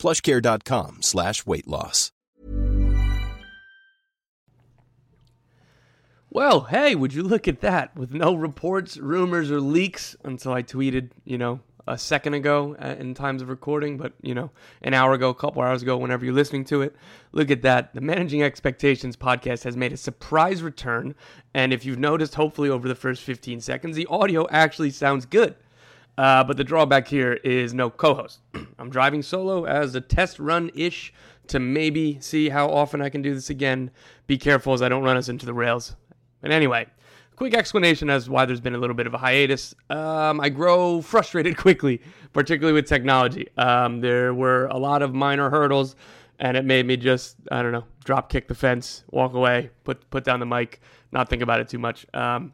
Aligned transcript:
plushcare.com 0.00 1.02
slash 1.02 1.46
weight 1.46 1.68
loss. 1.68 2.10
Well, 6.32 6.60
hey, 6.62 6.94
would 6.94 7.12
you 7.12 7.24
look 7.24 7.48
at 7.48 7.60
that? 7.60 7.96
With 7.96 8.14
no 8.14 8.34
reports, 8.34 8.96
rumors, 8.96 9.50
or 9.50 9.60
leaks 9.60 10.14
until 10.22 10.52
I 10.52 10.62
tweeted, 10.62 11.10
you 11.24 11.36
know, 11.36 11.58
a 11.88 11.98
second 11.98 12.34
ago 12.34 12.76
uh, 12.80 12.94
in 12.98 13.14
times 13.14 13.42
of 13.42 13.48
recording, 13.48 13.96
but 13.96 14.12
you 14.22 14.32
know, 14.32 14.50
an 14.82 14.94
hour 14.94 15.12
ago, 15.12 15.28
a 15.30 15.34
couple 15.34 15.60
hours 15.60 15.82
ago, 15.82 15.96
whenever 15.96 16.24
you're 16.24 16.34
listening 16.34 16.64
to 16.66 16.82
it. 16.82 16.94
Look 17.32 17.50
at 17.50 17.62
that. 17.62 17.94
The 17.94 18.00
Managing 18.00 18.44
Expectations 18.44 19.16
podcast 19.16 19.64
has 19.64 19.76
made 19.76 19.92
a 19.92 19.96
surprise 19.96 20.62
return. 20.62 21.16
And 21.52 21.72
if 21.72 21.84
you've 21.84 21.98
noticed, 21.98 22.36
hopefully 22.36 22.70
over 22.70 22.86
the 22.86 22.94
first 22.94 23.22
15 23.22 23.60
seconds, 23.60 23.96
the 23.96 24.06
audio 24.06 24.46
actually 24.50 24.90
sounds 24.90 25.26
good. 25.26 25.56
Uh, 26.18 26.44
but 26.44 26.56
the 26.56 26.64
drawback 26.64 27.08
here 27.08 27.34
is 27.44 27.72
no 27.72 27.90
co 27.90 28.14
host. 28.14 28.40
I'm 28.78 28.90
driving 28.90 29.22
solo 29.22 29.64
as 29.64 29.94
a 29.94 30.00
test 30.00 30.38
run 30.38 30.70
ish 30.74 31.12
to 31.48 31.58
maybe 31.58 32.18
see 32.20 32.48
how 32.48 32.68
often 32.68 33.02
I 33.02 33.08
can 33.08 33.22
do 33.22 33.34
this 33.34 33.50
again. 33.50 33.90
Be 34.26 34.38
careful 34.38 34.72
as 34.72 34.82
I 34.82 34.88
don't 34.88 35.02
run 35.02 35.16
us 35.16 35.28
into 35.28 35.46
the 35.46 35.54
rails. 35.54 35.96
But 36.40 36.52
anyway, 36.52 36.86
quick 37.36 37.54
explanation 37.54 38.10
as 38.10 38.28
why 38.28 38.44
there's 38.44 38.60
been 38.60 38.74
a 38.74 38.78
little 38.78 38.94
bit 38.94 39.06
of 39.06 39.14
a 39.14 39.18
hiatus. 39.18 39.74
Um, 39.88 40.40
I 40.40 40.48
grow 40.48 41.00
frustrated 41.00 41.56
quickly, 41.58 42.00
particularly 42.32 42.74
with 42.74 42.86
technology. 42.86 43.48
Um, 43.56 44.00
there 44.00 44.34
were 44.34 44.66
a 44.66 44.76
lot 44.76 45.02
of 45.02 45.14
minor 45.14 45.50
hurdles, 45.50 45.96
and 46.38 46.56
it 46.56 46.64
made 46.64 46.86
me 46.86 46.96
just 46.96 47.36
I 47.50 47.62
don't 47.62 47.72
know 47.72 47.84
drop 48.04 48.28
kick 48.28 48.46
the 48.48 48.54
fence, 48.54 49.04
walk 49.10 49.34
away, 49.34 49.70
put 49.84 50.08
put 50.10 50.24
down 50.24 50.40
the 50.40 50.46
mic, 50.46 50.80
not 51.12 51.28
think 51.28 51.42
about 51.42 51.60
it 51.60 51.68
too 51.68 51.78
much. 51.78 52.06
Um, 52.14 52.52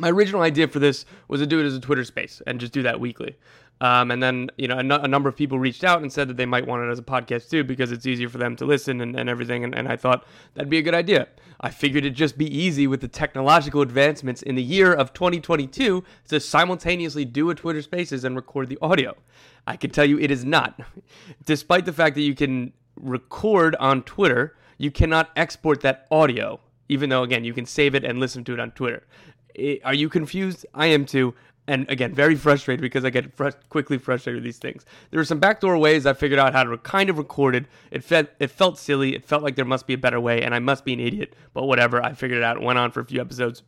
my 0.00 0.10
original 0.10 0.42
idea 0.42 0.66
for 0.66 0.78
this 0.78 1.04
was 1.28 1.40
to 1.40 1.46
do 1.46 1.60
it 1.60 1.66
as 1.66 1.76
a 1.76 1.80
Twitter 1.80 2.04
space 2.04 2.42
and 2.46 2.58
just 2.58 2.72
do 2.72 2.82
that 2.82 2.98
weekly. 2.98 3.36
Um, 3.82 4.10
and 4.10 4.22
then, 4.22 4.50
you 4.58 4.68
know, 4.68 4.76
a, 4.76 4.80
n- 4.80 4.92
a 4.92 5.08
number 5.08 5.28
of 5.28 5.36
people 5.36 5.58
reached 5.58 5.84
out 5.84 6.02
and 6.02 6.12
said 6.12 6.28
that 6.28 6.36
they 6.36 6.44
might 6.44 6.66
want 6.66 6.82
it 6.84 6.90
as 6.90 6.98
a 6.98 7.02
podcast 7.02 7.48
too 7.48 7.64
because 7.64 7.92
it's 7.92 8.04
easier 8.04 8.28
for 8.28 8.36
them 8.36 8.54
to 8.56 8.66
listen 8.66 9.00
and, 9.00 9.18
and 9.18 9.28
everything. 9.28 9.64
And, 9.64 9.74
and 9.74 9.88
I 9.88 9.96
thought 9.96 10.26
that'd 10.54 10.68
be 10.68 10.78
a 10.78 10.82
good 10.82 10.94
idea. 10.94 11.28
I 11.62 11.70
figured 11.70 12.04
it'd 12.04 12.16
just 12.16 12.36
be 12.36 12.46
easy 12.46 12.86
with 12.86 13.00
the 13.00 13.08
technological 13.08 13.80
advancements 13.80 14.42
in 14.42 14.54
the 14.54 14.62
year 14.62 14.92
of 14.92 15.12
2022 15.14 16.04
to 16.28 16.40
simultaneously 16.40 17.24
do 17.24 17.48
a 17.50 17.54
Twitter 17.54 17.82
Spaces 17.82 18.24
and 18.24 18.36
record 18.36 18.68
the 18.68 18.78
audio. 18.82 19.16
I 19.66 19.76
can 19.76 19.90
tell 19.90 20.04
you 20.04 20.18
it 20.18 20.30
is 20.30 20.44
not. 20.44 20.80
Despite 21.46 21.84
the 21.86 21.92
fact 21.92 22.16
that 22.16 22.22
you 22.22 22.34
can 22.34 22.72
record 22.96 23.76
on 23.76 24.02
Twitter, 24.02 24.56
you 24.76 24.90
cannot 24.90 25.30
export 25.36 25.80
that 25.82 26.06
audio, 26.10 26.60
even 26.88 27.08
though, 27.10 27.22
again, 27.22 27.44
you 27.44 27.52
can 27.54 27.66
save 27.66 27.94
it 27.94 28.04
and 28.04 28.18
listen 28.18 28.44
to 28.44 28.52
it 28.54 28.60
on 28.60 28.72
Twitter. 28.72 29.04
I- 29.60 29.80
are 29.84 29.94
you 29.94 30.08
confused? 30.08 30.66
I 30.74 30.86
am 30.86 31.04
too 31.04 31.34
and 31.70 31.88
again, 31.88 32.12
very 32.12 32.34
frustrated 32.34 32.80
because 32.80 33.04
I 33.04 33.10
get 33.10 33.32
quickly 33.68 33.96
frustrated 33.96 34.38
with 34.38 34.44
these 34.44 34.58
things. 34.58 34.84
There 35.10 35.20
were 35.20 35.24
some 35.24 35.38
backdoor 35.38 35.78
ways 35.78 36.04
I 36.04 36.14
figured 36.14 36.40
out 36.40 36.52
how 36.52 36.64
to 36.64 36.76
kind 36.78 37.08
of 37.08 37.16
record 37.16 37.54
it. 37.54 37.66
It 37.92 38.02
felt 38.02 38.26
it 38.40 38.50
felt 38.50 38.76
silly. 38.76 39.14
It 39.14 39.24
felt 39.24 39.44
like 39.44 39.54
there 39.54 39.64
must 39.64 39.86
be 39.86 39.94
a 39.94 39.98
better 39.98 40.20
way, 40.20 40.42
and 40.42 40.52
I 40.52 40.58
must 40.58 40.84
be 40.84 40.92
an 40.94 40.98
idiot. 40.98 41.36
But 41.54 41.66
whatever, 41.66 42.02
I 42.02 42.14
figured 42.14 42.38
it 42.38 42.44
out. 42.44 42.56
It 42.56 42.64
went 42.64 42.80
on 42.80 42.90
for 42.90 42.98
a 42.98 43.04
few 43.04 43.20
episodes. 43.20 43.62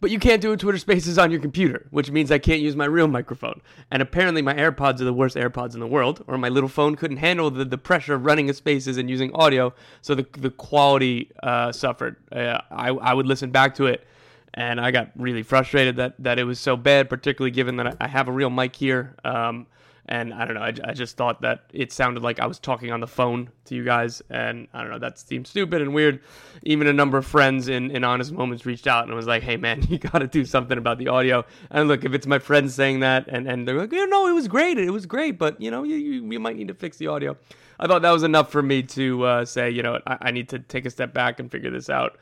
But 0.00 0.10
you 0.10 0.18
can't 0.18 0.40
do 0.40 0.52
a 0.52 0.56
Twitter 0.56 0.78
Spaces 0.78 1.18
on 1.18 1.30
your 1.30 1.40
computer, 1.40 1.86
which 1.90 2.10
means 2.10 2.30
I 2.30 2.38
can't 2.38 2.62
use 2.62 2.74
my 2.74 2.86
real 2.86 3.08
microphone. 3.08 3.60
And 3.90 4.00
apparently, 4.00 4.40
my 4.40 4.54
AirPods 4.54 5.02
are 5.02 5.04
the 5.04 5.12
worst 5.12 5.36
AirPods 5.36 5.74
in 5.74 5.80
the 5.80 5.86
world, 5.86 6.24
or 6.26 6.38
my 6.38 6.48
little 6.48 6.70
phone 6.70 6.96
couldn't 6.96 7.18
handle 7.18 7.50
the, 7.50 7.66
the 7.66 7.76
pressure 7.76 8.14
of 8.14 8.24
running 8.24 8.48
a 8.48 8.54
Spaces 8.54 8.96
and 8.96 9.10
using 9.10 9.30
audio, 9.34 9.74
so 10.00 10.14
the, 10.14 10.26
the 10.38 10.48
quality 10.48 11.30
uh, 11.42 11.72
suffered. 11.72 12.16
Uh, 12.32 12.62
I, 12.70 12.88
I 12.88 13.12
would 13.12 13.26
listen 13.26 13.50
back 13.50 13.74
to 13.74 13.84
it 13.84 14.06
and 14.54 14.80
I 14.80 14.90
got 14.90 15.10
really 15.16 15.42
frustrated 15.42 15.96
that 15.96 16.14
that 16.18 16.38
it 16.38 16.44
was 16.44 16.58
so 16.58 16.76
bad, 16.76 17.08
particularly 17.08 17.50
given 17.50 17.76
that 17.76 17.96
I 18.00 18.08
have 18.08 18.28
a 18.28 18.32
real 18.32 18.50
mic 18.50 18.76
here. 18.76 19.16
Um, 19.24 19.66
and 20.10 20.34
I 20.34 20.44
don't 20.44 20.54
know, 20.54 20.62
I, 20.62 20.74
I 20.84 20.92
just 20.92 21.16
thought 21.16 21.42
that 21.42 21.66
it 21.72 21.92
sounded 21.92 22.24
like 22.24 22.40
I 22.40 22.46
was 22.46 22.58
talking 22.58 22.90
on 22.90 22.98
the 22.98 23.06
phone 23.06 23.50
to 23.66 23.76
you 23.76 23.84
guys, 23.84 24.20
and 24.28 24.66
I 24.74 24.82
don't 24.82 24.90
know, 24.90 24.98
that 24.98 25.20
seemed 25.20 25.46
stupid 25.46 25.80
and 25.82 25.94
weird. 25.94 26.20
Even 26.64 26.88
a 26.88 26.92
number 26.92 27.16
of 27.16 27.24
friends 27.24 27.68
in, 27.68 27.92
in 27.92 28.02
honest 28.02 28.32
moments 28.32 28.66
reached 28.66 28.88
out 28.88 29.06
and 29.06 29.14
was 29.14 29.28
like, 29.28 29.44
"Hey, 29.44 29.56
man, 29.56 29.82
you 29.88 29.98
got 29.98 30.18
to 30.18 30.26
do 30.26 30.44
something 30.44 30.76
about 30.76 30.98
the 30.98 31.08
audio." 31.08 31.44
And 31.70 31.88
look, 31.88 32.04
if 32.04 32.12
it's 32.12 32.26
my 32.26 32.40
friends 32.40 32.74
saying 32.74 33.00
that, 33.00 33.28
and, 33.28 33.46
and 33.46 33.68
they're 33.68 33.78
like, 33.78 33.92
"You 33.92 34.06
know, 34.08 34.26
it 34.26 34.32
was 34.32 34.48
great, 34.48 34.78
it 34.78 34.90
was 34.90 35.06
great, 35.06 35.38
but 35.38 35.60
you 35.60 35.70
know, 35.70 35.84
you, 35.84 35.96
you, 35.96 36.32
you 36.32 36.40
might 36.40 36.56
need 36.56 36.68
to 36.68 36.74
fix 36.74 36.96
the 36.96 37.06
audio." 37.06 37.36
I 37.78 37.86
thought 37.86 38.02
that 38.02 38.10
was 38.10 38.24
enough 38.24 38.50
for 38.50 38.62
me 38.62 38.82
to 38.82 39.24
uh, 39.24 39.44
say, 39.44 39.70
you 39.70 39.82
know, 39.82 40.00
I, 40.06 40.18
I 40.22 40.30
need 40.32 40.50
to 40.50 40.58
take 40.58 40.84
a 40.84 40.90
step 40.90 41.14
back 41.14 41.40
and 41.40 41.50
figure 41.50 41.70
this 41.70 41.88
out 41.88 42.18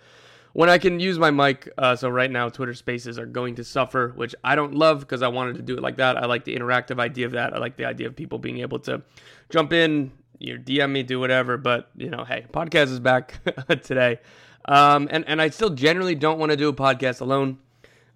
when 0.53 0.69
I 0.69 0.79
can 0.79 1.01
use 1.01 1.19
my 1.19 1.31
mic. 1.31 1.71
Uh, 1.79 1.97
so 1.97 2.09
right 2.09 2.31
now, 2.31 2.49
Twitter 2.49 2.75
Spaces 2.75 3.19
are 3.19 3.27
going 3.27 3.55
to 3.57 3.65
suffer, 3.65 4.13
which 4.17 4.35
I 4.45 4.55
don't 4.55 4.75
love 4.75 5.01
because 5.01 5.23
I 5.23 5.29
wanted 5.29 5.57
to 5.57 5.63
do 5.63 5.77
it 5.77 5.83
like 5.83 5.97
that. 5.97 6.17
I 6.17 6.27
like 6.27 6.45
the 6.45 6.57
interactive 6.57 7.01
idea 7.01 7.27
of 7.27 7.33
that. 7.33 7.55
I 7.55 7.59
like 7.59 7.77
the 7.77 7.85
idea 7.85 8.07
of 8.07 8.17
people 8.17 8.39
being 8.39 8.59
able 8.59 8.79
to 8.81 9.03
jump 9.51 9.73
in, 9.73 10.13
you 10.39 10.59
DM 10.59 10.91
me, 10.91 11.03
do 11.03 11.21
whatever. 11.21 11.57
But 11.57 11.91
you 11.97 12.11
know, 12.11 12.25
hey, 12.25 12.47
podcast 12.53 12.91
is 12.91 13.01
back 13.01 13.41
today, 13.83 14.21
um, 14.65 15.09
and 15.11 15.25
and 15.29 15.41
I 15.41 15.51
still 15.51 15.71
generally 15.71 16.15
don't 16.15 16.39
want 16.39 16.51
to 16.51 16.57
do 16.57 16.69
a 16.69 16.75
podcast 16.75 17.21
alone. 17.21 17.59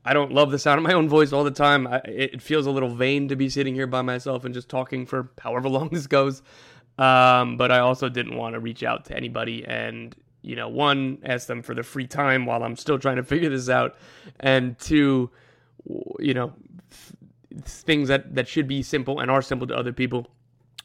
I 0.05 0.15
don't 0.15 0.33
love 0.33 0.51
the 0.51 0.59
sound 0.59 0.79
of 0.79 0.85
my 0.85 0.95
own 0.95 1.09
voice 1.09 1.33
all 1.33 1.45
the 1.45 1.53
time. 1.53 1.87
I, 1.87 1.99
it 2.05 2.43
feels 2.43 2.67
a 2.67 2.71
little 2.71 2.93
vain 2.93 3.29
to 3.29 3.37
be 3.37 3.49
sitting 3.49 3.75
here 3.75 3.87
by 3.87 4.03
myself 4.03 4.45
and 4.45 4.53
just 4.53 4.69
talking 4.69 5.07
for 5.07 5.31
however 5.41 5.69
long 5.69 5.91
this 5.91 6.07
goes. 6.07 6.43
Um, 6.99 7.57
but 7.57 7.73
I 7.73 7.79
also 7.79 8.09
didn't 8.09 8.37
want 8.37 8.55
to 8.55 8.61
reach 8.61 8.83
out 8.83 9.07
to 9.07 9.17
anybody 9.17 9.65
and 9.65 10.15
you 10.43 10.57
know, 10.57 10.69
one, 10.69 11.19
ask 11.25 11.47
them 11.47 11.63
for 11.63 11.75
the 11.75 11.83
free 11.83 12.07
time 12.07 12.47
while 12.47 12.63
I'm 12.63 12.77
still 12.77 12.99
trying 12.99 13.17
to 13.17 13.23
figure 13.23 13.49
this 13.49 13.69
out, 13.69 13.97
and 14.41 14.79
two, 14.79 15.31
you 16.19 16.35
know, 16.35 16.53
things 17.65 18.09
that 18.09 18.35
that 18.35 18.49
should 18.49 18.67
be 18.67 18.83
simple 18.83 19.21
and 19.21 19.31
are 19.31 19.43
simple 19.43 19.67
to 19.67 19.77
other 19.77 19.93
people 19.93 20.27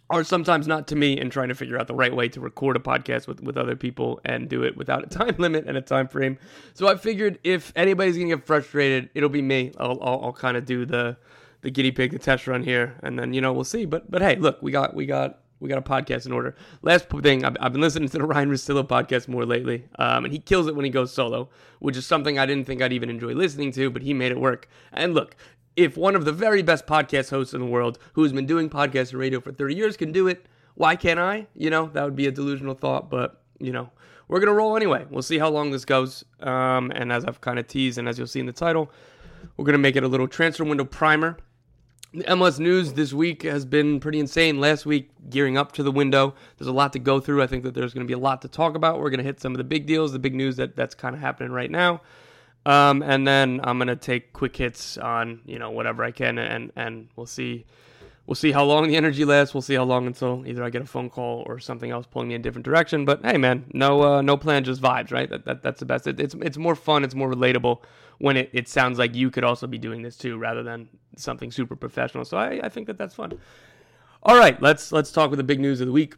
are 0.09 0.23
sometimes 0.23 0.67
not 0.67 0.87
to 0.87 0.95
me 0.95 1.19
and 1.19 1.31
trying 1.31 1.49
to 1.49 1.55
figure 1.55 1.77
out 1.77 1.87
the 1.87 1.95
right 1.95 2.15
way 2.15 2.29
to 2.29 2.39
record 2.39 2.77
a 2.77 2.79
podcast 2.79 3.27
with, 3.27 3.41
with 3.41 3.57
other 3.57 3.75
people 3.75 4.21
and 4.23 4.47
do 4.47 4.63
it 4.63 4.77
without 4.77 5.03
a 5.03 5.07
time 5.17 5.35
limit 5.37 5.65
and 5.67 5.77
a 5.77 5.81
time 5.81 6.07
frame. 6.07 6.37
So 6.73 6.87
I 6.87 6.95
figured 6.95 7.39
if 7.43 7.73
anybody's 7.75 8.15
gonna 8.15 8.29
get 8.29 8.45
frustrated, 8.45 9.09
it'll 9.13 9.29
be 9.29 9.41
me. 9.41 9.73
I'll, 9.77 9.99
I'll, 10.01 10.21
I'll 10.25 10.33
kind 10.33 10.57
of 10.57 10.65
do 10.65 10.85
the 10.85 11.17
the 11.61 11.71
guinea 11.71 11.91
pig, 11.91 12.11
the 12.11 12.19
test 12.19 12.47
run 12.47 12.63
here, 12.63 12.97
and 13.01 13.17
then 13.17 13.33
you 13.33 13.41
know 13.41 13.51
we'll 13.51 13.63
see. 13.63 13.85
But 13.85 14.09
but 14.09 14.21
hey, 14.21 14.35
look, 14.35 14.61
we 14.61 14.71
got 14.71 14.93
we 14.93 15.05
got 15.05 15.39
we 15.59 15.69
got 15.69 15.77
a 15.77 15.81
podcast 15.81 16.25
in 16.25 16.31
order. 16.31 16.55
Last 16.81 17.09
thing, 17.09 17.43
I've, 17.43 17.57
I've 17.59 17.71
been 17.71 17.81
listening 17.81 18.09
to 18.09 18.17
the 18.17 18.23
Ryan 18.25 18.49
Russillo 18.49 18.87
podcast 18.87 19.27
more 19.27 19.45
lately, 19.45 19.85
um, 19.97 20.25
and 20.25 20.33
he 20.33 20.39
kills 20.39 20.67
it 20.67 20.75
when 20.75 20.85
he 20.85 20.91
goes 20.91 21.13
solo, 21.13 21.49
which 21.79 21.97
is 21.97 22.05
something 22.05 22.37
I 22.37 22.45
didn't 22.45 22.65
think 22.65 22.81
I'd 22.81 22.93
even 22.93 23.09
enjoy 23.09 23.33
listening 23.33 23.71
to, 23.73 23.89
but 23.89 24.01
he 24.01 24.13
made 24.13 24.31
it 24.31 24.39
work. 24.39 24.69
And 24.91 25.13
look, 25.13 25.35
if 25.75 25.95
one 25.95 26.15
of 26.15 26.25
the 26.25 26.31
very 26.31 26.61
best 26.61 26.87
podcast 26.87 27.29
hosts 27.29 27.53
in 27.53 27.59
the 27.59 27.67
world, 27.67 27.99
who's 28.13 28.33
been 28.33 28.45
doing 28.45 28.69
podcasts 28.69 29.11
and 29.11 29.19
radio 29.19 29.39
for 29.39 29.51
30 29.51 29.75
years, 29.75 29.97
can 29.97 30.11
do 30.11 30.27
it, 30.27 30.45
why 30.75 30.95
can't 30.95 31.19
I? 31.19 31.47
You 31.55 31.69
know, 31.69 31.89
that 31.93 32.03
would 32.03 32.15
be 32.15 32.27
a 32.27 32.31
delusional 32.31 32.75
thought, 32.75 33.09
but 33.09 33.41
you 33.59 33.71
know, 33.71 33.89
we're 34.27 34.39
gonna 34.39 34.53
roll 34.53 34.75
anyway. 34.75 35.05
We'll 35.09 35.21
see 35.21 35.39
how 35.39 35.49
long 35.49 35.71
this 35.71 35.85
goes. 35.85 36.23
Um, 36.39 36.91
and 36.93 37.11
as 37.11 37.25
I've 37.25 37.41
kind 37.41 37.59
of 37.59 37.67
teased, 37.67 37.97
and 37.97 38.07
as 38.07 38.17
you'll 38.17 38.27
see 38.27 38.39
in 38.39 38.45
the 38.45 38.53
title, 38.53 38.91
we're 39.55 39.65
gonna 39.65 39.77
make 39.77 39.95
it 39.95 40.03
a 40.03 40.07
little 40.07 40.27
transfer 40.27 40.63
window 40.63 40.85
primer. 40.85 41.37
The 42.13 42.23
MLS 42.23 42.57
news 42.57 42.93
this 42.93 43.11
week 43.11 43.43
has 43.43 43.65
been 43.65 43.99
pretty 43.99 44.19
insane. 44.19 44.61
Last 44.61 44.85
week, 44.85 45.09
gearing 45.29 45.57
up 45.57 45.73
to 45.73 45.83
the 45.83 45.91
window, 45.91 46.35
there's 46.57 46.67
a 46.67 46.73
lot 46.73 46.93
to 46.93 46.99
go 46.99 47.19
through. 47.19 47.43
I 47.43 47.47
think 47.47 47.63
that 47.63 47.73
there's 47.73 47.93
going 47.93 48.05
to 48.05 48.07
be 48.07 48.13
a 48.13 48.17
lot 48.17 48.41
to 48.43 48.47
talk 48.47 48.75
about. 48.75 48.99
We're 48.99 49.09
going 49.09 49.17
to 49.17 49.25
hit 49.25 49.41
some 49.41 49.51
of 49.51 49.57
the 49.57 49.65
big 49.65 49.85
deals, 49.85 50.13
the 50.13 50.19
big 50.19 50.33
news 50.33 50.55
that 50.55 50.75
that's 50.75 50.95
kind 50.95 51.13
of 51.13 51.21
happening 51.21 51.51
right 51.51 51.69
now, 51.69 52.01
um, 52.65 53.03
and 53.03 53.27
then 53.27 53.59
I'm 53.63 53.77
going 53.77 53.89
to 53.89 53.97
take 53.97 54.31
quick 54.31 54.55
hits 54.55 54.97
on 54.97 55.41
you 55.45 55.59
know 55.59 55.71
whatever 55.71 56.03
I 56.03 56.11
can, 56.11 56.37
and 56.37 56.71
and 56.77 57.09
we'll 57.17 57.25
see 57.25 57.65
we'll 58.27 58.35
see 58.35 58.51
how 58.51 58.63
long 58.63 58.87
the 58.87 58.95
energy 58.95 59.25
lasts. 59.25 59.55
We'll 59.55 59.61
see 59.63 59.73
how 59.73 59.85
long 59.85 60.05
until 60.05 60.43
either 60.45 60.63
I 60.63 60.69
get 60.69 60.83
a 60.83 60.85
phone 60.85 61.09
call 61.09 61.43
or 61.47 61.59
something 61.59 61.89
else 61.89 62.05
pulling 62.05 62.27
me 62.27 62.35
in 62.35 62.41
a 62.41 62.43
different 62.43 62.65
direction. 62.65 63.05
But 63.05 63.25
hey, 63.25 63.37
man, 63.37 63.65
no 63.73 64.03
uh, 64.03 64.21
no 64.21 64.37
plan, 64.37 64.63
just 64.63 64.81
vibes, 64.81 65.11
right? 65.11 65.29
That, 65.29 65.45
that 65.45 65.63
that's 65.63 65.79
the 65.79 65.85
best. 65.85 66.05
It, 66.05 66.19
it's 66.19 66.35
it's 66.35 66.57
more 66.57 66.75
fun. 66.75 67.03
It's 67.03 67.15
more 67.15 67.31
relatable 67.31 67.81
when 68.19 68.37
it, 68.37 68.49
it 68.53 68.67
sounds 68.67 68.99
like 68.99 69.15
you 69.15 69.31
could 69.31 69.43
also 69.43 69.65
be 69.65 69.77
doing 69.77 70.01
this 70.03 70.17
too, 70.17 70.37
rather 70.37 70.61
than 70.61 70.89
something 71.15 71.51
super 71.51 71.75
professional. 71.75 72.25
So 72.25 72.37
I, 72.37 72.59
I 72.63 72.69
think 72.69 72.87
that 72.87 72.97
that's 72.97 73.15
fun. 73.15 73.39
All 74.23 74.37
right, 74.37 74.61
let's 74.61 74.91
let's 74.91 75.11
talk 75.11 75.29
with 75.31 75.37
the 75.37 75.43
big 75.43 75.59
news 75.59 75.81
of 75.81 75.87
the 75.87 75.93
week. 75.93 76.13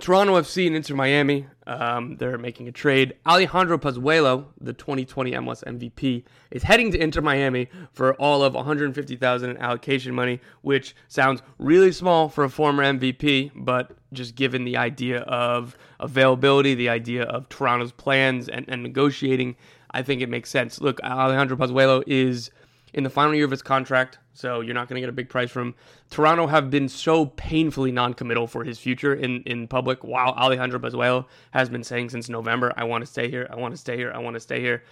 Toronto 0.00 0.34
FC 0.40 0.66
and 0.66 0.74
Inter 0.74 0.94
Miami, 0.94 1.46
um, 1.66 2.16
they're 2.16 2.38
making 2.38 2.66
a 2.66 2.72
trade. 2.72 3.14
Alejandro 3.26 3.78
Pozuelo, 3.78 4.46
the 4.60 4.72
2020 4.72 5.32
MLS 5.32 5.62
MVP, 5.64 6.24
is 6.50 6.62
heading 6.62 6.90
to 6.92 6.98
Inter 6.98 7.20
Miami 7.20 7.68
for 7.92 8.14
all 8.14 8.42
of 8.42 8.54
150,000 8.54 9.50
in 9.50 9.56
allocation 9.58 10.14
money, 10.14 10.40
which 10.62 10.96
sounds 11.08 11.42
really 11.58 11.92
small 11.92 12.28
for 12.28 12.44
a 12.44 12.50
former 12.50 12.82
MVP, 12.82 13.52
but 13.54 13.92
just 14.12 14.34
given 14.34 14.64
the 14.64 14.76
idea 14.76 15.20
of 15.20 15.76
availability, 16.00 16.74
the 16.74 16.88
idea 16.88 17.24
of 17.24 17.48
Toronto's 17.48 17.92
plans 17.92 18.48
and, 18.48 18.64
and 18.68 18.82
negotiating, 18.82 19.56
I 19.90 20.02
think 20.02 20.22
it 20.22 20.28
makes 20.28 20.50
sense. 20.50 20.80
Look, 20.80 21.00
Alejandro 21.02 21.56
Pozuelo 21.56 22.02
is 22.06 22.50
in 22.94 23.04
the 23.04 23.10
final 23.10 23.34
year 23.34 23.44
of 23.44 23.50
his 23.50 23.62
contract, 23.62 24.18
so 24.34 24.60
you're 24.60 24.74
not 24.74 24.88
going 24.88 24.96
to 24.96 25.00
get 25.00 25.08
a 25.08 25.12
big 25.12 25.28
price 25.28 25.50
from 25.50 25.68
him. 25.68 25.74
Toronto 26.10 26.46
have 26.46 26.70
been 26.70 26.88
so 26.88 27.26
painfully 27.26 27.92
non-committal 27.92 28.46
for 28.46 28.64
his 28.64 28.78
future 28.78 29.14
in, 29.14 29.42
in 29.42 29.66
public, 29.66 30.04
while 30.04 30.32
Alejandro 30.32 30.78
Pozuelo 30.78 31.26
has 31.52 31.68
been 31.68 31.84
saying 31.84 32.10
since 32.10 32.28
November, 32.28 32.72
I 32.76 32.84
want 32.84 33.02
to 33.02 33.06
stay 33.06 33.30
here, 33.30 33.46
I 33.50 33.56
want 33.56 33.72
to 33.74 33.78
stay 33.78 33.96
here, 33.96 34.12
I 34.14 34.18
want 34.18 34.34
to 34.34 34.40
stay 34.40 34.60
here. 34.60 34.84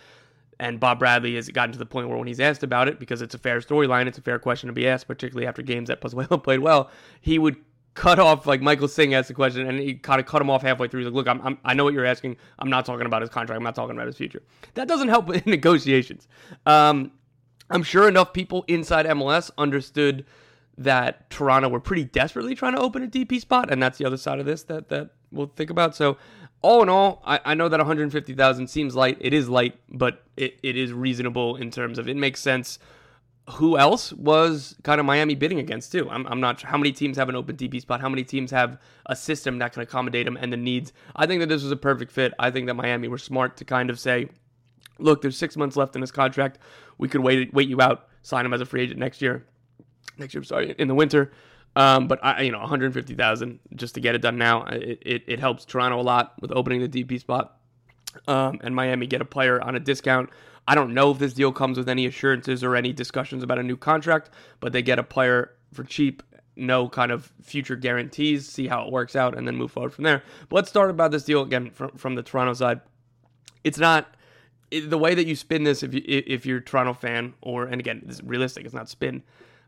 And 0.58 0.79
Bob 0.79 0.99
Bradley 0.99 1.37
has 1.37 1.49
gotten 1.49 1.73
to 1.73 1.79
the 1.79 1.87
point 1.87 2.08
where 2.08 2.19
when 2.19 2.26
he's 2.26 2.41
asked 2.41 2.62
about 2.62 2.87
it, 2.88 2.99
because 2.99 3.23
it's 3.23 3.35
a 3.35 3.38
fair 3.38 3.61
storyline, 3.61 4.06
it's 4.06 4.19
a 4.19 4.23
fair 4.23 4.38
question 4.38 4.67
to 4.67 4.75
be 4.75 4.87
asked, 4.87 5.08
particularly 5.08 5.47
after 5.47 5.62
games 5.62 5.88
that 5.88 6.00
Pozuelo 6.00 6.43
played 6.43 6.61
well, 6.61 6.91
he 7.20 7.38
would 7.38 7.56
cut 7.94 8.19
off 8.19 8.47
like 8.47 8.61
Michael 8.61 8.88
Singh 8.88 9.14
asked 9.14 9.29
the 9.29 9.35
question, 9.35 9.67
and 9.67 9.79
he 9.79 9.94
kind 9.94 10.20
of 10.20 10.26
cut 10.26 10.41
him 10.41 10.50
off 10.50 10.62
halfway 10.62 10.88
through. 10.88 11.00
He's 11.00 11.06
like, 11.06 11.14
"Look, 11.14 11.29
I'm, 11.29 11.41
I'm, 11.43 11.58
i 11.64 11.75
know 11.75 11.85
what 11.85 11.94
you're 11.94 12.06
asking. 12.06 12.37
I'm 12.58 12.70
not 12.70 12.87
talking 12.87 13.06
about 13.06 13.23
his 13.23 13.31
contract. 13.31 13.56
I'm 13.56 13.64
not 13.64 13.75
talking 13.75 13.97
about 13.97 14.06
his 14.06 14.17
future." 14.17 14.43
That 14.75 14.88
doesn't 14.88 15.08
help 15.08 15.31
in 15.35 15.43
negotiations. 15.47 16.29
Um, 16.67 17.12
I'm 17.70 17.82
sure 17.82 18.08
enough 18.08 18.32
people 18.32 18.64
inside 18.67 19.06
MLS 19.06 19.50
understood 19.56 20.26
that 20.76 21.28
Toronto 21.31 21.69
were 21.69 21.81
pretty 21.81 22.05
desperately 22.05 22.55
trying 22.55 22.75
to 22.75 22.81
open 22.81 23.02
a 23.02 23.06
DP 23.06 23.40
spot, 23.40 23.70
and 23.70 23.82
that's 23.82 23.99
the 23.99 24.06
other 24.06 24.17
side 24.17 24.40
of 24.40 24.46
this 24.46 24.62
that 24.64 24.88
that 24.88 25.11
we'll 25.31 25.52
think 25.55 25.70
about. 25.70 25.94
So, 25.94 26.17
all 26.62 26.82
in 26.82 26.88
all, 26.88 27.22
I, 27.25 27.40
I 27.44 27.55
know 27.55 27.69
that 27.69 27.78
150,000 27.78 28.69
seems 28.69 28.96
light. 28.96 29.19
It 29.20 29.32
is 29.32 29.49
light, 29.49 29.78
but 29.88 30.25
it, 30.37 30.58
it 30.62 30.76
is 30.76 30.93
reasonable 30.93 31.56
in 31.56 31.70
terms 31.70 31.99
of 31.99 32.08
it 32.08 32.17
makes 32.17 32.40
sense. 32.40 32.78
Who 33.52 33.76
else 33.76 34.12
was 34.12 34.76
kind 34.84 35.00
of 35.00 35.06
Miami 35.06 35.34
bidding 35.34 35.58
against 35.58 35.90
too? 35.93 36.08
I'm, 36.08 36.26
I'm 36.26 36.40
not 36.40 36.61
sure 36.61 36.70
how 36.70 36.78
many 36.78 36.93
teams 36.93 37.16
have 37.16 37.28
an 37.28 37.34
open 37.34 37.56
DP 37.56 37.81
spot. 37.81 38.00
How 38.00 38.08
many 38.08 38.23
teams 38.23 38.50
have 38.52 38.78
a 39.06 39.16
system 39.16 39.58
that 39.58 39.73
can 39.73 39.82
accommodate 39.82 40.26
them 40.26 40.37
and 40.40 40.52
the 40.52 40.56
needs? 40.56 40.93
I 41.16 41.26
think 41.26 41.40
that 41.40 41.49
this 41.49 41.62
was 41.62 41.73
a 41.73 41.76
perfect 41.76 42.12
fit. 42.12 42.32
I 42.38 42.50
think 42.50 42.69
that 42.69 42.75
Miami 42.75 43.08
were 43.08 43.19
smart 43.19 43.56
to 43.56 43.64
kind 43.64 43.90
of 43.90 43.99
say, 43.99 44.28
look, 45.02 45.23
there's 45.23 45.37
six 45.37 45.56
months 45.56 45.76
left 45.76 45.94
in 45.94 46.00
his 46.00 46.11
contract. 46.11 46.58
We 46.99 47.08
could 47.08 47.20
wait 47.20 47.52
wait 47.52 47.69
you 47.69 47.81
out, 47.81 48.08
sign 48.23 48.47
him 48.47 48.52
as 48.52 48.61
a 48.61 48.67
free 48.67 48.82
agent 48.82 48.99
next 48.99 49.23
year. 49.23 49.47
Next 50.19 50.35
year, 50.35 50.43
sorry, 50.43 50.75
in 50.79 50.88
the 50.88 50.94
winter. 50.94 51.32
Um, 51.76 52.08
but 52.08 52.19
I, 52.25 52.43
you 52.43 52.52
know, 52.52 52.58
150,000 52.58 53.61
just 53.76 53.94
to 53.94 54.00
get 54.00 54.14
it 54.14 54.23
done 54.23 54.37
now. 54.37 54.64
It, 54.64 54.99
it, 55.02 55.23
it, 55.29 55.38
helps 55.38 55.64
Toronto 55.64 56.00
a 56.00 56.02
lot 56.02 56.35
with 56.41 56.50
opening 56.52 56.81
the 56.81 56.88
DP 56.88 57.20
spot. 57.20 57.58
Um, 58.26 58.58
and 58.64 58.75
Miami 58.75 59.06
get 59.06 59.20
a 59.20 59.25
player 59.25 59.62
on 59.62 59.76
a 59.76 59.81
discount. 59.81 60.31
I 60.67 60.75
don't 60.75 60.94
know 60.94 61.12
if 61.12 61.19
this 61.19 61.32
deal 61.32 61.52
comes 61.52 61.79
with 61.79 61.88
any 61.88 62.06
assurances 62.06 62.64
or 62.64 62.75
any 62.75 62.93
discussions 62.93 63.43
about 63.43 63.58
a 63.58 63.62
new 63.62 63.76
contract, 63.76 64.31
but 64.58 64.73
they 64.73 64.82
get 64.82 64.99
a 64.99 65.05
player 65.05 65.52
for 65.73 65.85
cheap, 65.85 66.23
no 66.56 66.88
kind 66.88 67.12
of 67.12 67.32
future 67.41 67.76
guarantees, 67.76 68.49
see 68.49 68.67
how 68.67 68.85
it 68.85 68.93
works 68.93 69.14
out, 69.14 69.38
and 69.38 69.47
then 69.47 69.56
move 69.56 69.70
forward 69.70 69.93
from 69.93 70.05
there. 70.05 70.25
But 70.49 70.56
let's 70.56 70.69
start 70.69 70.91
about 70.91 71.12
this 71.12 71.25
deal 71.25 71.43
again 71.43 71.70
from, 71.70 71.93
from 71.93 72.17
the 72.17 72.23
Toronto 72.23 72.52
side. 72.55 72.81
It's 73.62 73.79
not 73.79 74.14
the 74.70 74.99
way 74.99 75.14
that 75.14 75.26
you 75.26 75.34
spin 75.34 75.64
this, 75.64 75.82
if 75.82 75.94
you 75.94 76.02
if 76.06 76.46
you're 76.46 76.58
a 76.58 76.64
Toronto 76.64 76.94
fan, 76.94 77.34
or 77.43 77.64
and 77.64 77.81
again, 77.81 78.02
this 78.05 78.17
is 78.17 78.22
realistic, 78.22 78.64
it's 78.64 78.75
not 78.75 78.88
spin. 78.88 79.22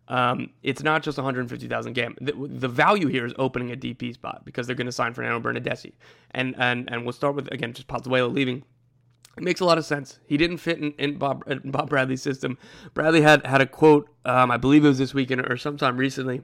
Um, 0.08 0.50
it's 0.62 0.82
not 0.82 1.02
just 1.02 1.16
150,000 1.16 1.92
game. 1.92 2.16
The, 2.20 2.32
the, 2.32 2.68
value 2.68 3.06
here 3.06 3.24
is 3.24 3.32
opening 3.38 3.70
a 3.70 3.76
DP 3.76 4.12
spot 4.14 4.42
because 4.44 4.66
they're 4.66 4.74
going 4.76 4.86
to 4.86 4.92
sign 4.92 5.14
Fernando 5.14 5.40
Bernardeschi, 5.40 5.92
and 6.32 6.54
and 6.58 6.90
and 6.90 7.04
we'll 7.04 7.12
start 7.12 7.34
with 7.36 7.50
again 7.52 7.72
just 7.72 7.88
Pozuelo 7.88 8.32
leaving. 8.32 8.64
It 9.36 9.44
makes 9.44 9.60
a 9.60 9.64
lot 9.64 9.78
of 9.78 9.86
sense. 9.86 10.18
He 10.26 10.36
didn't 10.36 10.58
fit 10.58 10.78
in, 10.78 10.92
in 10.98 11.18
Bob 11.18 11.44
in 11.46 11.70
Bob 11.70 11.88
Bradley's 11.88 12.20
system. 12.20 12.58
Bradley 12.94 13.22
had 13.22 13.46
had 13.46 13.60
a 13.60 13.66
quote, 13.66 14.08
um, 14.24 14.50
I 14.50 14.56
believe 14.56 14.84
it 14.84 14.88
was 14.88 14.98
this 14.98 15.14
weekend 15.14 15.46
or 15.48 15.56
sometime 15.56 15.96
recently, 15.96 16.42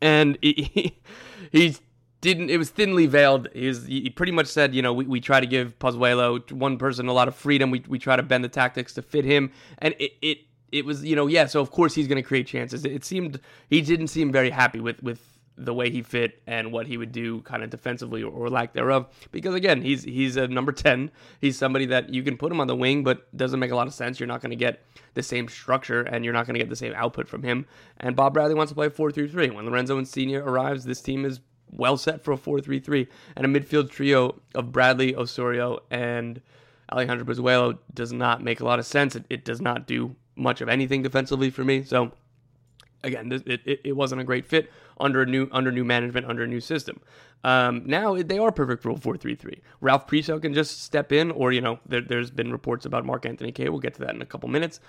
and 0.00 0.36
he, 0.42 0.98
he 1.52 1.76
didn't 2.20 2.50
it 2.50 2.58
was 2.58 2.70
thinly 2.70 3.06
veiled. 3.06 3.48
He, 3.52 3.68
was, 3.68 3.86
he 3.86 4.10
pretty 4.10 4.32
much 4.32 4.46
said, 4.46 4.74
you 4.74 4.82
know, 4.82 4.92
we, 4.92 5.06
we 5.06 5.20
try 5.20 5.40
to 5.40 5.46
give 5.46 5.78
Pozuelo 5.78 6.50
one 6.52 6.78
person 6.78 7.08
a 7.08 7.12
lot 7.12 7.28
of 7.28 7.34
freedom. 7.34 7.70
We, 7.70 7.84
we 7.86 7.98
try 7.98 8.16
to 8.16 8.22
bend 8.22 8.44
the 8.44 8.48
tactics 8.48 8.94
to 8.94 9.02
fit 9.02 9.24
him, 9.24 9.52
and 9.78 9.94
it 9.98 10.12
it, 10.22 10.38
it 10.72 10.84
was 10.84 11.04
you 11.04 11.16
know 11.16 11.26
yeah. 11.26 11.46
So 11.46 11.60
of 11.60 11.70
course 11.70 11.94
he's 11.94 12.08
going 12.08 12.22
to 12.22 12.26
create 12.26 12.46
chances. 12.46 12.84
It, 12.84 12.92
it 12.92 13.04
seemed 13.04 13.40
he 13.68 13.80
didn't 13.80 14.08
seem 14.08 14.32
very 14.32 14.50
happy 14.50 14.80
with 14.80 15.02
with 15.02 15.20
the 15.58 15.72
way 15.72 15.90
he 15.90 16.02
fit 16.02 16.42
and 16.46 16.70
what 16.70 16.86
he 16.86 16.96
would 16.96 17.12
do 17.12 17.40
kind 17.42 17.62
of 17.62 17.70
defensively 17.70 18.22
or, 18.22 18.30
or, 18.30 18.50
lack 18.50 18.74
thereof 18.74 19.06
because 19.32 19.54
again 19.54 19.80
he's 19.80 20.04
he's 20.04 20.36
a 20.36 20.46
number 20.46 20.70
10 20.70 21.10
he's 21.40 21.56
somebody 21.56 21.86
that 21.86 22.10
you 22.10 22.22
can 22.22 22.36
put 22.36 22.52
him 22.52 22.60
on 22.60 22.66
the 22.66 22.76
wing 22.76 23.02
but 23.02 23.34
doesn't 23.36 23.58
make 23.58 23.70
a 23.70 23.76
lot 23.76 23.86
of 23.86 23.94
sense 23.94 24.20
you're 24.20 24.26
not 24.26 24.42
going 24.42 24.50
to 24.50 24.56
get 24.56 24.82
the 25.14 25.22
same 25.22 25.48
structure 25.48 26.02
and 26.02 26.24
you're 26.24 26.34
not 26.34 26.46
going 26.46 26.54
to 26.54 26.60
get 26.60 26.68
the 26.68 26.76
same 26.76 26.92
output 26.94 27.26
from 27.26 27.42
him 27.42 27.66
and 27.98 28.14
Bob 28.14 28.34
Bradley 28.34 28.54
wants 28.54 28.70
to 28.70 28.74
play 28.74 28.88
4-3-3 28.88 29.54
when 29.54 29.64
Lorenzo 29.64 29.98
Insigne 29.98 30.36
arrives 30.36 30.84
this 30.84 31.00
team 31.00 31.24
is 31.24 31.40
well 31.70 31.96
set 31.96 32.22
for 32.22 32.32
a 32.32 32.36
4-3-3 32.36 33.08
and 33.36 33.44
a 33.44 33.60
midfield 33.60 33.90
trio 33.90 34.40
of 34.54 34.72
Bradley, 34.72 35.14
Osorio, 35.14 35.80
and 35.90 36.40
Alejandro 36.92 37.26
Pozuelo 37.26 37.78
does 37.94 38.12
not 38.12 38.42
make 38.42 38.60
a 38.60 38.64
lot 38.64 38.78
of 38.78 38.86
sense. 38.86 39.16
It, 39.16 39.24
it, 39.28 39.44
does 39.44 39.60
not 39.60 39.86
do 39.86 40.14
much 40.36 40.60
of 40.60 40.68
anything 40.68 41.02
defensively 41.02 41.50
for 41.50 41.64
me. 41.64 41.82
So 41.82 42.12
again, 43.02 43.32
it, 43.32 43.60
it, 43.64 43.80
it, 43.84 43.96
wasn't 43.96 44.20
a 44.20 44.24
great 44.24 44.46
fit 44.46 44.70
under 44.98 45.22
a 45.22 45.26
new 45.26 45.48
under 45.52 45.72
new 45.72 45.84
management, 45.84 46.26
under 46.26 46.44
a 46.44 46.46
new 46.46 46.60
system. 46.60 47.00
Um, 47.44 47.82
now 47.86 48.20
they 48.22 48.38
are 48.38 48.52
perfect 48.52 48.82
for 48.82 48.90
a 48.90 48.94
4-3-3. 48.94 49.60
Ralph 49.80 50.06
Priso 50.06 50.40
can 50.40 50.54
just 50.54 50.82
step 50.82 51.12
in, 51.12 51.30
or 51.30 51.52
you 51.52 51.60
know, 51.60 51.78
there, 51.86 52.02
has 52.10 52.30
been 52.30 52.52
reports 52.52 52.86
about 52.86 53.04
Mark 53.04 53.26
Anthony 53.26 53.52
Kaye. 53.52 53.68
We'll 53.68 53.80
get 53.80 53.94
to 53.94 54.00
that 54.00 54.14
in 54.14 54.22
a 54.22 54.26
couple 54.26 54.48
minutes 54.48 54.80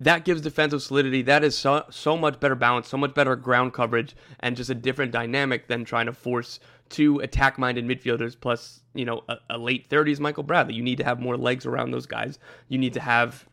that 0.00 0.24
gives 0.24 0.40
defensive 0.40 0.82
solidity. 0.82 1.22
That 1.22 1.44
is 1.44 1.56
so, 1.56 1.84
so 1.90 2.16
much 2.16 2.40
better 2.40 2.54
balance, 2.54 2.88
so 2.88 2.96
much 2.96 3.14
better 3.14 3.36
ground 3.36 3.72
coverage, 3.72 4.16
and 4.40 4.56
just 4.56 4.70
a 4.70 4.74
different 4.74 5.12
dynamic 5.12 5.68
than 5.68 5.84
trying 5.84 6.06
to 6.06 6.12
force 6.12 6.58
two 6.88 7.20
attack 7.20 7.58
minded 7.58 7.86
midfielders 7.86 8.36
plus, 8.38 8.80
you 8.94 9.04
know, 9.04 9.22
a, 9.28 9.36
a, 9.50 9.58
late 9.58 9.88
30s 9.88 10.20
Michael 10.20 10.42
Bradley. 10.42 10.74
You 10.74 10.82
need 10.82 10.98
to 10.98 11.04
have 11.04 11.20
more 11.20 11.36
legs 11.36 11.66
around 11.66 11.90
those 11.90 12.06
guys. 12.06 12.38
You 12.68 12.78
need 12.78 12.92
to 12.94 13.00
have 13.00 13.46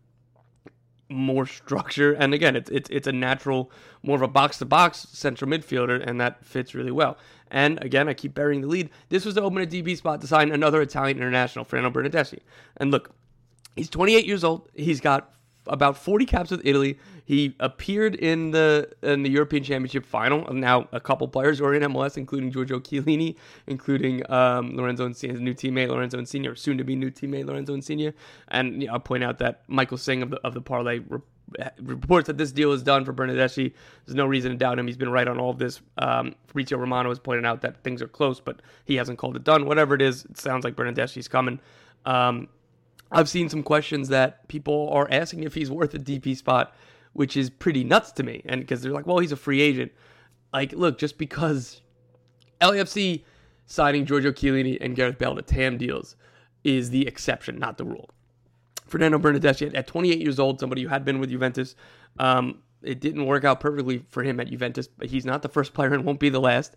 more 1.10 1.46
structure. 1.46 2.14
And 2.14 2.34
again, 2.34 2.56
it's, 2.56 2.70
it's, 2.70 2.90
it's 2.90 3.08
a 3.08 3.12
natural, 3.12 3.72
more 4.04 4.16
of 4.16 4.22
a 4.22 4.28
box 4.28 4.58
to 4.60 4.66
box 4.66 5.08
central 5.12 5.50
midfielder, 5.50 6.06
and 6.06 6.20
that 6.20 6.44
fits 6.46 6.76
really 6.76 6.92
well. 6.92 7.18
And 7.52 7.84
again, 7.84 8.08
I 8.08 8.14
keep 8.14 8.34
burying 8.34 8.62
the 8.62 8.68
lead. 8.68 8.90
This 9.10 9.26
was 9.26 9.36
to 9.36 9.42
open 9.42 9.62
a 9.62 9.66
DP 9.66 9.98
spot 9.98 10.22
to 10.22 10.28
sign 10.28 10.52
another 10.52 10.82
Italian 10.82 11.18
international, 11.18 11.66
Fernando 11.66 11.90
Bernardeschi. 11.90 12.40
And 12.78 12.92
look, 12.92 13.12
he's 13.76 13.90
28 13.90 14.26
years 14.26 14.44
old. 14.44 14.70
He's 14.76 15.02
got 15.02 15.34
about 15.70 15.98
40 15.98 16.26
caps 16.26 16.52
with 16.52 16.62
Italy. 16.66 16.98
He 17.26 17.56
appeared 17.60 18.16
in 18.16 18.52
the 18.52 18.90
in 19.04 19.24
the 19.24 19.30
European 19.30 19.64
Championship 19.64 20.06
final. 20.06 20.52
Now 20.52 20.88
a 20.92 21.00
couple 21.00 21.28
players 21.28 21.62
are 21.62 21.74
in 21.74 21.84
MLS, 21.84 22.18
including 22.18 22.52
Giorgio 22.52 22.80
Chiellini, 22.80 23.36
including 23.68 24.30
um, 24.32 24.76
Lorenzo 24.76 25.06
Insigne, 25.06 25.32
his 25.32 25.40
new 25.40 25.54
teammate 25.54 25.90
Lorenzo 25.90 26.18
Insigne, 26.18 26.56
soon 26.56 26.78
to 26.80 26.84
be 26.84 26.96
new 26.96 27.12
teammate 27.12 27.46
Lorenzo 27.46 27.74
Insigne. 27.76 28.14
And 28.48 28.82
you 28.82 28.88
know, 28.88 28.94
I'll 28.94 29.00
point 29.00 29.24
out 29.24 29.38
that 29.40 29.62
Michael 29.68 29.98
Singh 29.98 30.24
of 30.24 30.32
the 30.32 30.38
of 30.38 30.54
the 30.54 30.62
parlay. 30.62 31.00
Re- 31.08 31.20
reports 31.82 32.28
that 32.28 32.38
this 32.38 32.52
deal 32.52 32.72
is 32.74 32.84
done 32.84 33.06
for 33.06 33.14
Bernardeschi. 33.14 33.74
There's 34.06 34.16
no 34.16 34.28
reason 34.28 34.52
to 34.52 34.58
doubt 34.58 34.78
him. 34.78 34.86
He's 34.86 34.98
been 34.98 35.12
right 35.12 35.28
on 35.28 35.40
all 35.40 35.50
of 35.50 35.58
this. 35.58 35.82
Um, 35.98 36.36
Fabrizio 36.46 36.78
Romano 36.78 37.10
has 37.10 37.18
pointed 37.18 37.44
out 37.44 37.62
that 37.62 37.84
things 37.84 38.04
are 38.04 38.08
close, 38.08 38.40
but 38.40 38.62
he 38.86 38.96
hasn't 38.96 39.18
called 39.18 39.36
it 39.36 39.44
done. 39.44 39.66
Whatever 39.66 39.96
it 39.96 40.02
is, 40.02 40.26
it 40.26 40.38
sounds 40.38 40.64
like 40.64 40.76
Bernardeschi's 40.76 41.28
coming. 41.28 41.60
Um, 42.06 42.50
I've 43.12 43.30
seen 43.30 43.50
some 43.50 43.64
questions 43.64 44.10
that 44.10 44.48
people 44.48 44.90
are 44.92 45.08
asking 45.12 45.44
if 45.44 45.56
he's 45.56 45.72
worth 45.72 45.94
a 45.94 46.00
DP 46.00 46.38
spot, 46.38 46.76
which 47.14 47.36
is 47.36 47.50
pretty 47.50 47.84
nuts 47.84 48.12
to 48.14 48.24
me. 48.24 48.42
And 48.46 48.62
because 48.62 48.82
they're 48.82 48.92
like, 48.92 49.08
well, 49.08 49.20
he's 49.20 49.32
a 49.32 49.38
free 49.38 49.62
agent. 49.62 49.92
Like, 50.54 50.74
look, 50.74 50.98
just 50.98 51.18
because 51.18 51.82
LAFC 52.62 53.24
signing 53.66 54.06
Giorgio 54.06 54.32
Chiellini 54.32 54.78
and 54.82 54.96
Gareth 54.96 55.18
Bale 55.18 55.36
to 55.36 55.42
TAM 55.42 55.78
deals 55.78 56.16
is 56.64 56.90
the 56.90 57.08
exception, 57.08 57.58
not 57.58 57.78
the 57.78 57.86
rule. 57.86 58.10
Fernando 58.88 59.20
Bernardeschi, 59.20 59.74
at 59.76 59.88
28 59.88 60.20
years 60.20 60.40
old, 60.40 60.60
somebody 60.60 60.84
who 60.84 60.88
had 60.90 61.06
been 61.06 61.20
with 61.20 61.30
Juventus, 61.30 61.76
um, 62.18 62.60
it 62.82 63.00
didn't 63.00 63.26
work 63.26 63.44
out 63.44 63.60
perfectly 63.60 64.04
for 64.10 64.24
him 64.24 64.40
at 64.40 64.50
Juventus, 64.50 64.88
but 64.88 65.08
he's 65.08 65.26
not 65.26 65.42
the 65.42 65.50
first 65.50 65.74
player 65.74 65.94
and 65.94 66.06
won't 66.06 66.20
be 66.20 66.30
the 66.30 66.40
last. 66.40 66.76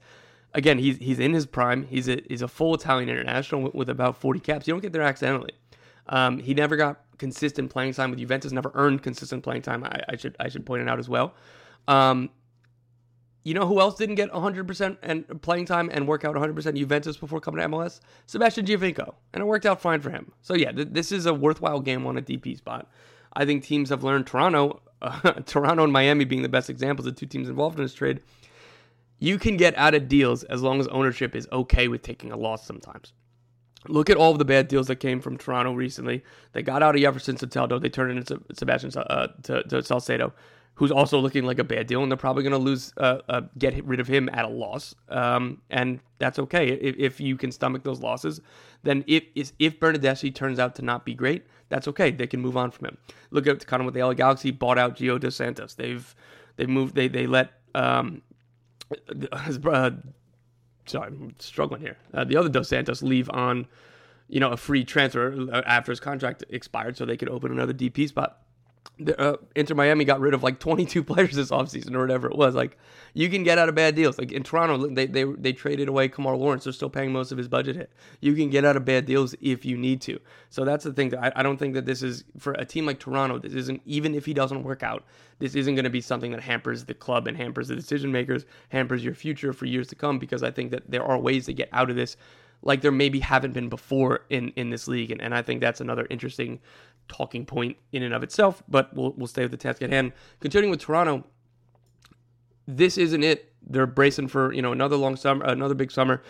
Again, 0.55 0.79
he's 0.79 0.99
he's 0.99 1.19
in 1.19 1.33
his 1.33 1.47
prime. 1.47 1.85
He's 1.85 2.09
a 2.09 2.21
he's 2.29 2.43
a 2.43 2.49
full 2.49 2.75
Italian 2.75 3.09
international 3.09 3.63
with, 3.63 3.75
with 3.75 3.89
about 3.89 4.19
40 4.19 4.41
caps. 4.41 4.67
You 4.67 4.75
don't 4.75 4.81
get 4.81 4.93
there 4.93 5.03
accidentally. 5.03 5.53
Um, 6.09 6.39
he 6.39 6.55
never 6.55 6.77
got 6.77 7.01
consistent 7.19 7.71
playing 7.71 7.95
time 7.95 8.11
with 8.11 8.19
Juventus. 8.19 8.53
Never 8.53 8.73
earned 8.75 9.03
consistent 9.03 9.43
playing 9.43 9.63
time. 9.63 9.85
I, 9.85 10.01
I 10.11 10.17
should 10.17 10.37
I 10.41 10.49
should 10.49 10.67
point 10.67 10.83
it 10.83 10.89
out 10.89 10.99
as 10.99 11.09
well. 11.09 11.35
Um, 11.89 12.31
you 13.45 13.55
know 13.55 13.67
who 13.67 13.81
else 13.81 13.97
didn't 13.97 14.15
get 14.15 14.31
100% 14.31 14.99
and 15.03 15.43
playing 15.43 15.67
time 15.67 15.91
and 15.93 16.07
work 16.07 16.25
out 16.25 16.37
100% 16.37 16.77
Juventus 16.77 17.17
before 17.17 17.41
coming 17.41 17.61
to 17.61 17.69
MLS? 17.69 18.01
Sebastian 18.27 18.65
Giovinco, 18.67 19.15
and 19.33 19.43
it 19.43 19.47
worked 19.47 19.67
out 19.67 19.81
fine 19.81 20.01
for 20.01 20.11
him. 20.11 20.31
So 20.43 20.55
yeah, 20.55 20.71
th- 20.71 20.89
this 20.93 21.11
is 21.11 21.27
a 21.27 21.35
worthwhile 21.35 21.81
game 21.81 22.07
on 22.07 22.17
a 22.17 22.23
DP 22.23 22.57
spot. 22.57 22.89
I 23.33 23.45
think 23.45 23.65
teams 23.65 23.91
have 23.91 24.05
learned 24.05 24.29
Toronto, 24.29 24.81
uh, 25.01 25.33
Toronto 25.47 25.83
and 25.83 25.93
Miami 25.93 26.25
being 26.25 26.43
the 26.43 26.49
best 26.49 26.71
examples 26.71 27.07
of 27.07 27.17
two 27.17 27.27
teams 27.27 27.49
involved 27.49 27.79
in 27.79 27.85
this 27.85 27.95
trade 27.95 28.21
you 29.23 29.39
can 29.39 29.57
get 29.57 29.79
out 29.79 29.95
of 29.95 30.09
deals 30.09 30.43
as 30.43 30.63
long 30.63 30.81
as 30.81 30.89
ownership 30.89 31.37
is 31.37 31.47
okay 31.53 31.87
with 31.87 32.03
taking 32.03 32.33
a 32.33 32.37
loss 32.37 32.67
sometimes. 32.67 33.13
Look 33.89 34.11
at 34.11 34.17
all 34.17 34.33
of 34.33 34.39
the 34.39 34.45
bad 34.45 34.69
deals 34.69 34.87
that 34.87 34.97
came 34.97 35.21
from 35.21 35.37
Toronto 35.37 35.73
recently. 35.73 36.23
They 36.53 36.63
got 36.63 36.83
out 36.83 36.95
of 36.95 37.01
Jefferson 37.01 37.37
Soteldo. 37.37 37.81
They 37.81 37.89
turned 37.89 38.13
it 38.13 38.17
into 38.19 38.41
Sebastian 38.55 38.93
uh, 38.97 39.29
to, 39.43 39.63
to 39.65 39.83
Salcedo, 39.83 40.33
who's 40.75 40.93
also 40.93 41.19
looking 41.19 41.45
like 41.45 41.59
a 41.59 41.65
bad 41.65 41.89
deal, 41.89 42.03
and 42.03 42.11
they're 42.11 42.17
probably 42.17 42.45
going 42.45 42.53
to 42.53 42.59
lose, 42.59 42.93
uh, 42.97 43.19
uh, 43.29 43.43
get 43.59 43.85
rid 43.85 43.99
of 43.99 44.07
him 44.07 44.29
at 44.33 44.45
a 44.45 44.49
loss. 44.49 44.95
Um, 45.09 45.61
and 45.71 45.99
that's 46.19 46.39
okay 46.39 46.69
if, 46.69 46.97
if, 46.97 47.21
you 47.21 47.37
can 47.37 47.51
stomach 47.51 47.83
those 47.83 48.01
losses. 48.01 48.41
Then 48.85 49.05
if 49.07 49.53
if 49.59 49.81
Bernardeschi 49.81 50.35
turns 50.35 50.59
out 50.59 50.77
to 50.77 50.83
not 50.83 51.05
be 51.05 51.15
great, 51.15 51.47
that's 51.69 51.89
okay. 51.89 52.11
They 52.11 52.27
can 52.27 52.41
move 52.41 52.57
on 52.57 52.71
from 52.71 52.89
him. 52.89 52.99
Look 53.31 53.47
at 53.47 53.67
kind 53.67 53.81
of 53.81 53.87
what 53.87 53.95
the 53.95 54.03
LA 54.03 54.15
Galaxy 54.15 54.51
bought 54.51 54.79
out 54.79 54.97
Gio 54.97 55.19
Dos 55.19 55.37
Santos. 55.37 55.75
They've 55.75 56.15
they've 56.57 56.69
moved. 56.69 56.95
They 56.95 57.09
they 57.09 57.27
let 57.27 57.53
um, 57.75 58.23
uh, 59.65 59.91
sorry, 60.87 61.09
I'm 61.09 61.35
struggling 61.39 61.81
here. 61.81 61.97
Uh, 62.13 62.25
the 62.25 62.37
other 62.37 62.49
Dos 62.49 62.69
Santos 62.69 63.03
leave 63.03 63.31
on, 63.31 63.67
you 64.29 64.41
know, 64.41 64.51
a 64.51 64.57
free 64.57 64.85
transfer 64.85 65.49
uh, 65.53 65.63
after 65.67 65.93
his 65.93 66.01
contract 66.01 66.45
expired, 66.49 66.97
so 66.97 67.05
they 67.05 67.17
could 67.17 67.29
open 67.29 67.53
another 67.53 67.75
DP 67.75 68.09
spot. 68.09 68.42
Uh, 69.09 69.37
Inter 69.57 69.75
Miami 69.75 70.05
got 70.05 70.21
rid 70.21 70.35
of 70.35 70.43
like 70.43 70.59
22 70.59 71.03
players 71.05 71.35
this 71.35 71.51
offseason 71.51 71.95
or 71.95 72.01
whatever 72.01 72.29
it 72.29 72.37
was. 72.37 72.55
Like, 72.55 72.79
you 73.15 73.29
can 73.29 73.43
get 73.43 73.59
out 73.59 73.69
of 73.69 73.75
bad 73.75 73.95
deals. 73.95 74.19
Like 74.19 74.33
in 74.33 74.43
Toronto, 74.43 74.89
they 74.89 75.07
they 75.07 75.25
they 75.25 75.53
traded 75.53 75.89
away 75.89 76.09
Kemar 76.09 76.39
Lawrence. 76.39 76.65
They're 76.65 76.73
still 76.73 76.91
paying 76.91 77.13
most 77.13 77.33
of 77.33 77.39
his 77.39 77.49
budget 77.49 77.77
hit. 77.77 77.93
You 78.21 78.35
can 78.35 78.51
get 78.51 78.65
out 78.65 78.77
of 78.77 78.85
bad 78.85 79.07
deals 79.07 79.35
if 79.41 79.65
you 79.65 79.77
need 79.77 80.01
to. 80.03 80.19
So 80.51 80.65
that's 80.65 80.85
the 80.85 80.93
thing. 80.93 81.11
That 81.11 81.25
I, 81.25 81.41
I 81.41 81.43
don't 81.43 81.59
think 81.59 81.75
that 81.75 81.87
this 81.87 82.03
is 82.03 82.25
for 82.39 82.53
a 82.55 82.65
team 82.65 82.87
like 82.87 82.99
Toronto. 82.99 83.39
This 83.39 83.55
isn't 83.55 83.83
even 83.85 84.15
if 84.15 84.25
he 84.25 84.35
doesn't 84.35 84.63
work 84.63 84.83
out. 84.83 85.05
This 85.39 85.55
isn't 85.55 85.75
going 85.75 85.85
to 85.85 85.91
be 85.91 86.01
something 86.01 86.31
that 86.33 86.41
hampers 86.41 86.85
the 86.85 86.95
club 86.95 87.27
and 87.27 87.37
hampers 87.37 87.69
the 87.69 87.77
decision 87.77 88.13
makers, 88.13 88.45
hampers 88.71 89.05
your 89.05 89.15
future 89.15 89.53
for 89.53 89.67
years 89.67 89.89
to 89.89 89.95
come. 89.95 90.19
Because 90.19 90.43
I 90.43 90.51
think 90.51 90.71
that 90.71 90.91
there 90.91 91.05
are 91.05 91.19
ways 91.19 91.47
to 91.47 91.53
get 91.53 91.69
out 91.73 91.91
of 91.91 91.97
this 91.97 92.17
like 92.63 92.81
there 92.81 92.93
maybe 92.93 93.21
haven't 93.21 93.53
been 93.53 93.69
before 93.69 94.25
in 94.31 94.49
in 94.51 94.71
this 94.71 94.89
league 94.89 95.11
and, 95.11 95.21
and 95.21 95.35
I 95.35 95.43
think 95.43 95.61
that's 95.61 95.81
another 95.81 96.07
interesting 96.11 96.61
talking 97.13 97.45
point 97.45 97.77
in 97.93 98.03
and 98.03 98.15
of 98.15 98.23
itself 98.23 98.63
but 98.69 98.95
we'll, 98.95 99.13
we'll 99.17 99.27
stay 99.27 99.43
with 99.43 99.51
the 99.51 99.57
task 99.57 99.83
at 99.83 99.91
hand 99.91 100.13
continuing 100.41 100.71
with 100.71 100.81
Toronto 100.81 101.25
this 102.67 102.99
isn't 102.99 103.23
it. 103.23 103.53
They're 103.67 103.87
bracing 103.87 104.29
for 104.29 104.53
you 104.53 104.63
know 104.63 104.73
another 104.73 104.97
long 104.97 105.17
summer, 105.17 105.45
another 105.45 105.75
big 105.75 105.91
summer. 105.91 106.23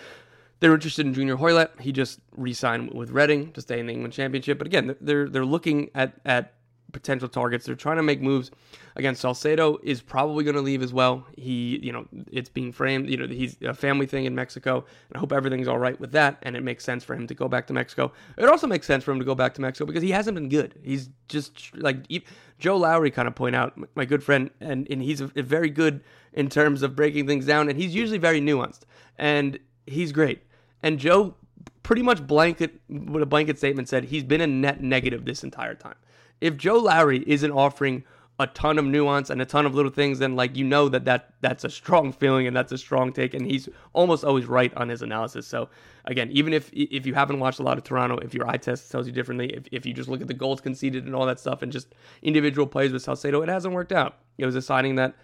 They're 0.60 0.74
interested 0.74 1.06
in 1.06 1.14
Junior 1.14 1.36
Hoilett. 1.36 1.80
He 1.80 1.90
just 1.90 2.20
re-signed 2.36 2.94
with 2.94 3.10
Reading 3.10 3.52
to 3.52 3.60
stay 3.60 3.80
in 3.80 3.86
the 3.86 3.92
England 3.92 4.14
Championship. 4.14 4.58
But 4.58 4.66
again, 4.66 4.96
they're 5.00 5.28
they're 5.28 5.44
looking 5.44 5.90
at 5.94 6.14
at 6.24 6.54
potential 6.92 7.28
targets. 7.28 7.66
They're 7.66 7.74
trying 7.74 7.96
to 7.96 8.02
make 8.02 8.20
moves. 8.20 8.50
Again, 8.94 9.14
Salcedo 9.14 9.78
is 9.82 10.02
probably 10.02 10.44
going 10.44 10.56
to 10.56 10.60
leave 10.60 10.82
as 10.82 10.92
well. 10.92 11.26
He, 11.36 11.78
you 11.82 11.92
know, 11.92 12.06
it's 12.30 12.48
being 12.48 12.72
framed. 12.72 13.08
You 13.08 13.16
know, 13.16 13.26
he's 13.26 13.56
a 13.62 13.74
family 13.74 14.06
thing 14.06 14.26
in 14.26 14.34
Mexico, 14.34 14.76
and 14.76 15.16
I 15.16 15.18
hope 15.18 15.32
everything's 15.32 15.68
all 15.68 15.78
right 15.78 15.98
with 15.98 16.12
that. 16.12 16.38
And 16.42 16.56
it 16.56 16.62
makes 16.62 16.84
sense 16.84 17.02
for 17.02 17.14
him 17.14 17.26
to 17.26 17.34
go 17.34 17.48
back 17.48 17.66
to 17.68 17.72
Mexico. 17.72 18.12
It 18.36 18.48
also 18.48 18.66
makes 18.66 18.86
sense 18.86 19.02
for 19.02 19.12
him 19.12 19.18
to 19.18 19.24
go 19.24 19.34
back 19.34 19.54
to 19.54 19.60
Mexico 19.60 19.86
because 19.86 20.02
he 20.02 20.10
hasn't 20.10 20.34
been 20.34 20.48
good. 20.48 20.78
He's 20.82 21.08
just 21.28 21.74
like 21.76 22.06
Joe 22.58 22.76
Lowery 22.76 23.10
kind 23.10 23.26
of 23.26 23.34
point 23.34 23.56
out, 23.56 23.78
my 23.94 24.04
good 24.04 24.22
friend, 24.22 24.50
and 24.60 24.86
and 24.90 25.02
he's 25.02 25.20
a, 25.20 25.30
a 25.34 25.42
very 25.42 25.70
good 25.70 26.02
in 26.32 26.48
terms 26.48 26.82
of 26.82 26.94
breaking 26.94 27.26
things 27.26 27.46
down, 27.46 27.68
and 27.68 27.78
he's 27.78 27.94
usually 27.94 28.18
very 28.18 28.40
nuanced, 28.40 28.80
and 29.18 29.58
he's 29.86 30.12
great. 30.12 30.42
And 30.82 30.98
Joe 30.98 31.34
pretty 31.82 32.02
much 32.02 32.26
blanket 32.26 32.80
with 32.88 33.22
a 33.22 33.26
blanket 33.26 33.58
statement 33.58 33.88
said 33.88 34.04
he's 34.04 34.22
been 34.22 34.40
a 34.40 34.46
net 34.46 34.82
negative 34.82 35.24
this 35.24 35.42
entire 35.42 35.74
time 35.74 35.96
if 36.42 36.56
Joe 36.56 36.78
Lowery 36.78 37.24
isn't 37.26 37.52
offering 37.52 38.04
a 38.38 38.46
ton 38.48 38.78
of 38.78 38.84
nuance 38.84 39.30
and 39.30 39.40
a 39.40 39.44
ton 39.44 39.64
of 39.64 39.74
little 39.74 39.90
things, 39.90 40.18
then 40.18 40.34
like 40.34 40.56
you 40.56 40.64
know 40.64 40.88
that, 40.88 41.04
that 41.04 41.34
that's 41.40 41.64
a 41.64 41.70
strong 41.70 42.12
feeling 42.12 42.46
and 42.46 42.56
that's 42.56 42.72
a 42.72 42.78
strong 42.78 43.12
take, 43.12 43.32
and 43.32 43.46
he's 43.46 43.68
almost 43.92 44.24
always 44.24 44.46
right 44.46 44.74
on 44.74 44.88
his 44.88 45.02
analysis. 45.02 45.46
So 45.46 45.68
again, 46.06 46.30
even 46.32 46.52
if 46.52 46.68
if 46.72 47.06
you 47.06 47.14
haven't 47.14 47.38
watched 47.38 47.60
a 47.60 47.62
lot 47.62 47.78
of 47.78 47.84
Toronto, 47.84 48.16
if 48.18 48.34
your 48.34 48.48
eye 48.48 48.56
test 48.56 48.90
tells 48.90 49.06
you 49.06 49.12
differently, 49.12 49.54
if, 49.54 49.64
if 49.70 49.86
you 49.86 49.94
just 49.94 50.08
look 50.08 50.20
at 50.20 50.26
the 50.26 50.34
goals 50.34 50.60
conceded 50.60 51.06
and 51.06 51.14
all 51.14 51.26
that 51.26 51.38
stuff 51.38 51.62
and 51.62 51.70
just 51.70 51.94
individual 52.22 52.66
plays 52.66 52.92
with 52.92 53.02
Salcedo, 53.02 53.40
it 53.42 53.48
hasn't 53.48 53.72
worked 53.72 53.92
out. 53.92 54.18
It 54.38 54.46
was 54.46 54.56
a 54.56 54.62
signing 54.62 54.96
that, 54.96 55.14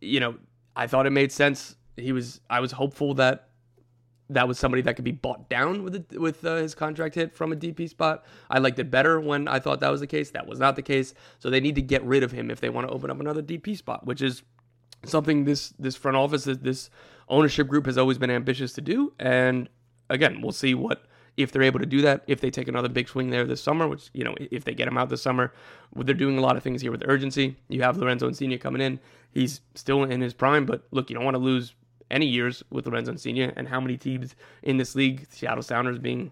you 0.00 0.20
know, 0.20 0.36
I 0.74 0.86
thought 0.86 1.06
it 1.06 1.10
made 1.10 1.32
sense. 1.32 1.76
He 1.96 2.12
was 2.12 2.40
I 2.48 2.60
was 2.60 2.72
hopeful 2.72 3.12
that 3.14 3.50
that 4.30 4.48
was 4.48 4.58
somebody 4.58 4.82
that 4.82 4.96
could 4.96 5.04
be 5.04 5.12
bought 5.12 5.48
down 5.48 5.84
with 5.84 6.12
with 6.12 6.44
uh, 6.44 6.56
his 6.56 6.74
contract 6.74 7.14
hit 7.14 7.34
from 7.34 7.52
a 7.52 7.56
DP 7.56 7.88
spot. 7.88 8.24
I 8.50 8.58
liked 8.58 8.78
it 8.78 8.90
better 8.90 9.20
when 9.20 9.46
I 9.48 9.58
thought 9.58 9.80
that 9.80 9.90
was 9.90 10.00
the 10.00 10.06
case. 10.06 10.30
That 10.30 10.46
was 10.46 10.58
not 10.58 10.76
the 10.76 10.82
case. 10.82 11.14
So 11.38 11.50
they 11.50 11.60
need 11.60 11.76
to 11.76 11.82
get 11.82 12.04
rid 12.04 12.22
of 12.22 12.32
him 12.32 12.50
if 12.50 12.60
they 12.60 12.68
want 12.68 12.88
to 12.88 12.92
open 12.92 13.10
up 13.10 13.20
another 13.20 13.42
DP 13.42 13.76
spot, 13.76 14.06
which 14.06 14.22
is 14.22 14.42
something 15.04 15.44
this 15.44 15.70
this 15.78 15.96
front 15.96 16.16
office, 16.16 16.44
this 16.44 16.90
ownership 17.28 17.68
group 17.68 17.86
has 17.86 17.98
always 17.98 18.18
been 18.18 18.30
ambitious 18.30 18.72
to 18.74 18.80
do. 18.80 19.12
And 19.18 19.68
again, 20.10 20.40
we'll 20.42 20.52
see 20.52 20.74
what 20.74 21.04
if 21.36 21.52
they're 21.52 21.62
able 21.62 21.80
to 21.80 21.86
do 21.86 22.02
that. 22.02 22.22
If 22.26 22.40
they 22.40 22.50
take 22.50 22.68
another 22.68 22.88
big 22.88 23.08
swing 23.08 23.30
there 23.30 23.44
this 23.44 23.62
summer, 23.62 23.86
which 23.86 24.10
you 24.12 24.24
know, 24.24 24.34
if 24.38 24.64
they 24.64 24.74
get 24.74 24.88
him 24.88 24.98
out 24.98 25.08
this 25.08 25.22
summer, 25.22 25.52
they're 25.94 26.14
doing 26.14 26.38
a 26.38 26.40
lot 26.40 26.56
of 26.56 26.62
things 26.62 26.82
here 26.82 26.90
with 26.90 27.02
urgency. 27.06 27.56
You 27.68 27.82
have 27.82 27.96
Lorenzo 27.96 28.26
Insigne 28.26 28.58
coming 28.58 28.82
in. 28.82 28.98
He's 29.30 29.60
still 29.74 30.04
in 30.04 30.20
his 30.20 30.34
prime, 30.34 30.66
but 30.66 30.86
look, 30.90 31.10
you 31.10 31.14
don't 31.14 31.24
want 31.24 31.34
to 31.34 31.42
lose 31.42 31.74
any 32.10 32.26
years 32.26 32.62
with 32.70 32.86
Lorenzo 32.86 33.12
Insigne 33.12 33.52
and 33.56 33.68
how 33.68 33.80
many 33.80 33.96
teams 33.96 34.34
in 34.62 34.76
this 34.76 34.94
league, 34.94 35.26
Seattle 35.30 35.62
Sounders 35.62 35.98
being 35.98 36.30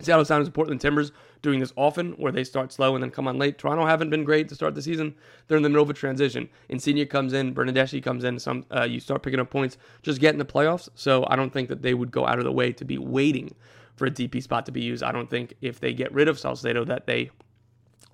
Seattle 0.00 0.24
Sounders 0.24 0.48
and 0.48 0.54
Portland 0.54 0.80
Timbers 0.80 1.12
doing 1.42 1.60
this 1.60 1.72
often 1.76 2.12
where 2.12 2.32
they 2.32 2.42
start 2.42 2.72
slow 2.72 2.94
and 2.94 3.02
then 3.02 3.10
come 3.10 3.28
on 3.28 3.38
late. 3.38 3.58
Toronto 3.58 3.86
haven't 3.86 4.10
been 4.10 4.24
great 4.24 4.48
to 4.48 4.54
start 4.54 4.74
the 4.74 4.82
season. 4.82 5.14
They're 5.46 5.56
in 5.56 5.62
the 5.62 5.68
middle 5.68 5.84
of 5.84 5.90
a 5.90 5.94
transition. 5.94 6.48
Insigne 6.68 7.06
comes 7.06 7.32
in, 7.32 7.54
Bernardeschi 7.54 8.02
comes 8.02 8.24
in. 8.24 8.38
Some 8.38 8.64
uh, 8.74 8.84
you 8.84 8.98
start 8.98 9.22
picking 9.22 9.40
up 9.40 9.50
points, 9.50 9.78
just 10.02 10.20
get 10.20 10.34
in 10.34 10.38
the 10.38 10.44
playoffs. 10.44 10.88
So 10.94 11.24
I 11.28 11.36
don't 11.36 11.52
think 11.52 11.68
that 11.68 11.82
they 11.82 11.94
would 11.94 12.10
go 12.10 12.26
out 12.26 12.38
of 12.38 12.44
the 12.44 12.52
way 12.52 12.72
to 12.72 12.84
be 12.84 12.98
waiting 12.98 13.54
for 13.94 14.06
a 14.06 14.10
DP 14.10 14.42
spot 14.42 14.66
to 14.66 14.72
be 14.72 14.80
used. 14.80 15.02
I 15.02 15.12
don't 15.12 15.30
think 15.30 15.54
if 15.60 15.78
they 15.78 15.92
get 15.92 16.12
rid 16.12 16.28
of 16.28 16.38
Salcedo 16.38 16.84
that 16.86 17.06
they 17.06 17.30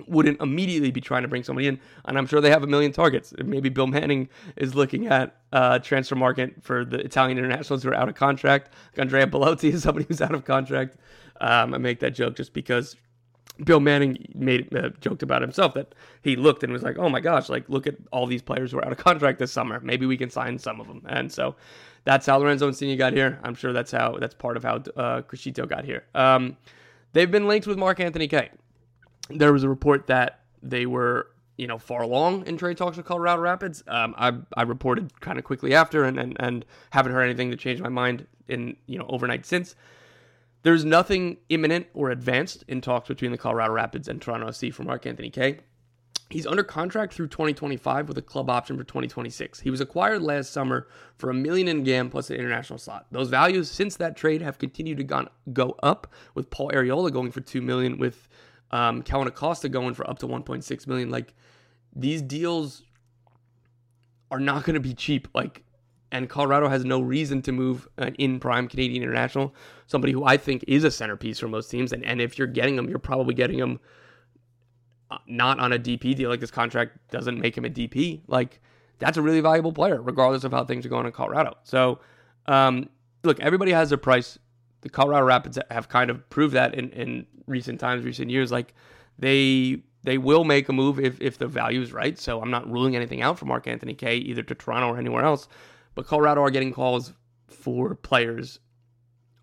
wouldn't 0.09 0.40
immediately 0.40 0.90
be 0.90 1.00
trying 1.00 1.23
to 1.23 1.28
bring 1.28 1.45
somebody 1.45 1.69
in. 1.69 1.78
And 2.04 2.19
I'm 2.19 2.26
sure 2.26 2.40
they 2.40 2.50
have 2.50 2.62
a 2.62 2.66
million 2.66 2.92
targets. 2.92 3.33
Maybe 3.45 3.69
Bill 3.69 3.87
Manning 3.87 4.28
is 4.57 4.75
looking 4.75 5.07
at 5.07 5.37
uh, 5.52 5.78
transfer 5.78 6.16
market 6.16 6.62
for 6.62 6.85
the 6.85 6.99
Italian 6.99 7.38
internationals 7.38 7.83
who 7.83 7.90
are 7.90 7.95
out 7.95 8.09
of 8.09 8.14
contract. 8.14 8.73
Andrea 8.97 9.26
Belotti 9.26 9.69
is 9.69 9.83
somebody 9.85 10.07
who's 10.07 10.21
out 10.21 10.35
of 10.35 10.45
contract. 10.45 10.97
Um, 11.40 11.75
I 11.75 11.78
make 11.78 12.00
that 12.00 12.11
joke 12.11 12.37
just 12.37 12.52
because 12.52 12.97
Bill 13.64 13.80
Manning 13.80 14.26
made 14.35 14.75
uh, 14.75 14.90
joked 15.00 15.23
about 15.23 15.42
himself 15.42 15.75
that 15.75 15.95
he 16.23 16.37
looked 16.37 16.62
and 16.62 16.73
was 16.73 16.83
like, 16.83 16.99
"Oh 16.99 17.09
my 17.09 17.21
gosh, 17.21 17.49
like 17.49 17.69
look 17.69 17.87
at 17.87 17.97
all 18.12 18.26
these 18.26 18.42
players 18.42 18.73
who 18.73 18.78
are 18.78 18.85
out 18.85 18.92
of 18.92 18.99
contract 18.99 19.38
this 19.38 19.52
summer. 19.52 19.80
Maybe 19.80 20.07
we 20.07 20.16
can 20.16 20.30
sign 20.30 20.59
some 20.59 20.80
of 20.80 20.87
them." 20.87 21.02
And 21.09 21.30
so 21.30 21.57
that's 22.04 22.26
how 22.26 22.38
Lorenzo 22.38 22.69
Insigne 22.69 22.97
got 22.97 23.12
here. 23.12 23.38
I'm 23.42 23.54
sure 23.54 23.73
that's 23.73 23.90
how 23.90 24.16
that's 24.19 24.35
part 24.35 24.57
of 24.57 24.62
how 24.62 24.76
uh, 24.76 25.23
Criscito 25.23 25.69
got 25.69 25.85
here. 25.85 26.04
Um, 26.14 26.57
they've 27.12 27.30
been 27.30 27.49
linked 27.49 27.66
with 27.66 27.78
Mark 27.78 28.00
Anthony 28.00 28.28
Kaye 28.28 28.50
there 29.39 29.53
was 29.53 29.63
a 29.63 29.69
report 29.69 30.07
that 30.09 30.41
they 30.63 30.87
were 30.87 31.29
you 31.57 31.67
know 31.67 31.79
far 31.79 32.03
along 32.03 32.47
in 32.47 32.57
trade 32.57 32.79
talks 32.79 32.97
with 32.97 33.07
Colorado 33.07 33.43
Rapids. 33.43 33.85
Um, 33.87 34.15
I 34.17 34.33
I 34.57 34.63
reported 34.63 35.21
kind 35.21 35.39
of 35.39 35.45
quickly 35.45 35.75
after 35.75 36.05
and, 36.05 36.19
and 36.19 36.37
and 36.41 36.65
haven't 36.91 37.13
heard 37.13 37.23
anything 37.23 37.51
to 37.51 37.57
change 37.57 37.81
my 37.81 37.91
mind 37.91 38.27
in 38.49 38.77
you 38.87 38.99
know 38.99 39.07
overnight 39.09 39.45
since. 39.45 39.75
There's 40.63 40.85
nothing 40.85 41.39
imminent 41.49 41.87
or 41.95 42.11
advanced 42.11 42.65
in 42.69 42.81
talks 42.81 43.09
between 43.09 43.31
the 43.31 43.39
Colorado 43.39 43.73
Rapids 43.73 44.09
and 44.09 44.21
Toronto 44.21 44.49
FC 44.49 44.73
for 44.73 44.83
Mark 44.85 45.07
Anthony 45.07 45.31
Kaye. 45.31 45.61
He's 46.31 46.47
under 46.47 46.63
contract 46.63 47.13
through 47.13 47.29
2025 47.29 48.07
with 48.07 48.17
a 48.17 48.23
club 48.23 48.49
option 48.49 48.77
for 48.79 48.85
2026. 48.85 49.61
He 49.61 49.71
was 49.71 49.81
acquired 49.81 50.23
last 50.23 50.53
summer 50.53 50.87
for 51.17 51.29
a 51.29 51.35
million 51.35 51.67
in 51.67 51.83
GAM 51.83 52.09
plus 52.09 52.31
an 52.31 52.37
international 52.37 52.79
slot. 52.79 53.07
Those 53.11 53.29
values 53.29 53.69
since 53.69 53.97
that 53.97 54.17
trade 54.17 54.41
have 54.41 54.59
continued 54.59 54.99
to 54.99 55.05
gone, 55.05 55.29
go 55.53 55.75
up, 55.83 56.07
with 56.35 56.49
Paul 56.51 56.71
Arriola 56.71 57.13
going 57.13 57.33
for 57.33 57.41
two 57.41 57.61
million, 57.61 57.99
with 57.99 58.29
um, 58.71 59.03
Kellyn 59.03 59.29
Acosta 59.29 59.69
going 59.69 59.95
for 59.95 60.09
up 60.09 60.19
to 60.21 60.27
1.6 60.27 60.87
million. 60.87 61.11
Like 61.11 61.35
these 61.95 62.23
deals 62.23 62.83
are 64.31 64.41
not 64.41 64.65
going 64.65 64.75
to 64.75 64.81
be 64.81 64.95
cheap. 64.95 65.29
Like, 65.35 65.65
and 66.12 66.29
Colorado 66.29 66.69
has 66.69 66.85
no 66.85 67.00
reason 67.00 67.43
to 67.43 67.53
move 67.53 67.89
an 67.97 68.15
in 68.17 68.41
prime 68.41 68.69
Canadian 68.69 69.03
international, 69.03 69.55
somebody 69.87 70.12
who 70.12 70.25
I 70.25 70.37
think 70.37 70.65
is 70.67 70.85
a 70.85 70.91
centerpiece 70.91 71.39
for 71.39 71.49
most 71.49 71.71
teams. 71.71 71.93
And 71.93 72.05
and 72.05 72.21
if 72.21 72.39
you're 72.39 72.49
getting 72.49 72.77
them, 72.77 72.89
you're 72.89 72.99
probably 72.99 73.35
getting 73.35 73.59
them 73.59 73.81
uh, 75.11 75.19
not 75.27 75.61
on 75.61 75.73
a 75.73 75.79
DP 75.79 76.17
deal. 76.17 76.31
Like 76.31 76.41
this 76.41 76.50
contract 76.50 76.99
doesn't 77.11 77.39
make 77.39 77.57
him 77.57 77.65
a 77.65 77.71
DP. 77.71 78.23
Like 78.27 78.61
that's 78.99 79.17
a 79.17 79.23
really 79.23 79.41
valuable 79.41 79.73
player, 79.73 80.00
regardless 80.00 80.45
of 80.45 80.53
how 80.53 80.65
things 80.65 80.85
are 80.85 80.89
going 80.89 81.07
in 81.07 81.12
Colorado. 81.12 81.57
So, 81.62 82.00
um, 82.47 82.89
look, 83.25 83.41
everybody 83.41 83.73
has 83.73 83.89
their 83.89 83.99
price 83.99 84.39
the 84.83 84.89
Colorado 84.89 85.27
Rapids 85.27 85.59
have 85.71 85.89
kind 85.89 86.11
of 86.11 86.29
proved 86.31 86.55
that 86.55 86.75
in, 86.75 86.91
in 86.91 87.27
recent 87.47 87.81
times, 87.81 88.05
recent 88.05 88.31
years. 88.31 88.51
Like 88.51 88.75
they 89.19 89.83
they 90.03 90.19
will 90.19 90.45
make 90.45 90.69
a 90.69 90.73
move 90.73 90.99
if, 90.99 91.21
if 91.21 91.39
the 91.39 91.47
value 91.47 91.83
is 91.83 91.93
right. 91.93 92.19
So 92.19 92.41
I'm 92.41 92.51
not 92.51 92.71
ruling 92.71 92.97
anything 92.97 93.23
out 93.23 93.39
for 93.39 93.45
Mark 93.45 93.67
Anthony 93.67 93.95
Kaye 93.95 94.17
either 94.17 94.43
to 94.43 94.55
Toronto 94.55 94.89
or 94.89 94.99
anywhere 94.99 95.25
else. 95.25 95.49
But 95.95 96.07
Colorado 96.07 96.43
are 96.43 96.51
getting 96.51 96.73
calls 96.73 97.13
for 97.49 97.95
players, 97.97 98.61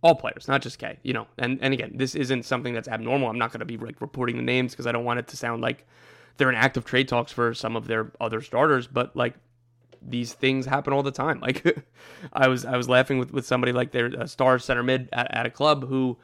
all 0.01 0.15
players, 0.15 0.47
not 0.47 0.61
just 0.61 0.79
Kaye. 0.79 0.97
You 1.03 1.13
know, 1.13 1.27
and 1.37 1.59
and 1.61 1.73
again, 1.73 1.93
this 1.95 2.15
isn't 2.15 2.43
something 2.43 2.73
that's 2.73 2.87
abnormal. 2.87 3.29
I'm 3.29 3.37
not 3.37 3.51
going 3.51 3.59
to 3.59 3.65
be 3.65 3.77
like 3.77 4.01
reporting 4.01 4.37
the 4.37 4.43
names 4.43 4.71
because 4.71 4.87
I 4.87 4.91
don't 4.91 5.05
want 5.05 5.19
it 5.19 5.27
to 5.27 5.37
sound 5.37 5.61
like 5.61 5.85
they're 6.37 6.49
in 6.49 6.55
active 6.55 6.85
trade 6.85 7.07
talks 7.07 7.31
for 7.31 7.53
some 7.53 7.75
of 7.75 7.87
their 7.87 8.11
other 8.19 8.41
starters. 8.41 8.87
But 8.87 9.15
like 9.15 9.35
these 10.07 10.33
things 10.33 10.65
happen 10.65 10.93
all 10.93 11.03
the 11.03 11.11
time. 11.11 11.41
Like 11.47 11.85
I 12.33 12.47
was 12.47 12.65
I 12.65 12.75
was 12.75 12.89
laughing 12.89 13.19
with, 13.19 13.31
with 13.31 13.45
somebody 13.45 13.71
like 13.71 13.91
their 13.91 14.07
a 14.07 14.27
star 14.27 14.59
center 14.59 14.83
mid 14.83 15.07
at, 15.13 15.33
at 15.33 15.45
a 15.45 15.49
club 15.49 15.87
who 15.87 16.17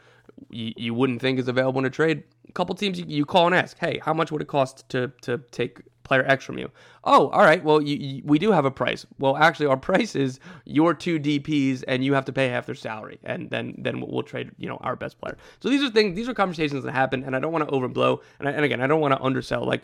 you, 0.49 0.73
you 0.75 0.93
wouldn't 0.93 1.21
think 1.21 1.39
is 1.39 1.47
available 1.47 1.79
in 1.79 1.85
a 1.85 1.89
trade. 1.89 2.23
A 2.49 2.51
couple 2.51 2.75
teams 2.75 2.99
you, 2.99 3.05
you 3.07 3.25
call 3.25 3.45
and 3.45 3.55
ask, 3.55 3.77
hey, 3.77 3.99
how 4.03 4.13
much 4.13 4.31
would 4.31 4.41
it 4.41 4.47
cost 4.47 4.87
to 4.89 5.11
to 5.21 5.37
take 5.51 5.81
player 6.03 6.25
X 6.27 6.43
from 6.43 6.57
you? 6.57 6.69
Oh, 7.03 7.29
all 7.29 7.43
right. 7.43 7.63
Well, 7.63 7.81
you, 7.81 7.95
you, 7.95 8.21
we 8.25 8.37
do 8.37 8.51
have 8.51 8.65
a 8.65 8.71
price. 8.71 9.05
Well, 9.19 9.37
actually, 9.37 9.67
our 9.67 9.77
price 9.91 10.15
is 10.15 10.39
your 10.65 10.93
two 10.93 11.19
DPS, 11.19 11.83
and 11.87 12.03
you 12.03 12.13
have 12.13 12.25
to 12.25 12.33
pay 12.33 12.49
half 12.49 12.65
their 12.65 12.75
salary, 12.75 13.19
and 13.23 13.49
then 13.49 13.75
then 13.77 14.01
we'll, 14.01 14.09
we'll 14.11 14.23
trade 14.23 14.51
you 14.57 14.67
know 14.67 14.77
our 14.81 14.95
best 14.95 15.19
player. 15.19 15.37
So 15.61 15.69
these 15.69 15.83
are 15.83 15.89
things. 15.89 16.15
These 16.15 16.27
are 16.27 16.33
conversations 16.33 16.83
that 16.83 16.91
happen, 16.91 17.23
and 17.23 17.35
I 17.35 17.39
don't 17.39 17.53
want 17.53 17.67
to 17.67 17.73
overblow. 17.73 18.19
And, 18.39 18.47
I, 18.47 18.51
and 18.51 18.65
again, 18.65 18.81
I 18.81 18.87
don't 18.87 19.01
want 19.01 19.13
to 19.13 19.21
undersell. 19.21 19.65
Like 19.65 19.83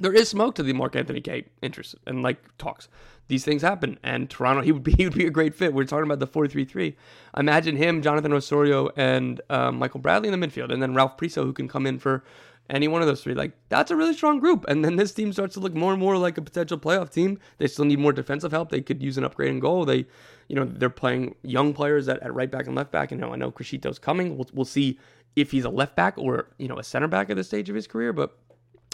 there 0.00 0.12
is 0.12 0.28
smoke 0.28 0.54
to 0.56 0.62
the 0.62 0.72
Mark 0.72 0.96
Anthony 0.96 1.20
Kaye 1.20 1.44
interest 1.62 1.94
and 2.06 2.22
like 2.22 2.38
talks. 2.58 2.88
These 3.28 3.44
things 3.44 3.62
happen, 3.62 3.98
and 4.02 4.28
Toronto 4.28 4.62
he 4.64 4.72
would 4.72 4.82
be 4.82 4.92
he 4.92 5.04
would 5.04 5.14
be 5.14 5.26
a 5.26 5.30
great 5.30 5.54
fit. 5.54 5.72
We're 5.72 5.84
talking 5.84 6.04
about 6.04 6.18
the 6.18 6.26
four 6.26 6.46
three 6.46 6.64
three. 6.64 6.96
Imagine 7.36 7.76
him, 7.76 8.02
Jonathan 8.02 8.32
Osorio, 8.32 8.90
and 8.96 9.40
um, 9.50 9.78
Michael 9.78 10.00
Bradley 10.00 10.28
in 10.28 10.38
the 10.38 10.46
midfield, 10.46 10.72
and 10.72 10.82
then 10.82 10.94
Ralph 10.94 11.16
Priso 11.16 11.44
who 11.44 11.52
can 11.52 11.68
come 11.68 11.86
in 11.86 11.98
for 11.98 12.24
any 12.68 12.88
one 12.88 13.02
of 13.02 13.08
those 13.08 13.22
three. 13.22 13.34
Like 13.34 13.52
that's 13.68 13.90
a 13.90 13.96
really 13.96 14.14
strong 14.14 14.38
group, 14.38 14.64
and 14.68 14.84
then 14.84 14.96
this 14.96 15.12
team 15.12 15.32
starts 15.32 15.54
to 15.54 15.60
look 15.60 15.74
more 15.74 15.92
and 15.92 16.00
more 16.00 16.16
like 16.16 16.38
a 16.38 16.42
potential 16.42 16.78
playoff 16.78 17.10
team. 17.10 17.38
They 17.58 17.66
still 17.66 17.84
need 17.84 17.98
more 17.98 18.12
defensive 18.12 18.52
help. 18.52 18.70
They 18.70 18.80
could 18.80 19.02
use 19.02 19.18
an 19.18 19.24
upgrade 19.24 19.50
in 19.50 19.60
goal. 19.60 19.84
They, 19.84 20.06
you 20.48 20.56
know, 20.56 20.64
they're 20.64 20.90
playing 20.90 21.34
young 21.42 21.74
players 21.74 22.08
at, 22.08 22.22
at 22.22 22.34
right 22.34 22.50
back 22.50 22.66
and 22.66 22.74
left 22.74 22.90
back. 22.90 23.12
And 23.12 23.20
know, 23.20 23.32
I 23.32 23.36
know 23.36 23.50
Criscito's 23.50 23.98
coming. 23.98 24.36
We'll 24.36 24.48
we'll 24.52 24.64
see 24.64 24.98
if 25.36 25.50
he's 25.50 25.64
a 25.64 25.70
left 25.70 25.96
back 25.96 26.16
or 26.16 26.48
you 26.58 26.68
know 26.68 26.78
a 26.78 26.84
center 26.84 27.08
back 27.08 27.30
at 27.30 27.36
this 27.36 27.48
stage 27.48 27.68
of 27.68 27.74
his 27.74 27.86
career. 27.86 28.12
But 28.12 28.36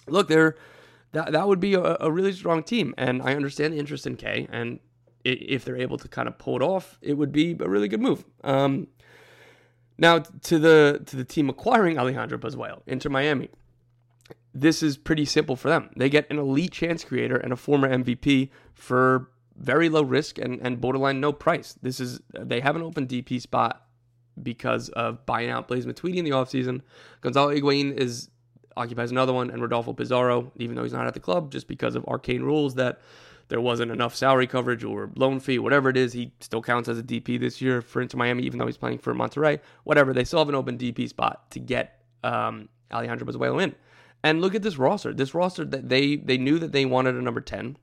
look, 0.08 0.28
they're 0.28 0.56
that 1.16 1.32
that 1.32 1.48
would 1.48 1.60
be 1.60 1.74
a, 1.74 1.96
a 2.00 2.10
really 2.10 2.32
strong 2.32 2.62
team, 2.62 2.94
and 2.96 3.22
I 3.22 3.34
understand 3.34 3.74
the 3.74 3.78
interest 3.78 4.06
in 4.06 4.16
Kaye, 4.16 4.46
and 4.50 4.78
if 5.24 5.64
they're 5.64 5.76
able 5.76 5.98
to 5.98 6.08
kind 6.08 6.28
of 6.28 6.38
pull 6.38 6.56
it 6.56 6.62
off, 6.62 6.98
it 7.02 7.14
would 7.14 7.32
be 7.32 7.56
a 7.58 7.68
really 7.68 7.88
good 7.88 8.00
move. 8.00 8.24
Um, 8.44 8.88
now 9.98 10.18
to 10.18 10.58
the 10.58 11.02
to 11.06 11.16
the 11.16 11.24
team 11.24 11.48
acquiring 11.48 11.98
Alejandro 11.98 12.38
Pozuelo 12.38 12.82
Inter 12.86 13.08
Miami. 13.08 13.48
This 14.54 14.82
is 14.82 14.96
pretty 14.96 15.26
simple 15.26 15.54
for 15.56 15.68
them. 15.68 15.90
They 15.96 16.08
get 16.08 16.30
an 16.30 16.38
elite 16.38 16.72
chance 16.72 17.04
creator 17.04 17.36
and 17.36 17.52
a 17.52 17.56
former 17.56 17.88
MVP 17.88 18.50
for 18.72 19.30
very 19.54 19.88
low 19.90 20.02
risk 20.02 20.38
and, 20.38 20.60
and 20.62 20.80
borderline 20.80 21.20
no 21.20 21.32
price. 21.32 21.76
This 21.82 22.00
is 22.00 22.20
they 22.32 22.60
have 22.60 22.76
an 22.76 22.82
open 22.82 23.06
DP 23.06 23.40
spot 23.40 23.86
because 24.42 24.88
of 24.90 25.24
buying 25.26 25.50
out 25.50 25.68
Blaise 25.68 25.86
Matuidi 25.86 26.16
in 26.16 26.24
the 26.24 26.30
offseason. 26.30 26.82
Gonzalo 27.20 27.54
Higuain 27.54 27.96
is 27.96 28.30
occupies 28.76 29.10
another 29.10 29.32
one, 29.32 29.50
and 29.50 29.62
Rodolfo 29.62 29.92
Pizarro, 29.92 30.52
even 30.56 30.76
though 30.76 30.82
he's 30.82 30.92
not 30.92 31.06
at 31.06 31.14
the 31.14 31.20
club, 31.20 31.50
just 31.50 31.68
because 31.68 31.94
of 31.94 32.04
arcane 32.06 32.42
rules 32.42 32.74
that 32.74 33.00
there 33.48 33.60
wasn't 33.60 33.92
enough 33.92 34.14
salary 34.14 34.46
coverage 34.46 34.84
or 34.84 35.10
loan 35.14 35.40
fee, 35.40 35.58
whatever 35.58 35.88
it 35.88 35.96
is, 35.96 36.12
he 36.12 36.32
still 36.40 36.62
counts 36.62 36.88
as 36.88 36.98
a 36.98 37.02
DP 37.02 37.38
this 37.38 37.60
year 37.60 37.80
for 37.80 38.02
Inter 38.02 38.18
Miami, 38.18 38.42
even 38.42 38.58
though 38.58 38.66
he's 38.66 38.76
playing 38.76 38.98
for 38.98 39.14
Monterrey. 39.14 39.60
Whatever, 39.84 40.12
they 40.12 40.24
still 40.24 40.40
have 40.40 40.48
an 40.48 40.54
open 40.54 40.76
DP 40.76 41.08
spot 41.08 41.50
to 41.52 41.60
get 41.60 42.02
um, 42.24 42.68
Alejandro 42.92 43.26
Pozuelo 43.26 43.62
in. 43.62 43.74
And 44.24 44.40
look 44.40 44.54
at 44.54 44.62
this 44.62 44.76
roster. 44.76 45.14
This 45.14 45.34
roster 45.34 45.64
that 45.64 45.88
they 45.88 46.16
they 46.16 46.38
knew 46.38 46.58
that 46.58 46.72
they 46.72 46.84
wanted 46.84 47.14
a 47.14 47.22
number 47.22 47.40
ten. 47.40 47.76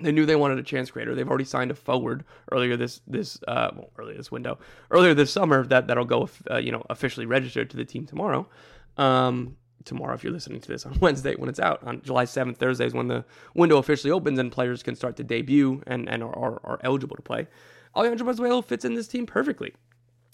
They 0.00 0.12
knew 0.12 0.26
they 0.26 0.36
wanted 0.36 0.58
a 0.58 0.62
chance 0.62 0.90
creator. 0.90 1.14
They've 1.14 1.28
already 1.28 1.44
signed 1.44 1.70
a 1.70 1.74
forward 1.74 2.24
earlier 2.52 2.76
this 2.76 3.00
this 3.06 3.38
uh, 3.48 3.70
well, 3.74 3.90
earlier 3.98 4.16
this 4.16 4.30
window, 4.30 4.58
earlier 4.90 5.14
this 5.14 5.32
summer 5.32 5.66
that 5.66 5.88
that'll 5.88 6.04
go 6.04 6.28
uh, 6.50 6.58
you 6.58 6.70
know 6.70 6.84
officially 6.88 7.26
registered 7.26 7.70
to 7.70 7.76
the 7.76 7.84
team 7.84 8.06
tomorrow. 8.06 8.48
Um, 8.96 9.56
tomorrow 9.84 10.14
if 10.14 10.24
you're 10.24 10.32
listening 10.32 10.60
to 10.60 10.68
this 10.68 10.86
on 10.86 10.96
Wednesday 11.00 11.34
when 11.34 11.48
it's 11.48 11.60
out. 11.60 11.82
On 11.84 12.00
July 12.02 12.24
7th, 12.24 12.56
Thursday 12.56 12.86
is 12.86 12.94
when 12.94 13.08
the 13.08 13.24
window 13.54 13.78
officially 13.78 14.10
opens 14.10 14.38
and 14.38 14.50
players 14.50 14.82
can 14.82 14.94
start 14.94 15.16
to 15.16 15.24
debut 15.24 15.82
and, 15.86 16.08
and 16.08 16.22
are, 16.22 16.36
are, 16.36 16.60
are 16.64 16.78
eligible 16.82 17.16
to 17.16 17.22
play. 17.22 17.46
Alejandro 17.94 18.32
Pozuelo 18.32 18.64
fits 18.64 18.84
in 18.84 18.94
this 18.94 19.08
team 19.08 19.26
perfectly. 19.26 19.74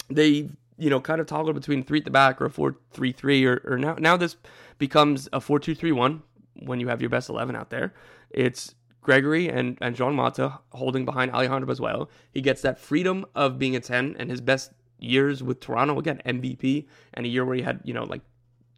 They, 0.09 0.49
you 0.77 0.89
know, 0.89 1.01
kind 1.01 1.19
of 1.19 1.27
toggle 1.27 1.53
between 1.53 1.83
three 1.83 1.99
at 1.99 2.05
the 2.05 2.11
back 2.11 2.41
or 2.41 2.45
a 2.45 2.49
4 2.49 2.75
3 2.91 3.11
3, 3.11 3.45
or, 3.45 3.61
or 3.65 3.77
now, 3.77 3.95
now 3.95 4.17
this 4.17 4.37
becomes 4.77 5.27
a 5.33 5.41
4 5.41 5.59
2 5.59 5.75
3 5.75 5.91
1 5.91 6.23
when 6.61 6.79
you 6.79 6.87
have 6.87 7.01
your 7.01 7.09
best 7.09 7.29
11 7.29 7.55
out 7.55 7.69
there. 7.69 7.93
It's 8.29 8.75
Gregore 9.03 9.53
and, 9.53 9.77
and 9.81 9.95
Jean 9.95 10.13
Mota 10.13 10.59
holding 10.71 11.05
behind 11.05 11.31
Alejandro 11.31 11.73
Pozuelo. 11.73 12.07
He 12.31 12.41
gets 12.41 12.61
that 12.61 12.79
freedom 12.79 13.25
of 13.35 13.57
being 13.59 13.75
a 13.75 13.79
10 13.79 14.15
and 14.19 14.29
his 14.29 14.41
best 14.41 14.71
years 14.99 15.41
with 15.41 15.59
Toronto, 15.59 15.97
again, 15.99 16.21
MVP, 16.25 16.87
and 17.13 17.25
a 17.25 17.29
year 17.29 17.45
where 17.45 17.55
he 17.55 17.61
had, 17.61 17.81
you 17.83 17.93
know, 17.93 18.03
like 18.03 18.21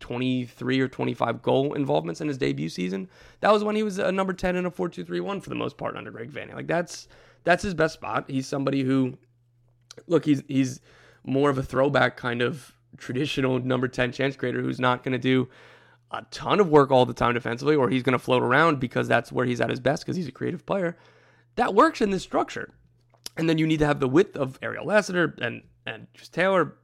23 0.01 0.81
or 0.81 0.87
25 0.87 1.41
goal 1.41 1.73
involvements 1.73 2.19
in 2.19 2.27
his 2.27 2.37
debut 2.37 2.67
season. 2.67 3.09
That 3.39 3.53
was 3.53 3.63
when 3.63 3.75
he 3.75 3.83
was 3.83 3.97
a 3.97 4.11
number 4.11 4.33
10 4.33 4.57
in 4.57 4.65
a 4.65 4.71
4-2-3-1 4.71 5.41
for 5.41 5.49
the 5.49 5.55
most 5.55 5.77
part 5.77 5.95
under 5.95 6.11
Greg 6.11 6.31
Vanney. 6.31 6.53
Like 6.53 6.67
that's 6.67 7.07
that's 7.43 7.63
his 7.63 7.73
best 7.73 7.93
spot. 7.93 8.25
He's 8.27 8.47
somebody 8.47 8.83
who 8.83 9.17
look, 10.07 10.25
he's 10.25 10.43
he's 10.47 10.81
more 11.23 11.49
of 11.49 11.57
a 11.57 11.63
throwback 11.63 12.17
kind 12.17 12.41
of 12.41 12.73
traditional 12.97 13.59
number 13.59 13.87
10 13.87 14.11
chance 14.11 14.35
creator 14.35 14.61
who's 14.61 14.79
not 14.79 15.03
going 15.03 15.13
to 15.13 15.17
do 15.17 15.47
a 16.11 16.25
ton 16.29 16.59
of 16.59 16.69
work 16.69 16.91
all 16.91 17.05
the 17.05 17.13
time 17.13 17.33
defensively 17.33 17.75
or 17.75 17.89
he's 17.89 18.03
going 18.03 18.13
to 18.13 18.19
float 18.19 18.43
around 18.43 18.79
because 18.79 19.07
that's 19.07 19.31
where 19.31 19.45
he's 19.45 19.61
at 19.61 19.69
his 19.69 19.79
best 19.79 20.03
because 20.03 20.17
he's 20.17 20.27
a 20.27 20.31
creative 20.31 20.65
player. 20.65 20.97
That 21.55 21.73
works 21.73 22.01
in 22.01 22.09
this 22.09 22.23
structure. 22.23 22.73
And 23.37 23.47
then 23.47 23.57
you 23.57 23.65
need 23.65 23.79
to 23.79 23.85
have 23.85 24.01
the 24.01 24.09
width 24.09 24.35
of 24.35 24.59
Ariel 24.61 24.85
Lassiter 24.85 25.35
and 25.41 25.63
and 25.85 26.07
just 26.13 26.33
Taylor 26.33 26.75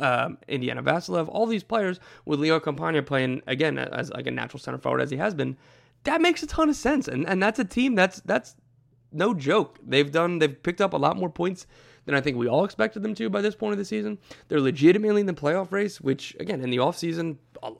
um, 0.00 0.38
Indiana 0.48 0.82
Vassilev, 0.82 1.28
all 1.28 1.46
these 1.46 1.64
players 1.64 2.00
with 2.24 2.40
Leo 2.40 2.60
Campana 2.60 3.02
playing 3.02 3.42
again 3.46 3.78
as 3.78 4.10
like 4.10 4.26
a 4.26 4.30
natural 4.30 4.60
center 4.60 4.78
forward 4.78 5.00
as 5.00 5.10
he 5.10 5.16
has 5.16 5.34
been, 5.34 5.56
that 6.04 6.20
makes 6.20 6.42
a 6.42 6.46
ton 6.46 6.68
of 6.68 6.76
sense. 6.76 7.08
And 7.08 7.26
and 7.28 7.42
that's 7.42 7.58
a 7.58 7.64
team 7.64 7.94
that's 7.94 8.20
that's 8.20 8.56
no 9.12 9.34
joke. 9.34 9.78
They've 9.86 10.10
done 10.10 10.38
they've 10.38 10.62
picked 10.62 10.80
up 10.80 10.92
a 10.92 10.96
lot 10.96 11.16
more 11.16 11.30
points 11.30 11.66
than 12.06 12.14
I 12.14 12.20
think 12.20 12.36
we 12.36 12.48
all 12.48 12.64
expected 12.64 13.02
them 13.02 13.14
to 13.16 13.28
by 13.28 13.40
this 13.40 13.54
point 13.54 13.72
of 13.72 13.78
the 13.78 13.84
season. 13.84 14.18
They're 14.48 14.60
legitimately 14.60 15.20
in 15.20 15.26
the 15.26 15.34
playoff 15.34 15.72
race, 15.72 16.00
which 16.00 16.36
again 16.40 16.60
in 16.62 16.70
the 16.70 16.78
offseason, 16.78 17.36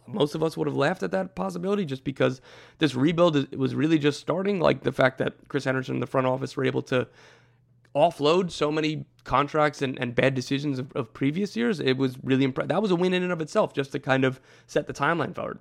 most 0.06 0.34
of 0.34 0.42
us 0.42 0.56
would 0.56 0.66
have 0.66 0.76
laughed 0.76 1.02
at 1.02 1.10
that 1.12 1.34
possibility 1.34 1.84
just 1.84 2.04
because 2.04 2.40
this 2.78 2.94
rebuild 2.94 3.54
was 3.54 3.74
really 3.74 3.98
just 3.98 4.20
starting. 4.20 4.60
Like 4.60 4.82
the 4.82 4.92
fact 4.92 5.18
that 5.18 5.34
Chris 5.48 5.64
Henderson 5.64 5.96
and 5.96 6.02
the 6.02 6.06
front 6.06 6.26
office 6.26 6.56
were 6.56 6.64
able 6.64 6.82
to 6.82 7.08
offload 7.94 8.50
so 8.50 8.70
many 8.70 9.04
contracts 9.24 9.82
and, 9.82 9.98
and 9.98 10.14
bad 10.14 10.34
decisions 10.34 10.78
of, 10.78 10.92
of 10.94 11.12
previous 11.12 11.56
years, 11.56 11.80
it 11.80 11.96
was 11.96 12.16
really 12.22 12.44
impressive. 12.44 12.68
That 12.68 12.82
was 12.82 12.90
a 12.90 12.96
win 12.96 13.12
in 13.12 13.22
and 13.22 13.32
of 13.32 13.40
itself, 13.40 13.74
just 13.74 13.92
to 13.92 13.98
kind 13.98 14.24
of 14.24 14.40
set 14.66 14.86
the 14.86 14.92
timeline 14.92 15.34
forward. 15.34 15.58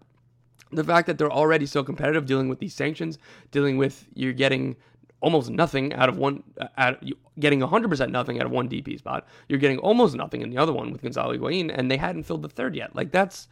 The 0.72 0.84
fact 0.84 1.08
that 1.08 1.18
they're 1.18 1.32
already 1.32 1.66
so 1.66 1.84
competitive, 1.84 2.26
dealing 2.26 2.48
with 2.48 2.60
these 2.60 2.76
sanctions, 2.76 3.18
dealing 3.52 3.78
with 3.78 4.08
you're 4.14 4.34
getting 4.34 4.76
almost 5.22 5.50
nothing 5.50 5.94
out 5.94 6.10
of 6.10 6.18
one, 6.18 6.44
uh, 6.60 6.68
out, 6.78 7.04
getting 7.40 7.60
100% 7.60 8.12
nothing 8.12 8.40
out 8.40 8.46
of 8.46 8.52
one 8.52 8.70
DP 8.70 8.98
spot. 8.98 9.28
You're 9.48 9.60
getting 9.60 9.80
almost 9.80 10.16
nothing 10.16 10.42
in 10.42 10.50
the 10.50 10.58
other 10.58 10.72
one 10.72 10.92
with 10.92 11.02
Gonzalo 11.02 11.36
Higuain, 11.36 11.72
and 11.74 11.90
they 11.90 11.98
hadn't 11.98 12.24
filled 12.24 12.44
the 12.44 12.50
third 12.50 12.76
yet. 12.76 12.96
Like 12.96 13.12
that's 13.12 13.48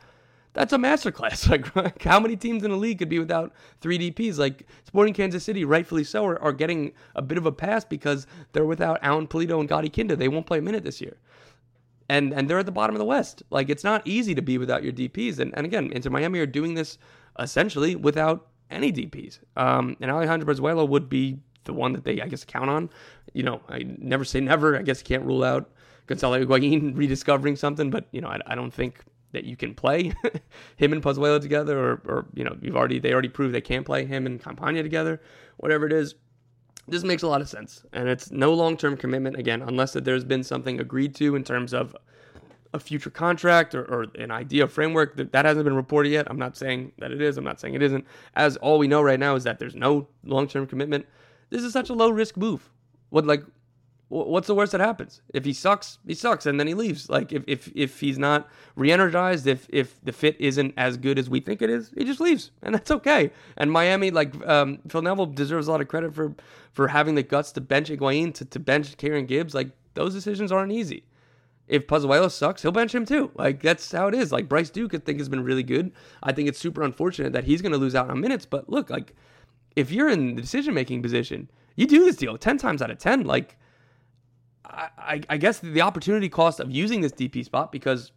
that's 0.58 0.74
a 0.74 0.78
masterclass. 0.78 1.48
Like, 1.78 2.02
how 2.02 2.20
many 2.20 2.36
teams 2.36 2.64
in 2.64 2.72
the 2.72 2.78
league 2.78 2.98
could 2.98 3.10
be 3.10 3.20
without 3.20 3.54
three 3.80 4.00
DPs? 4.00 4.38
Like, 4.38 4.66
Sporting 4.86 5.14
Kansas 5.14 5.44
City, 5.44 5.64
rightfully 5.64 6.04
so, 6.04 6.26
are, 6.26 6.42
are 6.42 6.52
getting 6.52 6.94
a 7.16 7.22
bit 7.22 7.38
of 7.38 7.46
a 7.46 7.52
pass 7.52 7.86
because 7.86 8.26
they're 8.54 8.66
without 8.66 9.00
Alan 9.04 9.28
Pulido 9.28 9.60
and 9.60 9.70
Gadi 9.70 9.90
Kinda. 9.90 10.16
They 10.16 10.28
won't 10.28 10.48
play 10.48 10.58
a 10.58 10.62
minute 10.62 10.84
this 10.84 11.00
year. 11.00 11.18
And 12.10 12.34
and 12.34 12.50
they're 12.50 12.58
at 12.58 12.66
the 12.66 12.72
bottom 12.72 12.96
of 12.96 13.00
the 13.00 13.06
West. 13.06 13.44
Like, 13.52 13.70
it's 13.70 13.84
not 13.84 14.02
easy 14.06 14.34
to 14.34 14.42
be 14.42 14.58
without 14.58 14.84
your 14.84 14.94
DPs. 14.94 15.40
And, 15.40 15.56
and 15.56 15.66
again, 15.66 15.92
Inter 15.92 16.10
Miami 16.10 16.40
are 16.40 16.48
doing 16.48 16.74
this 16.74 16.98
essentially 17.38 17.96
without 17.96 18.48
any 18.72 18.92
DPs. 18.92 19.40
Um, 19.56 19.96
and 20.02 20.10
Alejandro 20.10 20.52
Pozuelo 20.52 20.88
would 20.88 21.08
be 21.08 21.38
the 21.66 21.74
one 21.74 21.94
that 21.94 22.04
they, 22.04 22.20
I 22.20 22.28
guess, 22.28 22.44
count 22.44 22.70
on. 22.70 22.90
You 23.34 23.44
know, 23.44 23.62
I 23.70 23.84
never 24.00 24.26
say 24.26 24.40
never. 24.40 24.78
I 24.78 24.82
guess 24.82 25.04
can't 25.04 25.24
rule 25.24 25.44
out 25.44 25.70
Gonzalo 26.08 26.44
Higuain 26.44 26.94
rediscovering 26.98 27.56
something, 27.58 27.92
but, 27.92 28.08
you 28.12 28.22
know, 28.22 28.30
I, 28.30 28.40
I 28.48 28.56
don't 28.56 28.74
think 28.74 29.04
that 29.32 29.44
you 29.44 29.56
can 29.56 29.74
play 29.74 30.14
him 30.78 30.94
and 30.94 31.02
Pozuelo 31.02 31.40
together, 31.40 31.78
or, 31.80 32.02
or 32.06 32.26
you 32.34 32.44
know, 32.44 32.58
you've 32.62 32.78
already 32.78 33.00
they 33.00 33.14
already 33.14 33.30
proved 33.30 33.54
they 33.54 33.62
can 33.62 33.84
play 33.84 34.06
him 34.06 34.26
and 34.26 34.42
Campana 34.42 34.84
together, 34.84 35.22
whatever 35.58 35.86
it 35.86 35.94
is. 35.94 36.16
This 36.88 37.04
makes 37.04 37.22
a 37.24 37.28
lot 37.28 37.42
of 37.42 37.50
sense, 37.50 37.84
and 37.92 38.08
it's 38.08 38.32
no 38.32 38.54
long 38.54 38.78
term 38.78 38.96
commitment 38.96 39.38
again, 39.38 39.62
unless 39.62 39.94
that 39.94 40.06
there's 40.06 40.24
been 40.24 40.44
something 40.44 40.80
agreed 40.80 41.16
to 41.16 41.36
in 41.36 41.44
terms 41.44 41.74
of 41.74 41.96
a 42.74 42.80
future 42.80 43.10
contract 43.10 43.76
or, 43.76 43.84
or 43.86 44.06
an 44.16 44.32
idea 44.32 44.68
framework 44.68 45.16
that, 45.18 45.32
that 45.32 45.46
hasn't 45.46 45.66
been 45.66 45.76
reported 45.76 46.10
yet. 46.10 46.28
I'm 46.30 46.40
not 46.40 46.56
saying 46.56 46.94
that 47.00 47.12
it 47.12 47.22
is. 47.22 47.38
I'm 47.38 47.44
not 47.44 47.60
saying 47.60 47.74
it 47.74 47.82
isn't. 47.82 48.06
As 48.36 48.58
all 48.58 48.78
we 48.78 48.88
know 48.88 49.02
right 49.02 49.20
now 49.20 49.36
is 49.36 49.44
that 49.44 49.60
there's 49.60 49.76
no 49.76 50.08
long 50.24 50.48
term 50.48 50.66
commitment. 50.68 51.06
This 51.50 51.64
is 51.64 51.74
such 51.74 51.90
a 51.90 51.94
low 51.94 52.10
risk 52.10 52.38
move. 52.38 52.70
What 53.10 53.26
like 53.26 53.44
what's 54.10 54.48
the 54.48 54.56
worst 54.56 54.72
that 54.72 54.82
happens? 54.82 55.22
If 55.34 55.46
he 55.46 55.54
sucks, 55.54 56.00
he 56.08 56.14
sucks, 56.14 56.46
and 56.46 56.60
then 56.60 56.68
he 56.68 56.74
leaves. 56.74 57.10
Like 57.10 57.32
if 57.32 57.44
if 57.48 57.72
if 57.76 58.00
he's 58.00 58.18
not 58.18 58.48
re-energized, 58.76 59.48
if 59.48 59.68
if 59.70 60.00
the 60.04 60.12
fit 60.12 60.36
isn't 60.40 60.74
as 60.78 60.98
good 60.98 61.20
as 61.20 61.30
we 61.30 61.40
think 61.40 61.62
it 61.62 61.70
is, 61.70 61.92
he 61.98 62.04
just 62.04 62.20
leaves, 62.20 62.52
and 62.62 62.76
that's 62.76 62.92
okay. 62.92 63.32
And 63.58 63.72
Miami, 63.72 64.12
like 64.12 64.34
um, 64.48 64.80
Phil 64.88 65.02
Neville, 65.02 65.26
deserves 65.28 65.68
a 65.68 65.72
lot 65.72 65.82
of 65.82 65.88
credit 65.88 66.14
for 66.14 66.36
for 66.72 66.88
having 66.88 67.16
the 67.16 67.24
guts 67.24 67.52
to 67.54 67.62
bench 67.62 67.90
Higuain, 67.90 68.34
to 68.36 68.46
to 68.46 68.60
bench 68.60 68.96
Kieran 68.98 69.26
Gibbs. 69.26 69.54
Like 69.54 69.70
those 69.94 70.14
decisions 70.14 70.52
aren't 70.52 70.72
easy. 70.72 71.04
If 71.68 71.86
Pozuelo 71.86 72.32
sucks, 72.32 72.62
he'll 72.62 72.72
bench 72.72 72.96
him 72.96 73.06
too. 73.06 73.32
Like 73.36 73.62
that's 73.62 73.92
how 73.92 74.08
it 74.08 74.16
is. 74.16 74.32
Like 74.32 74.48
Bryce 74.48 74.70
Duke, 74.70 74.94
I 74.94 75.00
think 75.00 75.20
has 75.20 75.28
been 75.28 75.44
really 75.44 75.64
good. 75.64 75.92
I 76.24 76.32
think 76.32 76.48
it's 76.48 76.60
super 76.60 76.82
unfortunate 76.82 77.34
that 77.34 77.44
he's 77.44 77.62
going 77.62 77.74
to 77.74 77.78
lose 77.78 77.94
out 77.94 78.10
on 78.10 78.22
minutes. 78.22 78.46
But 78.46 78.70
look, 78.70 78.90
like 78.90 79.14
if 79.76 79.92
you're 79.92 80.10
in 80.10 80.36
the 80.36 80.42
decision 80.42 80.74
making 80.74 81.02
position 81.04 81.50
You 81.76 81.86
do 81.86 82.04
this 82.04 82.16
deal 82.16 82.38
10 82.38 82.58
times 82.58 82.82
out 82.82 82.90
of 82.92 82.98
10. 82.98 83.24
Like, 83.26 83.56
I, 84.70 85.22
I, 85.30 85.38
guess 85.38 85.60
the 85.60 85.82
opportunity 85.82 86.30
cost 86.30 86.60
of 86.60 86.72
using 86.72 87.02
this 87.02 87.12
DP 87.12 87.44
spot 87.46 87.72
because, 87.72 88.12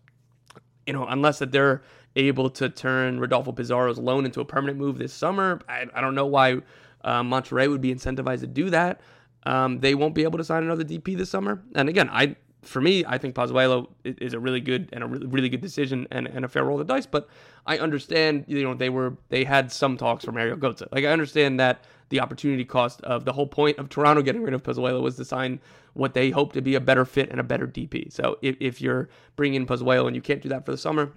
you 0.86 0.92
know, 0.92 1.06
unless 1.06 1.38
that 1.38 1.52
they're 1.52 1.82
able 2.16 2.50
to 2.50 2.68
turn 2.68 3.20
Rodolfo 3.20 3.52
Pizarro's 3.52 3.98
loan 3.98 4.24
into 4.24 4.40
a 4.40 4.44
permanent 4.44 4.78
move 4.78 4.98
this 4.98 5.12
summer, 5.12 5.60
I, 5.68 5.86
I 5.94 6.00
don't 6.00 6.14
know 6.14 6.26
why 6.26 6.60
uh, 7.04 7.22
Monterrey 7.22 7.68
would 7.68 7.80
be 7.80 7.94
incentivized 7.94 8.40
to 8.40 8.46
do 8.46 8.70
that. 8.70 9.00
Um, 9.44 9.78
they 9.78 9.94
won't 9.94 10.14
be 10.14 10.22
able 10.22 10.38
to 10.38 10.44
sign 10.44 10.62
another 10.62 10.84
DP 10.84 11.16
this 11.16 11.30
summer. 11.30 11.62
And 11.74 11.88
again, 11.88 12.10
I 12.10 12.36
for 12.62 12.80
me, 12.80 13.04
I 13.06 13.18
think 13.18 13.34
Pozuelo 13.34 13.88
is 14.04 14.34
a 14.34 14.40
really 14.40 14.60
good 14.60 14.90
and 14.92 15.02
a 15.02 15.06
really, 15.06 15.26
really 15.26 15.48
good 15.48 15.60
decision 15.60 16.06
and, 16.10 16.26
and 16.26 16.44
a 16.44 16.48
fair 16.48 16.64
roll 16.64 16.78
of 16.78 16.86
the 16.86 16.92
dice. 16.92 17.06
But 17.06 17.28
I 17.66 17.78
understand, 17.78 18.44
you 18.48 18.62
know, 18.62 18.74
they 18.74 18.90
were 18.90 19.16
they 19.28 19.44
had 19.44 19.72
some 19.72 19.96
talks 19.96 20.24
for 20.24 20.32
Mario 20.32 20.56
Götze. 20.56 20.86
Like 20.92 21.04
I 21.04 21.08
understand 21.08 21.58
that 21.60 21.84
the 22.10 22.20
opportunity 22.20 22.64
cost 22.64 23.00
of 23.02 23.24
the 23.24 23.32
whole 23.32 23.46
point 23.46 23.78
of 23.78 23.88
Toronto 23.88 24.22
getting 24.22 24.42
rid 24.42 24.52
of 24.52 24.62
Pozuelo 24.62 25.00
was 25.00 25.16
to 25.16 25.24
sign 25.24 25.60
what 25.94 26.14
they 26.14 26.30
hope 26.30 26.52
to 26.52 26.60
be 26.60 26.74
a 26.74 26.80
better 26.80 27.04
fit 27.04 27.30
and 27.30 27.40
a 27.40 27.44
better 27.44 27.66
DP. 27.66 28.12
So 28.12 28.38
if, 28.42 28.56
if 28.60 28.80
you're 28.80 29.08
bringing 29.36 29.62
in 29.62 29.66
Pozuelo 29.66 30.06
and 30.06 30.14
you 30.14 30.22
can't 30.22 30.42
do 30.42 30.48
that 30.48 30.64
for 30.64 30.70
the 30.70 30.78
summer, 30.78 31.12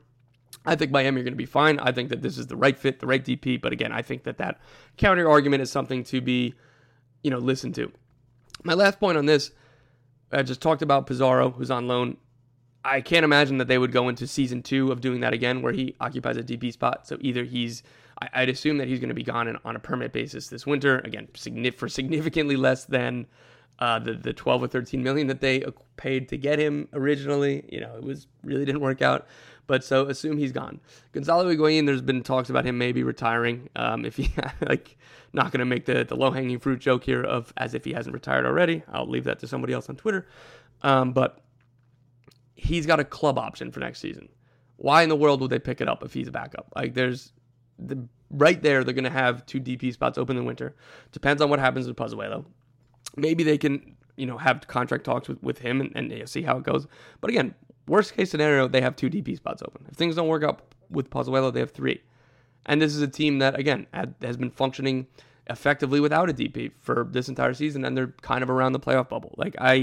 I 0.65 0.75
think 0.75 0.91
Miami 0.91 1.21
are 1.21 1.23
going 1.23 1.33
to 1.33 1.37
be 1.37 1.45
fine. 1.45 1.79
I 1.79 1.91
think 1.91 2.09
that 2.09 2.21
this 2.21 2.37
is 2.37 2.47
the 2.47 2.55
right 2.55 2.77
fit, 2.77 2.99
the 2.99 3.07
right 3.07 3.23
DP. 3.23 3.61
But 3.61 3.73
again, 3.73 3.91
I 3.91 4.01
think 4.01 4.23
that 4.23 4.37
that 4.37 4.59
counter 4.97 5.29
argument 5.29 5.61
is 5.61 5.71
something 5.71 6.03
to 6.05 6.21
be, 6.21 6.53
you 7.23 7.31
know, 7.31 7.39
listened 7.39 7.75
to. 7.75 7.91
My 8.63 8.73
last 8.73 8.99
point 8.99 9.17
on 9.17 9.25
this, 9.25 9.51
I 10.31 10.43
just 10.43 10.61
talked 10.61 10.81
about 10.81 11.07
Pizarro, 11.07 11.51
who's 11.51 11.71
on 11.71 11.87
loan. 11.87 12.17
I 12.85 13.01
can't 13.01 13.23
imagine 13.23 13.57
that 13.59 13.67
they 13.67 13.77
would 13.77 13.91
go 13.91 14.09
into 14.09 14.27
season 14.27 14.61
two 14.61 14.91
of 14.91 15.01
doing 15.01 15.21
that 15.21 15.33
again, 15.33 15.61
where 15.61 15.73
he 15.73 15.95
occupies 15.99 16.37
a 16.37 16.43
DP 16.43 16.71
spot. 16.73 17.07
So 17.07 17.17
either 17.21 17.43
he's, 17.43 17.83
I'd 18.33 18.49
assume 18.49 18.77
that 18.77 18.87
he's 18.87 18.99
going 18.99 19.09
to 19.09 19.15
be 19.15 19.23
gone 19.23 19.57
on 19.63 19.75
a 19.75 19.79
permanent 19.79 20.13
basis 20.13 20.47
this 20.47 20.65
winter. 20.65 20.99
Again, 20.99 21.27
for 21.77 21.87
significantly 21.87 22.55
less 22.55 22.85
than 22.85 23.27
uh, 23.79 23.99
the 23.99 24.13
the 24.13 24.33
12 24.33 24.63
or 24.63 24.67
13 24.67 25.03
million 25.03 25.27
that 25.27 25.41
they 25.41 25.63
paid 25.97 26.29
to 26.29 26.37
get 26.37 26.59
him 26.59 26.87
originally. 26.93 27.67
You 27.71 27.81
know, 27.81 27.95
it 27.95 28.03
was 28.03 28.27
really 28.43 28.65
didn't 28.65 28.81
work 28.81 29.01
out. 29.01 29.27
But 29.65 29.83
so 29.83 30.07
assume 30.07 30.37
he's 30.37 30.51
gone. 30.51 30.81
Gonzalo 31.13 31.45
Higuain, 31.45 31.85
there's 31.85 32.01
been 32.01 32.21
talks 32.21 32.49
about 32.49 32.65
him 32.65 32.77
maybe 32.77 33.01
retiring. 33.03 33.69
Um, 33.75 34.05
if 34.05 34.17
he 34.17 34.33
like 34.61 34.97
not 35.31 35.51
going 35.51 35.59
to 35.59 35.65
make 35.65 35.85
the, 35.85 36.03
the 36.03 36.15
low 36.15 36.31
hanging 36.31 36.59
fruit 36.59 36.79
joke 36.79 37.03
here 37.03 37.23
of 37.23 37.53
as 37.57 37.73
if 37.73 37.83
he 37.85 37.93
hasn't 37.93 38.13
retired 38.13 38.45
already. 38.45 38.83
I'll 38.91 39.09
leave 39.09 39.23
that 39.23 39.39
to 39.39 39.47
somebody 39.47 39.73
else 39.73 39.89
on 39.89 39.95
Twitter. 39.95 40.27
Um, 40.81 41.13
but 41.13 41.39
he's 42.55 42.85
got 42.85 42.99
a 42.99 43.03
club 43.03 43.37
option 43.39 43.71
for 43.71 43.79
next 43.79 43.99
season. 43.99 44.29
Why 44.77 45.01
in 45.01 45.09
the 45.09 45.15
world 45.15 45.41
would 45.41 45.49
they 45.49 45.59
pick 45.59 45.81
it 45.81 45.87
up 45.87 46.03
if 46.03 46.13
he's 46.13 46.27
a 46.27 46.31
backup? 46.31 46.67
Like 46.75 46.93
there's 46.93 47.31
the 47.79 48.07
right 48.29 48.61
there, 48.61 48.83
they're 48.83 48.93
going 48.93 49.03
to 49.05 49.09
have 49.09 49.45
two 49.45 49.59
DP 49.59 49.93
spots 49.93 50.17
open 50.17 50.37
in 50.37 50.43
the 50.43 50.47
winter. 50.47 50.75
Depends 51.11 51.41
on 51.41 51.49
what 51.49 51.59
happens 51.59 51.87
with 51.87 51.95
Pozuelo. 51.95 52.45
Maybe 53.15 53.43
they 53.43 53.57
can, 53.57 53.95
you 54.15 54.25
know, 54.25 54.37
have 54.37 54.67
contract 54.67 55.03
talks 55.03 55.27
with, 55.27 55.41
with 55.43 55.59
him 55.59 55.81
and, 55.81 55.95
and 55.95 56.29
see 56.29 56.41
how 56.41 56.57
it 56.57 56.63
goes. 56.63 56.87
But 57.21 57.29
again, 57.29 57.55
Worst 57.87 58.15
case 58.15 58.31
scenario, 58.31 58.67
they 58.67 58.81
have 58.81 58.95
two 58.95 59.09
DP 59.09 59.35
spots 59.35 59.61
open. 59.61 59.85
If 59.89 59.95
things 59.95 60.15
don't 60.15 60.27
work 60.27 60.43
out 60.43 60.61
with 60.89 61.09
Pozuelo, 61.09 61.53
they 61.53 61.59
have 61.59 61.71
three. 61.71 62.01
And 62.65 62.81
this 62.81 62.95
is 62.95 63.01
a 63.01 63.07
team 63.07 63.39
that, 63.39 63.59
again, 63.59 63.87
has 64.21 64.37
been 64.37 64.51
functioning 64.51 65.07
effectively 65.49 65.99
without 65.99 66.29
a 66.29 66.33
DP 66.33 66.71
for 66.79 67.05
this 67.09 67.27
entire 67.27 67.53
season, 67.53 67.83
and 67.83 67.97
they're 67.97 68.13
kind 68.21 68.41
of 68.41 68.49
around 68.49 68.71
the 68.71 68.79
playoff 68.79 69.09
bubble. 69.09 69.35
Like 69.37 69.55
I, 69.59 69.73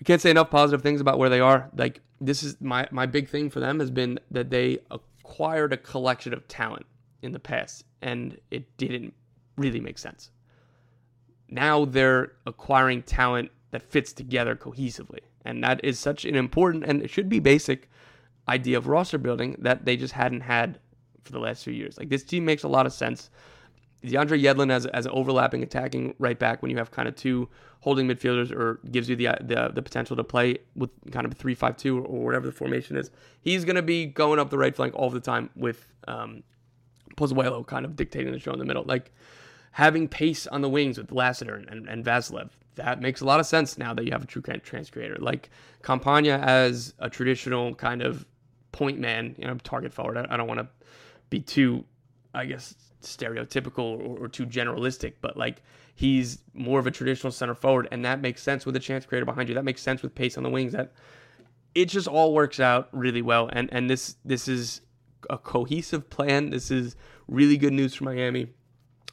I 0.00 0.04
can't 0.04 0.20
say 0.20 0.30
enough 0.30 0.50
positive 0.50 0.82
things 0.82 1.00
about 1.00 1.18
where 1.18 1.28
they 1.28 1.38
are. 1.38 1.70
Like 1.76 2.00
this 2.20 2.42
is 2.42 2.56
my 2.60 2.88
my 2.90 3.06
big 3.06 3.28
thing 3.28 3.50
for 3.50 3.60
them 3.60 3.78
has 3.78 3.92
been 3.92 4.18
that 4.32 4.50
they 4.50 4.78
acquired 4.90 5.72
a 5.72 5.76
collection 5.76 6.34
of 6.34 6.48
talent 6.48 6.86
in 7.22 7.30
the 7.30 7.38
past, 7.38 7.84
and 8.02 8.36
it 8.50 8.76
didn't 8.78 9.14
really 9.56 9.80
make 9.80 9.98
sense. 9.98 10.30
Now 11.48 11.84
they're 11.84 12.32
acquiring 12.46 13.02
talent 13.02 13.50
that 13.70 13.82
fits 13.82 14.12
together 14.12 14.56
cohesively. 14.56 15.20
And 15.44 15.62
that 15.62 15.84
is 15.84 15.98
such 15.98 16.24
an 16.24 16.34
important 16.34 16.84
and 16.84 17.02
it 17.02 17.10
should 17.10 17.28
be 17.28 17.38
basic 17.38 17.88
idea 18.48 18.78
of 18.78 18.86
roster 18.86 19.18
building 19.18 19.56
that 19.58 19.84
they 19.84 19.96
just 19.96 20.14
hadn't 20.14 20.42
had 20.42 20.78
for 21.24 21.32
the 21.32 21.38
last 21.38 21.64
few 21.64 21.72
years. 21.72 21.98
Like 21.98 22.08
this 22.08 22.24
team 22.24 22.44
makes 22.44 22.62
a 22.62 22.68
lot 22.68 22.86
of 22.86 22.92
sense. 22.92 23.30
DeAndre 24.04 24.40
Yedlin 24.40 24.70
as, 24.70 24.86
as 24.86 25.06
an 25.06 25.12
overlapping 25.12 25.62
attacking 25.62 26.14
right 26.18 26.38
back 26.38 26.62
when 26.62 26.70
you 26.70 26.76
have 26.76 26.90
kind 26.90 27.08
of 27.08 27.16
two 27.16 27.48
holding 27.80 28.06
midfielders 28.06 28.52
or 28.52 28.80
gives 28.90 29.08
you 29.08 29.16
the 29.16 29.28
the, 29.40 29.70
the 29.74 29.82
potential 29.82 30.16
to 30.16 30.24
play 30.24 30.58
with 30.74 30.90
kind 31.10 31.26
of 31.26 31.32
a 31.32 31.34
3-5-2 31.34 32.04
or 32.04 32.24
whatever 32.24 32.46
the 32.46 32.52
formation 32.52 32.96
is. 32.96 33.10
He's 33.40 33.64
going 33.64 33.76
to 33.76 33.82
be 33.82 34.06
going 34.06 34.38
up 34.38 34.50
the 34.50 34.58
right 34.58 34.74
flank 34.74 34.94
all 34.94 35.10
the 35.10 35.20
time 35.20 35.50
with 35.56 35.88
um, 36.06 36.42
Pozuelo 37.16 37.66
kind 37.66 37.84
of 37.84 37.96
dictating 37.96 38.32
the 38.32 38.38
show 38.38 38.52
in 38.52 38.58
the 38.58 38.64
middle. 38.64 38.84
Like 38.84 39.12
having 39.76 40.08
pace 40.08 40.46
on 40.46 40.62
the 40.62 40.70
wings 40.70 40.96
with 40.96 41.12
Lassiter 41.12 41.54
and, 41.54 41.86
and, 41.86 42.02
Vassilev 42.02 42.48
that 42.76 43.02
makes 43.02 43.20
a 43.20 43.26
lot 43.26 43.40
of 43.40 43.44
sense 43.44 43.76
now 43.76 43.92
that 43.92 44.06
you 44.06 44.10
have 44.10 44.22
a 44.22 44.26
true 44.26 44.40
trans 44.40 44.88
creator. 44.88 45.16
Like 45.18 45.50
Campana 45.82 46.38
as 46.38 46.94
a 46.98 47.10
traditional 47.10 47.74
kind 47.74 48.00
of 48.00 48.24
point 48.72 48.98
man, 48.98 49.34
you 49.36 49.46
know, 49.46 49.54
target 49.64 49.92
forward. 49.92 50.16
I, 50.16 50.26
I 50.30 50.38
don't 50.38 50.46
want 50.46 50.60
to 50.60 50.68
be 51.28 51.40
too, 51.40 51.84
I 52.32 52.46
guess, 52.46 52.74
stereotypical 53.02 53.98
or, 54.00 54.24
or, 54.24 54.28
too 54.28 54.46
generalistic, 54.46 55.14
but 55.20 55.36
like 55.36 55.62
he's 55.94 56.38
more 56.54 56.78
of 56.78 56.86
a 56.86 56.90
traditional 56.90 57.30
center 57.30 57.54
forward, 57.54 57.86
and 57.92 58.02
that 58.06 58.22
makes 58.22 58.42
sense 58.42 58.64
with 58.64 58.76
a 58.76 58.80
chance 58.80 59.04
creator 59.04 59.26
behind 59.26 59.50
you. 59.50 59.54
That 59.54 59.64
makes 59.64 59.82
sense 59.82 60.02
with 60.02 60.14
pace 60.14 60.38
on 60.38 60.42
the 60.42 60.50
wings. 60.50 60.72
That 60.72 60.92
it 61.74 61.86
just 61.86 62.08
all 62.08 62.32
works 62.32 62.60
out 62.60 62.88
really 62.92 63.22
well, 63.22 63.50
and 63.52 63.68
and 63.72 63.90
this 63.90 64.16
this 64.24 64.48
is 64.48 64.80
a 65.28 65.36
cohesive 65.36 66.08
plan. 66.08 66.48
This 66.48 66.70
is 66.70 66.96
really 67.28 67.58
good 67.58 67.74
news 67.74 67.94
for 67.94 68.04
Miami. 68.04 68.48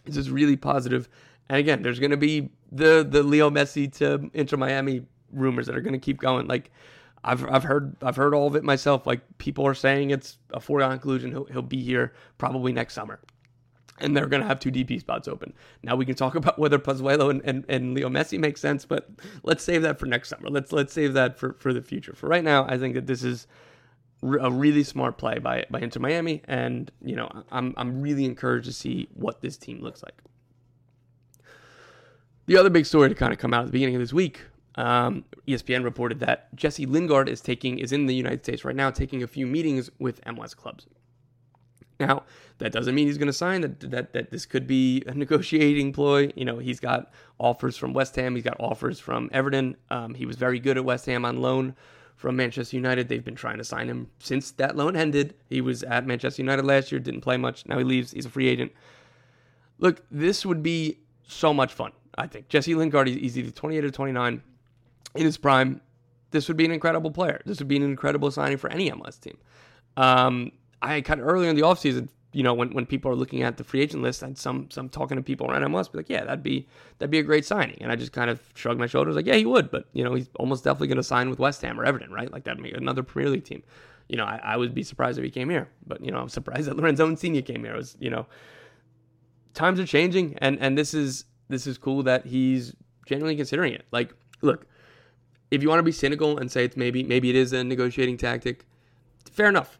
This 0.05 0.17
is 0.17 0.29
really 0.29 0.57
positive. 0.57 1.09
And 1.49 1.57
again, 1.57 1.81
there's 1.81 1.99
going 1.99 2.11
to 2.11 2.17
be 2.17 2.49
the 2.71 3.05
the 3.07 3.23
Leo 3.23 3.49
Messi 3.49 3.91
to 3.97 4.29
Inter 4.33 4.57
Miami 4.57 5.05
rumors 5.31 5.65
that 5.67 5.75
are 5.75 5.81
going 5.81 5.93
to 5.93 5.99
keep 5.99 6.19
going. 6.19 6.47
Like 6.47 6.71
I've 7.23 7.43
I've 7.49 7.63
heard 7.63 7.95
I've 8.01 8.15
heard 8.15 8.33
all 8.33 8.47
of 8.47 8.55
it 8.55 8.63
myself. 8.63 9.07
Like 9.07 9.21
people 9.37 9.65
are 9.65 9.73
saying 9.73 10.11
it's 10.11 10.37
a 10.51 10.59
foregone 10.59 10.91
conclusion. 10.91 11.31
He'll 11.31 11.45
he'll 11.45 11.61
be 11.61 11.81
here 11.81 12.13
probably 12.37 12.73
next 12.73 12.93
summer, 12.93 13.19
and 13.99 14.15
they're 14.15 14.27
going 14.27 14.41
to 14.41 14.47
have 14.47 14.59
two 14.59 14.71
DP 14.71 14.99
spots 14.99 15.27
open. 15.27 15.53
Now 15.83 15.95
we 15.95 16.05
can 16.05 16.15
talk 16.15 16.35
about 16.35 16.59
whether 16.59 16.79
Pozuelo 16.79 17.29
and, 17.29 17.41
and, 17.45 17.65
and 17.69 17.93
Leo 17.93 18.09
Messi 18.09 18.39
make 18.39 18.57
sense, 18.57 18.85
but 18.85 19.09
let's 19.43 19.63
save 19.63 19.81
that 19.83 19.99
for 19.99 20.05
next 20.05 20.29
summer. 20.29 20.49
Let's 20.49 20.71
let's 20.71 20.93
save 20.93 21.13
that 21.13 21.37
for 21.37 21.53
for 21.53 21.73
the 21.73 21.81
future. 21.81 22.13
For 22.13 22.27
right 22.27 22.43
now, 22.43 22.65
I 22.67 22.77
think 22.77 22.95
that 22.95 23.07
this 23.07 23.23
is 23.23 23.47
a 24.23 24.49
really 24.49 24.83
smart 24.83 25.17
play 25.17 25.39
by 25.39 25.65
by 25.69 25.79
Inter 25.79 25.99
Miami, 25.99 26.41
and 26.47 26.91
you 27.03 27.15
know 27.15 27.29
I'm 27.51 27.73
I'm 27.77 28.01
really 28.01 28.25
encouraged 28.25 28.65
to 28.67 28.73
see 28.73 29.09
what 29.13 29.41
this 29.41 29.57
team 29.57 29.81
looks 29.81 30.03
like. 30.03 30.21
The 32.45 32.57
other 32.57 32.69
big 32.69 32.85
story 32.85 33.09
to 33.09 33.15
kind 33.15 33.31
of 33.31 33.39
come 33.39 33.53
out 33.53 33.61
at 33.61 33.65
the 33.67 33.71
beginning 33.71 33.95
of 33.95 34.01
this 34.01 34.11
week, 34.13 34.41
um, 34.75 35.23
ESPN 35.47 35.83
reported 35.83 36.19
that 36.19 36.53
Jesse 36.55 36.85
Lingard 36.85 37.29
is 37.29 37.41
taking 37.41 37.79
is 37.79 37.91
in 37.91 38.05
the 38.05 38.15
United 38.15 38.43
States 38.43 38.65
right 38.65 38.75
now, 38.75 38.91
taking 38.91 39.23
a 39.23 39.27
few 39.27 39.47
meetings 39.47 39.89
with 39.99 40.23
MLS 40.25 40.55
clubs. 40.55 40.87
Now, 41.99 42.23
that 42.57 42.71
doesn't 42.71 42.95
mean 42.95 43.07
he's 43.07 43.17
going 43.17 43.27
to 43.27 43.33
sign. 43.33 43.61
That, 43.61 43.79
that 43.91 44.13
that 44.13 44.31
this 44.31 44.45
could 44.45 44.67
be 44.67 45.03
a 45.07 45.13
negotiating 45.13 45.93
ploy. 45.93 46.31
You 46.35 46.43
know, 46.43 46.57
he's 46.57 46.79
got 46.79 47.11
offers 47.39 47.77
from 47.77 47.93
West 47.93 48.15
Ham. 48.15 48.35
He's 48.35 48.43
got 48.43 48.57
offers 48.59 48.99
from 48.99 49.29
Everton. 49.31 49.77
Um, 49.89 50.15
he 50.15 50.25
was 50.25 50.35
very 50.35 50.59
good 50.59 50.77
at 50.77 50.83
West 50.83 51.05
Ham 51.05 51.23
on 51.23 51.41
loan 51.41 51.75
from 52.23 52.37
Manchester 52.37 52.77
United. 52.77 53.09
They've 53.09 53.23
been 53.23 53.35
trying 53.35 53.57
to 53.57 53.65
sign 53.65 53.89
him 53.89 54.07
since 54.19 54.51
that 54.51 54.77
loan 54.77 54.95
ended. 54.95 55.35
He 55.49 55.59
was 55.59 55.83
at 55.83 56.07
Manchester 56.07 56.41
United 56.41 56.63
last 56.63 56.89
year, 56.89 56.99
didn't 56.99 57.19
play 57.19 57.35
much. 57.35 57.65
Now 57.67 57.77
he 57.77 57.83
leaves. 57.83 58.11
He's 58.11 58.25
a 58.25 58.29
free 58.29 58.47
agent. 58.47 58.71
Look, 59.77 60.05
this 60.09 60.45
would 60.45 60.63
be 60.63 60.99
so 61.27 61.53
much 61.53 61.73
fun. 61.73 61.91
I 62.17 62.27
think 62.27 62.47
Jesse 62.47 62.75
Lingard, 62.75 63.09
he's 63.09 63.37
either 63.37 63.51
28 63.51 63.83
or 63.83 63.91
29 63.91 64.41
in 65.15 65.25
his 65.25 65.35
prime. 65.35 65.81
This 66.31 66.47
would 66.47 66.55
be 66.55 66.63
an 66.63 66.71
incredible 66.71 67.11
player. 67.11 67.41
This 67.45 67.59
would 67.59 67.67
be 67.67 67.75
an 67.75 67.83
incredible 67.83 68.31
signing 68.31 68.57
for 68.57 68.69
any 68.69 68.89
MLS 68.89 69.19
team. 69.19 69.37
Um, 69.97 70.53
I 70.81 71.01
kind 71.01 71.19
of 71.19 71.27
earlier 71.27 71.49
in 71.49 71.57
the 71.57 71.63
offseason, 71.63 72.07
you 72.33 72.43
know, 72.43 72.53
when, 72.53 72.73
when 72.73 72.85
people 72.85 73.11
are 73.11 73.15
looking 73.15 73.43
at 73.43 73.57
the 73.57 73.63
free 73.63 73.81
agent 73.81 74.03
list, 74.03 74.23
and 74.23 74.37
some 74.37 74.69
some 74.71 74.89
talking 74.89 75.17
to 75.17 75.23
people 75.23 75.49
around 75.49 75.61
MLS, 75.71 75.91
be 75.91 75.99
like, 75.99 76.09
yeah, 76.09 76.25
that'd 76.25 76.43
be 76.43 76.67
that'd 76.97 77.11
be 77.11 77.19
a 77.19 77.23
great 77.23 77.45
signing. 77.45 77.77
And 77.79 77.91
I 77.91 77.95
just 77.95 78.11
kind 78.11 78.29
of 78.29 78.41
shrugged 78.55 78.79
my 78.79 78.87
shoulders, 78.87 79.15
like, 79.15 79.25
yeah, 79.25 79.35
he 79.35 79.45
would, 79.45 79.71
but 79.71 79.85
you 79.93 80.03
know, 80.03 80.15
he's 80.15 80.29
almost 80.35 80.63
definitely 80.63 80.87
going 80.87 80.97
to 80.97 81.03
sign 81.03 81.29
with 81.29 81.39
West 81.39 81.61
Ham 81.61 81.79
or 81.79 81.85
Everton, 81.85 82.11
right? 82.11 82.31
Like 82.31 82.43
that'd 82.43 82.61
make 82.61 82.75
another 82.75 83.03
Premier 83.03 83.29
League 83.29 83.45
team. 83.45 83.63
You 84.09 84.17
know, 84.17 84.25
I, 84.25 84.39
I 84.43 84.57
would 84.57 84.73
be 84.73 84.83
surprised 84.83 85.17
if 85.17 85.23
he 85.23 85.31
came 85.31 85.49
here, 85.49 85.69
but 85.87 86.03
you 86.03 86.11
know, 86.11 86.19
I'm 86.19 86.29
surprised 86.29 86.67
that 86.67 86.75
Lorenzo 86.75 87.07
Insigne 87.07 87.41
came 87.43 87.63
here. 87.63 87.73
It 87.73 87.77
was, 87.77 87.95
you 87.99 88.09
know, 88.09 88.25
times 89.53 89.79
are 89.79 89.85
changing, 89.85 90.35
and 90.39 90.59
and 90.59 90.77
this 90.77 90.93
is 90.93 91.25
this 91.49 91.67
is 91.67 91.77
cool 91.77 92.03
that 92.03 92.25
he's 92.25 92.75
genuinely 93.05 93.35
considering 93.35 93.73
it. 93.73 93.85
Like, 93.91 94.13
look, 94.41 94.65
if 95.51 95.61
you 95.61 95.69
want 95.69 95.79
to 95.79 95.83
be 95.83 95.91
cynical 95.91 96.39
and 96.39 96.51
say 96.51 96.65
it's 96.65 96.75
maybe 96.75 97.03
maybe 97.03 97.29
it 97.29 97.35
is 97.35 97.53
a 97.53 97.63
negotiating 97.63 98.17
tactic, 98.17 98.65
fair 99.31 99.47
enough. 99.47 99.77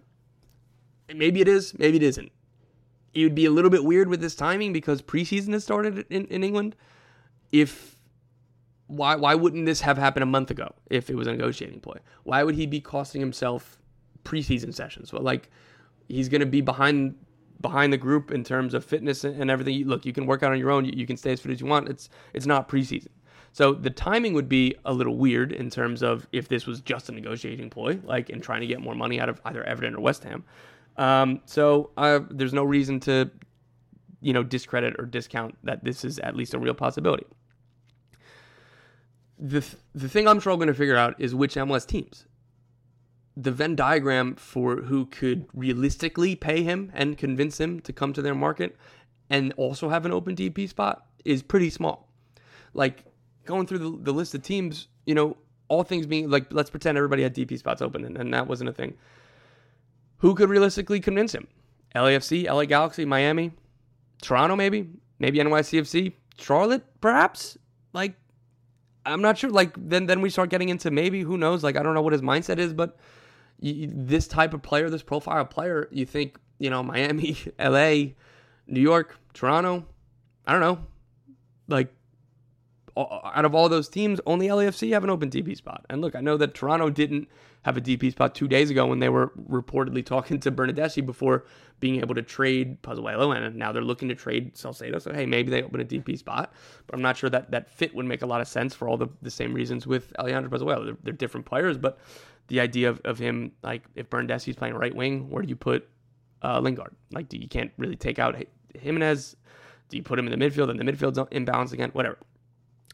Maybe 1.14 1.42
it 1.42 1.48
is, 1.48 1.78
maybe 1.78 1.98
it 1.98 2.04
isn't. 2.04 2.32
It 3.14 3.24
would 3.24 3.36
be 3.36 3.46
a 3.46 3.52
little 3.52 3.70
bit 3.70 3.84
weird 3.84 4.08
with 4.08 4.22
this 4.22 4.36
timing 4.36 4.74
because 4.74 5.02
preseason 5.02 5.54
has 5.54 5.64
started 5.64 6.06
in, 6.10 6.26
in 6.26 6.44
England. 6.44 6.76
If 7.52 7.96
why 8.88 9.16
why 9.16 9.36
wouldn't 9.36 9.66
this 9.66 9.82
have 9.82 9.98
happened 9.98 10.24
a 10.24 10.28
month 10.28 10.52
ago 10.52 10.74
if 10.90 11.10
it 11.10 11.16
was 11.16 11.28
a 11.28 11.32
negotiating 11.32 11.80
ploy? 11.80 11.98
Why 12.24 12.44
would 12.44 12.56
he 12.56 12.66
be 12.66 12.82
costing 12.82 13.22
himself 13.22 13.78
preseason 14.24 14.74
sessions? 14.74 15.14
Well, 15.14 15.22
like 15.22 15.50
he's 16.08 16.30
going 16.30 16.42
to 16.42 16.48
be 16.48 16.62
behind 16.62 17.16
behind 17.62 17.94
the 17.94 17.98
group 17.98 18.32
in 18.32 18.44
terms 18.44 18.74
of 18.74 18.84
fitness 18.84 19.24
and 19.24 19.50
everything. 19.50 19.88
Look, 19.88 20.06
you 20.06 20.14
can 20.14 20.26
work 20.26 20.44
out 20.44 20.52
on 20.52 20.60
your 20.60 20.72
own. 20.72 20.86
You 20.86 21.08
can 21.08 21.18
stay 21.18 21.32
as 21.32 21.40
fit 21.40 21.52
as 21.52 21.62
you 21.62 21.68
want. 21.68 21.90
It's 21.90 22.10
it's 22.34 22.46
not 22.46 22.68
preseason. 22.68 23.10
So 23.54 23.74
the 23.74 23.92
timing 23.92 24.34
would 24.34 24.50
be 24.50 24.76
a 24.84 24.94
little 24.94 25.16
weird 25.16 25.52
in 25.52 25.70
terms 25.70 26.02
of 26.02 26.28
if 26.32 26.48
this 26.48 26.66
was 26.66 26.82
just 26.82 27.10
a 27.10 27.12
negotiating 27.12 27.70
ploy, 27.70 28.00
like 28.04 28.32
in 28.32 28.42
trying 28.42 28.62
to 28.62 28.68
get 28.68 28.82
more 28.82 28.96
money 28.96 29.20
out 29.20 29.30
of 29.30 29.40
either 29.46 29.64
Everton 29.64 29.96
or 29.96 30.02
West 30.02 30.24
Ham. 30.24 30.44
Um, 30.98 31.42
so 31.46 31.92
uh, 31.98 32.20
there's 32.30 32.54
no 32.54 32.64
reason 32.64 33.00
to, 33.02 33.32
you 34.22 34.34
know, 34.34 34.44
discredit 34.44 34.96
or 35.00 35.06
discount 35.06 35.58
that 35.64 35.84
this 35.84 36.06
is 36.06 36.20
at 36.20 36.36
least 36.36 36.54
a 36.54 36.60
real 36.60 36.74
possibility. 36.74 37.26
The 39.40 39.62
th- 39.62 39.78
the 39.94 40.08
thing 40.08 40.28
I'm 40.28 40.40
struggling 40.40 40.68
to 40.68 40.74
figure 40.74 40.96
out 40.96 41.16
is 41.20 41.34
which 41.34 41.56
MLS 41.56 41.86
teams. 41.86 42.28
The 43.36 43.52
Venn 43.52 43.76
diagram 43.76 44.36
for 44.36 44.78
who 44.84 45.08
could 45.08 45.48
realistically 45.54 46.36
pay 46.36 46.64
him 46.64 46.92
and 46.94 47.18
convince 47.18 47.60
him 47.60 47.80
to 47.82 47.92
come 47.92 48.14
to 48.14 48.22
their 48.22 48.36
market 48.36 48.78
and 49.30 49.54
also 49.58 49.90
have 49.90 50.06
an 50.06 50.12
open 50.12 50.36
DP 50.36 50.70
spot 50.70 51.08
is 51.26 51.42
pretty 51.42 51.72
small. 51.72 52.10
Like 52.74 53.06
going 53.46 53.66
through 53.66 53.80
the, 53.80 53.98
the 54.04 54.14
list 54.14 54.36
of 54.36 54.44
teams, 54.44 54.88
you 55.06 55.16
know, 55.16 55.38
all 55.68 55.84
things 55.84 56.06
being 56.06 56.30
like, 56.30 56.54
let's 56.54 56.70
pretend 56.70 56.98
everybody 56.98 57.24
had 57.24 57.34
DP 57.34 57.58
spots 57.58 57.82
open 57.82 58.06
and, 58.06 58.18
and 58.18 58.34
that 58.34 58.48
wasn't 58.48 58.70
a 58.70 58.74
thing. 58.74 58.96
Who 60.24 60.36
could 60.36 60.50
realistically 60.50 61.02
convince 61.02 61.36
him? 61.36 61.50
LAFC, 61.94 62.46
LA 62.46 62.64
Galaxy, 62.64 63.04
Miami, 63.04 63.52
Toronto, 64.22 64.56
maybe, 64.56 64.88
maybe 65.20 65.38
NYCFC, 65.40 66.14
Charlotte, 66.38 66.82
perhaps. 67.02 67.58
Like, 67.92 68.16
I'm 69.06 69.22
not 69.22 69.38
sure. 69.38 69.50
Like, 69.50 69.76
then 69.78 70.06
then 70.06 70.22
we 70.22 70.30
start 70.30 70.50
getting 70.50 70.70
into 70.70 70.92
maybe 70.92 71.20
who 71.20 71.38
knows. 71.38 71.62
Like, 71.62 71.76
I 71.76 71.84
don't 71.84 71.94
know 71.94 72.02
what 72.02 72.14
his 72.14 72.22
mindset 72.22 72.58
is, 72.58 72.72
but 72.72 72.98
you, 73.60 73.92
this 73.94 74.26
type 74.26 74.54
of 74.54 74.62
player, 74.62 74.90
this 74.90 75.04
profile 75.04 75.44
player, 75.44 75.90
you 75.92 76.06
think 76.06 76.40
you 76.58 76.70
know 76.70 76.82
Miami, 76.82 77.36
LA, 77.60 78.14
New 78.66 78.80
York, 78.80 79.18
Toronto. 79.34 79.86
I 80.48 80.54
don't 80.54 80.62
know. 80.62 80.80
Like 81.68 81.94
out 82.96 83.46
of 83.46 83.56
all 83.56 83.70
those 83.70 83.90
teams, 83.90 84.20
only 84.26 84.48
LAFC 84.48 84.92
have 84.94 85.04
an 85.04 85.10
open 85.10 85.30
DP 85.30 85.56
spot. 85.58 85.86
And 85.90 86.02
look, 86.02 86.16
I 86.16 86.22
know 86.22 86.38
that 86.38 86.54
Toronto 86.54 86.90
didn't 86.90 87.28
have 87.64 87.78
a 87.78 87.82
DP 87.82 88.12
spot 88.12 88.36
two 88.36 88.48
days 88.48 88.70
ago 88.70 88.86
when 88.86 89.00
they 89.00 89.10
were 89.10 89.32
reportedly 89.50 90.06
talking 90.06 90.40
to 90.42 90.52
Bernardeschi 90.52 91.04
before 91.06 91.46
being 91.80 92.00
able 92.02 92.14
to 92.16 92.22
trade 92.22 92.82
Pozuelo, 92.82 93.36
and 93.36 93.56
now 93.56 93.72
they're 93.72 93.82
looking 93.82 94.10
to 94.10 94.16
trade 94.16 94.56
Salcedo. 94.56 95.00
So 95.00 95.12
hey, 95.14 95.26
maybe 95.26 95.50
they 95.50 95.64
open 95.64 95.82
a 95.82 95.86
DP 95.86 96.18
spot, 96.18 96.54
but 96.86 96.96
I'm 96.96 97.02
not 97.02 97.18
sure 97.18 97.30
that 97.30 97.52
that 97.52 97.70
fit 97.70 97.96
would 97.96 98.06
make 98.06 98.22
a 98.22 98.26
lot 98.26 98.42
of 98.42 98.48
sense 98.48 98.76
for 98.76 98.88
all 98.88 98.98
the, 98.98 99.08
the 99.22 99.32
same 99.32 99.54
reasons 99.54 99.88
with 99.88 100.14
Alejandro 100.20 100.52
Pozuelo. 100.52 100.86
They're, 100.86 100.98
they're 101.04 101.14
different 101.14 101.46
players, 101.46 101.78
but 101.78 102.00
the 102.48 102.60
idea 102.60 102.90
of, 102.90 103.02
of 103.06 103.18
him 103.18 103.54
like 103.64 103.84
if 103.96 104.10
Bernardeschi's 104.10 104.56
playing 104.56 104.76
right 104.76 104.96
wing, 104.96 105.30
where 105.30 105.42
do 105.42 105.50
you 105.50 105.56
put 105.56 105.90
uh, 106.44 106.60
Lingard? 106.60 106.96
Like, 107.12 107.30
do 107.30 107.38
you 107.38 107.48
can't 107.48 107.72
really 107.78 107.96
take 107.96 108.20
out 108.20 108.36
Jimenez? 108.80 109.36
Do 109.90 109.98
you 109.98 110.04
put 110.04 110.20
him 110.20 110.28
in 110.28 110.38
the 110.38 110.46
midfield 110.46 110.70
and 110.70 110.80
the 110.80 110.84
midfield's 110.84 111.20
imbalance 111.32 111.72
again? 111.72 111.90
Whatever. 111.94 112.18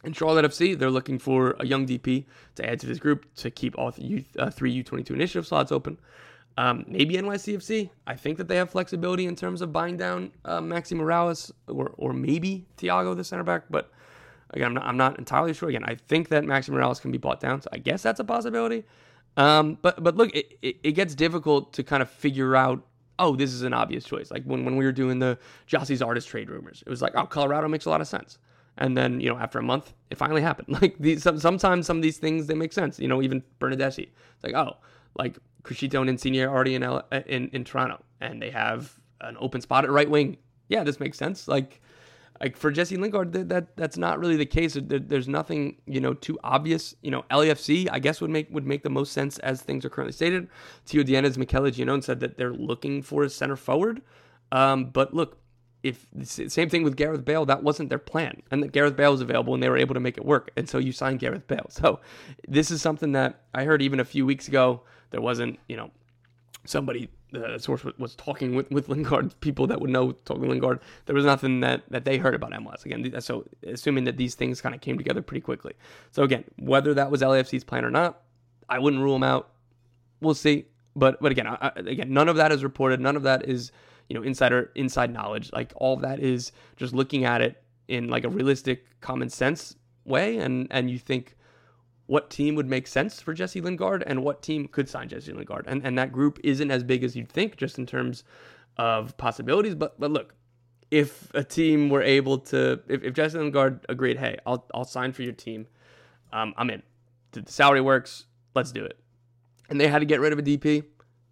In 0.03 0.13
Charlotte 0.13 0.45
FC, 0.45 0.77
they're 0.77 0.89
looking 0.89 1.19
for 1.19 1.55
a 1.59 1.65
young 1.65 1.85
DP 1.85 2.25
to 2.55 2.69
add 2.69 2.79
to 2.79 2.87
this 2.87 2.99
group 2.99 3.25
to 3.35 3.51
keep 3.51 3.77
all 3.77 3.89
uh, 3.89 4.49
three 4.49 4.83
U22 4.83 5.11
initiative 5.11 5.45
slots 5.45 5.71
open. 5.71 5.99
Um, 6.57 6.85
maybe 6.87 7.15
NYCFC. 7.15 7.89
I 8.07 8.15
think 8.15 8.37
that 8.37 8.47
they 8.47 8.55
have 8.55 8.69
flexibility 8.69 9.25
in 9.25 9.35
terms 9.35 9.61
of 9.61 9.73
buying 9.73 9.97
down 9.97 10.31
uh, 10.45 10.59
Maxi 10.59 10.93
Moralez 10.93 11.51
or, 11.67 11.93
or 11.97 12.13
maybe 12.13 12.65
Thiago, 12.77 13.15
the 13.15 13.23
center 13.23 13.43
back. 13.43 13.63
But 13.69 13.91
again, 14.51 14.67
I'm 14.67 14.73
not, 14.73 14.85
I'm 14.85 14.97
not 14.97 15.19
entirely 15.19 15.53
sure. 15.53 15.69
Again, 15.69 15.83
I 15.85 15.95
think 15.95 16.29
that 16.29 16.43
Maxi 16.43 16.69
Moralez 16.69 17.01
can 17.01 17.11
be 17.11 17.17
bought 17.17 17.39
down. 17.39 17.61
So 17.61 17.69
I 17.73 17.77
guess 17.77 18.01
that's 18.01 18.19
a 18.19 18.23
possibility. 18.23 18.83
Um, 19.37 19.77
but 19.81 20.03
but 20.03 20.15
look, 20.17 20.35
it, 20.35 20.57
it, 20.61 20.77
it, 20.83 20.91
gets 20.93 21.13
difficult 21.13 21.71
to 21.73 21.83
kind 21.83 22.01
of 22.01 22.09
figure 22.09 22.55
out. 22.55 22.85
Oh, 23.19 23.35
this 23.35 23.53
is 23.53 23.61
an 23.61 23.73
obvious 23.73 24.05
choice. 24.05 24.31
Like 24.31 24.43
when, 24.43 24.65
when 24.65 24.75
we 24.75 24.85
were 24.85 24.91
doing 24.91 25.19
the 25.19 25.37
Gyasi 25.67 25.97
Zardes 25.97 26.25
trade 26.25 26.49
rumors, 26.49 26.83
it 26.85 26.89
was 26.89 27.01
like, 27.01 27.13
oh, 27.15 27.25
Colorado 27.25 27.67
makes 27.67 27.85
a 27.85 27.89
lot 27.89 28.01
of 28.01 28.07
sense 28.07 28.37
and 28.79 28.97
then 28.97 29.19
you 29.19 29.29
know 29.29 29.37
after 29.37 29.59
a 29.59 29.63
month 29.63 29.93
it 30.09 30.17
finally 30.17 30.41
happened. 30.41 30.67
Like 30.81 30.97
these 30.97 31.21
some, 31.21 31.37
sometimes 31.37 31.85
some 31.85 31.97
of 31.97 32.03
these 32.03 32.17
things 32.17 32.47
they 32.47 32.55
make 32.55 32.73
sense 32.73 32.99
you 32.99 33.07
know 33.07 33.21
even 33.21 33.43
Bernardeschi 33.59 34.09
it's 34.35 34.43
like 34.43 34.55
oh 34.55 34.77
like 35.15 35.37
Criscito 35.63 35.99
and 36.01 36.09
Insigne 36.09 36.41
are 36.41 36.49
already 36.49 36.75
in, 36.75 36.83
L- 36.83 37.05
in 37.27 37.49
in 37.49 37.63
Toronto 37.63 38.01
and 38.19 38.41
they 38.41 38.49
have 38.49 38.99
an 39.21 39.37
open 39.39 39.61
spot 39.61 39.83
at 39.83 39.91
right 39.91 40.09
wing. 40.09 40.37
Yeah 40.69 40.83
this 40.83 40.99
makes 40.99 41.17
sense. 41.17 41.47
Like 41.47 41.81
like 42.39 42.55
for 42.55 42.71
Jesse 42.71 42.95
Lingard 42.95 43.33
that, 43.33 43.49
that 43.49 43.75
that's 43.75 43.97
not 43.97 44.17
really 44.17 44.37
the 44.37 44.45
case. 44.45 44.75
There, 44.81 44.99
there's 44.99 45.27
nothing 45.27 45.81
you 45.85 45.99
know 45.99 46.13
too 46.13 46.39
obvious. 46.43 46.95
You 47.01 47.11
know 47.11 47.23
LAFC 47.29 47.89
I 47.91 47.99
guess 47.99 48.21
would 48.21 48.31
make 48.31 48.47
would 48.49 48.65
make 48.65 48.83
the 48.83 48.89
most 48.89 49.11
sense 49.11 49.37
as 49.39 49.61
things 49.61 49.83
are 49.83 49.89
currently 49.89 50.13
stated. 50.13 50.47
Tio 50.85 51.03
Dienes 51.03 51.37
Michele 51.37 51.69
Giannone 51.69 52.03
said 52.03 52.21
that 52.21 52.37
they're 52.37 52.53
looking 52.53 53.01
for 53.01 53.23
a 53.23 53.29
center 53.29 53.57
forward. 53.57 54.01
Um, 54.51 54.85
but 54.85 55.13
look 55.13 55.37
if 55.81 56.05
same 56.23 56.69
thing 56.69 56.83
with 56.83 56.97
Gareth 56.97 57.23
Bale, 57.23 57.45
that 57.45 57.63
wasn't 57.63 57.89
their 57.89 57.99
plan, 57.99 58.41
and 58.51 58.61
that 58.63 58.71
Gareth 58.71 58.95
Bale 58.95 59.11
was 59.11 59.21
available, 59.21 59.53
and 59.53 59.63
they 59.63 59.69
were 59.69 59.77
able 59.77 59.93
to 59.93 59.99
make 59.99 60.17
it 60.17 60.25
work, 60.25 60.51
and 60.57 60.67
so 60.67 60.77
you 60.77 60.91
signed 60.91 61.19
Gareth 61.19 61.47
Bale. 61.47 61.69
So 61.79 62.01
this 62.47 62.71
is 62.71 62.81
something 62.81 63.13
that 63.13 63.41
I 63.53 63.63
heard 63.63 63.81
even 63.81 63.99
a 64.01 64.05
few 64.05 64.25
weeks 64.25 64.49
ago. 64.49 64.81
There 65.11 65.21
wasn't, 65.21 65.59
you 65.69 65.77
know, 65.77 65.91
somebody 66.65 67.09
uh, 67.33 67.53
the 67.53 67.59
source 67.59 67.83
was 67.97 68.15
talking 68.15 68.55
with 68.55 68.69
with 68.71 68.89
Lingard, 68.89 69.39
people 69.39 69.67
that 69.67 69.79
would 69.79 69.89
know 69.89 70.11
talking 70.11 70.49
Lingard. 70.49 70.79
There 71.05 71.15
was 71.15 71.25
nothing 71.25 71.59
that 71.61 71.83
that 71.89 72.03
they 72.03 72.17
heard 72.17 72.33
about 72.33 72.51
MLS 72.51 72.85
again. 72.85 73.21
So 73.21 73.45
assuming 73.65 74.05
that 74.05 74.17
these 74.17 74.35
things 74.35 74.61
kind 74.61 74.73
of 74.73 74.81
came 74.81 74.97
together 74.97 75.21
pretty 75.21 75.41
quickly. 75.41 75.73
So 76.11 76.23
again, 76.23 76.43
whether 76.57 76.93
that 76.95 77.11
was 77.11 77.21
LAFC's 77.21 77.63
plan 77.63 77.85
or 77.85 77.91
not, 77.91 78.21
I 78.67 78.79
wouldn't 78.79 79.01
rule 79.01 79.13
them 79.13 79.23
out. 79.23 79.51
We'll 80.21 80.33
see. 80.33 80.65
But 80.95 81.21
but 81.21 81.31
again, 81.31 81.47
I, 81.47 81.71
again, 81.75 82.11
none 82.11 82.29
of 82.29 82.35
that 82.37 82.51
is 82.51 82.63
reported. 82.63 82.99
None 82.99 83.15
of 83.15 83.23
that 83.23 83.47
is 83.47 83.71
you 84.09 84.15
know 84.15 84.23
insider 84.23 84.71
inside 84.75 85.13
knowledge. 85.13 85.51
Like 85.53 85.71
all 85.75 85.95
that 85.97 86.19
is 86.19 86.51
just 86.75 86.93
looking 86.93 87.23
at 87.23 87.41
it 87.41 87.63
in 87.87 88.09
like 88.09 88.25
a 88.25 88.29
realistic 88.29 88.99
common 88.99 89.29
sense 89.29 89.75
way 90.03 90.37
and 90.37 90.67
and 90.71 90.89
you 90.89 90.99
think 90.99 91.35
what 92.07 92.31
team 92.31 92.55
would 92.55 92.67
make 92.67 92.87
sense 92.87 93.21
for 93.21 93.35
Jesse 93.35 93.61
Lingard 93.61 94.03
and 94.07 94.23
what 94.23 94.41
team 94.41 94.67
could 94.67 94.89
sign 94.89 95.07
Jesse 95.07 95.31
Lingard? 95.31 95.65
And 95.67 95.85
and 95.85 95.97
that 95.97 96.11
group 96.11 96.39
isn't 96.43 96.71
as 96.71 96.83
big 96.83 97.03
as 97.03 97.15
you'd 97.15 97.29
think 97.29 97.55
just 97.55 97.77
in 97.77 97.85
terms 97.85 98.23
of 98.77 99.15
possibilities 99.17 99.75
but 99.75 99.99
but 99.99 100.11
look 100.11 100.33
if 100.89 101.29
a 101.35 101.43
team 101.43 101.89
were 101.89 102.01
able 102.01 102.39
to 102.39 102.79
if, 102.87 103.03
if 103.03 103.13
Jesse 103.13 103.37
Lingard 103.37 103.85
agreed 103.87 104.17
hey 104.17 104.37
I'll 104.45 104.65
I'll 104.73 104.85
sign 104.85 105.13
for 105.13 105.21
your 105.21 105.33
team 105.33 105.67
um, 106.31 106.53
I'm 106.57 106.69
in. 106.69 106.83
The 107.31 107.43
salary 107.45 107.81
works 107.81 108.25
let's 108.55 108.71
do 108.71 108.83
it. 108.83 108.99
And 109.69 109.79
they 109.79 109.87
had 109.87 109.99
to 109.99 110.05
get 110.05 110.19
rid 110.19 110.33
of 110.33 110.39
a 110.39 110.43
DP 110.43 110.83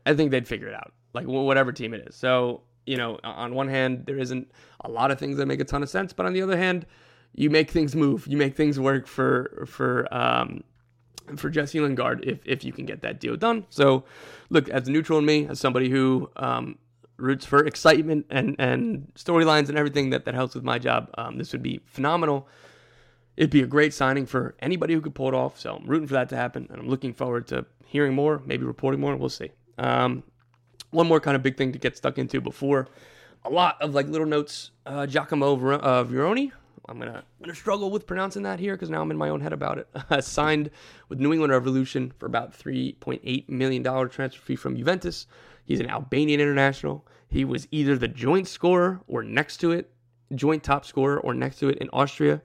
I 0.06 0.14
think 0.14 0.30
they'd 0.30 0.48
figure 0.48 0.68
it 0.68 0.76
out 0.76 0.94
like 1.14 1.26
whatever 1.26 1.72
team 1.72 1.94
it 1.94 2.08
is. 2.08 2.16
So 2.16 2.62
you 2.88 2.98
know, 2.98 3.20
on 3.24 3.54
one 3.54 3.68
hand, 3.68 4.06
there 4.06 4.18
isn't 4.18 4.50
a 4.82 4.90
lot 4.90 5.12
of 5.12 5.20
things 5.20 5.38
that 5.38 5.46
make 5.46 5.60
a 5.60 5.66
ton 5.66 5.84
of 5.84 5.90
sense, 5.90 6.14
but 6.14 6.26
on 6.26 6.34
the 6.34 6.42
other 6.42 6.58
hand, 6.58 6.86
you 7.34 7.50
make 7.50 7.70
things 7.70 7.96
move, 7.96 8.26
you 8.28 8.38
make 8.38 8.56
things 8.56 8.80
work 8.80 9.06
for 9.06 9.66
for 9.68 10.12
um, 10.16 10.64
for 11.36 11.50
Jesse 11.50 11.80
Lingard 11.80 12.26
if 12.26 12.40
if 12.46 12.64
you 12.64 12.72
can 12.72 12.86
get 12.86 13.02
that 13.02 13.20
deal 13.20 13.36
done. 13.36 13.66
So, 13.70 14.06
look, 14.50 14.70
as 14.70 14.88
a 14.88 14.92
neutral 14.92 15.20
in 15.20 15.26
me, 15.26 15.48
as 15.48 15.60
somebody 15.60 15.90
who 15.90 16.32
um, 16.38 16.80
roots 17.18 17.46
for 17.46 17.66
excitement 17.66 18.26
and 18.30 18.56
and 18.58 19.12
storylines 19.16 19.68
and 19.70 19.78
everything 19.78 20.10
that 20.12 20.26
that 20.26 20.34
helps 20.34 20.56
with 20.56 20.64
my 20.64 20.80
job, 20.80 21.10
um, 21.18 21.38
this 21.38 21.52
would 21.52 21.64
be 21.64 21.82
phenomenal. 21.86 22.48
It'd 23.36 23.52
be 23.52 23.62
a 23.62 23.68
great 23.68 23.94
signing 23.94 24.26
for 24.26 24.56
anybody 24.62 24.96
who 24.96 25.02
could 25.02 25.14
pull 25.14 25.28
it 25.28 25.36
off. 25.36 25.60
So 25.60 25.76
I'm 25.76 25.86
rooting 25.86 26.08
for 26.08 26.16
that 26.16 26.30
to 26.30 26.38
happen, 26.38 26.68
and 26.72 26.80
I'm 26.80 26.90
looking 26.90 27.14
forward 27.14 27.48
to 27.48 27.66
hearing 27.86 28.16
more, 28.16 28.42
maybe 28.46 28.66
reporting 28.66 29.00
more. 29.00 29.16
We'll 29.16 29.30
see. 29.30 29.52
Um, 29.78 30.24
one 30.92 31.08
more 31.08 31.20
kind 31.20 31.36
of 31.36 31.44
big 31.44 31.58
thing 31.58 31.72
to 31.74 31.80
get 31.80 31.98
stuck 31.98 32.18
into 32.18 32.42
before 32.42 32.88
a 33.44 33.50
lot 33.50 33.82
of 33.82 33.94
like 33.94 34.08
little 34.08 34.28
notes. 34.28 34.72
Uh, 34.86 35.06
Giacomo 35.06 35.56
Ver- 35.56 35.74
uh, 35.74 36.04
Vrioni, 36.04 36.52
I'm 36.88 37.00
gonna 37.00 37.18
I'm 37.18 37.44
gonna 37.44 37.56
struggle 37.56 37.90
with 37.90 38.06
pronouncing 38.06 38.44
that 38.44 38.60
here 38.60 38.76
because 38.76 38.90
now 38.90 39.02
I'm 39.02 39.12
in 39.12 39.18
my 39.18 39.30
own 39.30 39.42
head 39.42 39.54
about 39.54 39.78
it. 39.78 39.88
Uh, 40.10 40.22
signed 40.22 40.70
with 41.10 41.20
New 41.20 41.34
England 41.34 41.52
Revolution 41.52 42.14
for 42.18 42.26
about 42.26 42.58
3.8 42.58 43.50
million 43.50 43.84
dollar 43.84 44.08
transfer 44.08 44.42
fee 44.42 44.56
from 44.56 44.76
Juventus. 44.76 45.28
He's 45.66 45.80
an 45.80 45.90
Albanian 45.90 46.40
international. 46.40 47.06
He 47.30 47.44
was 47.44 47.68
either 47.72 47.98
the 47.98 48.08
joint 48.08 48.48
scorer 48.48 49.02
or 49.08 49.24
next 49.24 49.58
to 49.58 49.72
it, 49.72 49.92
joint 50.34 50.64
top 50.64 50.86
scorer 50.86 51.20
or 51.20 51.34
next 51.34 51.60
to 51.60 51.70
it 51.70 51.78
in 51.80 51.90
Austria. 51.92 52.42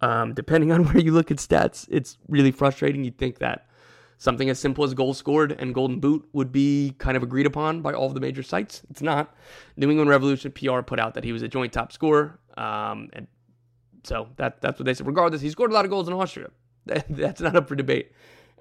Um, 0.00 0.34
depending 0.34 0.72
on 0.72 0.84
where 0.86 0.98
you 0.98 1.12
look 1.12 1.30
at 1.30 1.36
stats, 1.36 1.86
it's 1.90 2.18
really 2.28 2.50
frustrating. 2.50 3.04
You'd 3.04 3.18
think 3.18 3.38
that 3.38 3.66
something 4.22 4.48
as 4.48 4.56
simple 4.56 4.84
as 4.84 4.94
goals 4.94 5.18
scored 5.18 5.50
and 5.50 5.74
golden 5.74 5.98
boot 5.98 6.24
would 6.32 6.52
be 6.52 6.94
kind 6.98 7.16
of 7.16 7.24
agreed 7.24 7.44
upon 7.44 7.82
by 7.82 7.92
all 7.92 8.06
of 8.06 8.14
the 8.14 8.20
major 8.20 8.40
sites. 8.40 8.82
It's 8.88 9.02
not. 9.02 9.34
New 9.76 9.90
England 9.90 10.08
Revolution 10.08 10.52
PR 10.52 10.80
put 10.82 11.00
out 11.00 11.14
that 11.14 11.24
he 11.24 11.32
was 11.32 11.42
a 11.42 11.48
joint 11.48 11.72
top 11.72 11.90
scorer, 11.90 12.38
um, 12.56 13.08
and 13.14 13.26
so 14.04 14.28
that 14.36 14.60
that's 14.60 14.78
what 14.78 14.86
they 14.86 14.94
said. 14.94 15.08
Regardless, 15.08 15.40
he 15.40 15.50
scored 15.50 15.72
a 15.72 15.74
lot 15.74 15.84
of 15.84 15.90
goals 15.90 16.06
in 16.06 16.14
Austria. 16.14 16.50
that's 16.86 17.40
not 17.40 17.56
up 17.56 17.66
for 17.66 17.74
debate. 17.74 18.12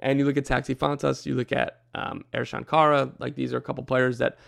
And 0.02 0.17
you 0.17 0.26
look 0.26 0.36
at 0.36 0.45
Taxi 0.45 0.74
Fountas, 0.74 1.28
you 1.28 1.36
look 1.36 1.52
at 1.52 1.82
um, 1.93 2.26
Kara, 2.67 3.12
like 3.19 3.36
these 3.36 3.54
are 3.54 3.58
a 3.58 3.62
couple 3.62 3.84
players 3.84 4.17
that 4.17 4.39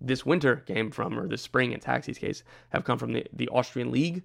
this 0.00 0.24
winter 0.24 0.56
came 0.56 0.90
from, 0.90 1.18
or 1.18 1.28
this 1.28 1.42
spring 1.42 1.72
in 1.72 1.80
Taxi's 1.80 2.16
case, 2.16 2.42
have 2.70 2.84
come 2.84 2.96
from 2.96 3.12
the, 3.12 3.26
the 3.34 3.50
Austrian 3.50 3.90
league 3.90 4.22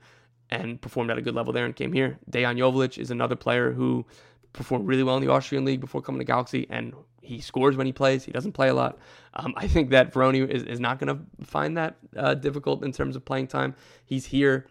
and 0.50 0.82
performed 0.82 1.12
at 1.12 1.18
a 1.18 1.22
good 1.22 1.36
level 1.36 1.52
there 1.52 1.66
and 1.66 1.76
came 1.76 1.92
here. 1.92 2.18
Dejan 2.32 2.58
Joveljic 2.58 2.98
is 2.98 3.12
another 3.12 3.36
player 3.36 3.74
who 3.74 4.06
performed 4.54 4.88
really 4.88 5.04
well 5.04 5.16
in 5.18 5.24
the 5.24 5.32
Austrian 5.32 5.66
league 5.66 5.82
before 5.82 6.02
coming 6.02 6.20
to 6.20 6.26
Galaxy, 6.26 6.68
and 6.70 6.94
he 7.22 7.40
scores 7.42 7.78
when 7.78 7.86
he 7.86 7.94
plays. 7.94 8.24
He 8.24 8.32
doesn't 8.32 8.54
play 8.54 8.70
a 8.70 8.74
lot. 8.74 8.98
Um, 9.36 9.54
I 9.56 9.68
think 9.68 9.92
that 9.92 10.14
Vrioni 10.14 10.48
is, 10.48 10.64
is 10.64 10.80
not 10.80 11.00
going 11.00 11.16
to 11.16 11.46
find 11.46 11.78
that 11.78 11.96
uh, 12.18 12.34
difficult 12.34 12.84
in 12.84 12.92
terms 12.92 13.16
of 13.16 13.24
playing 13.24 13.48
time. 13.48 13.76
He's 14.06 14.26
here 14.26 14.66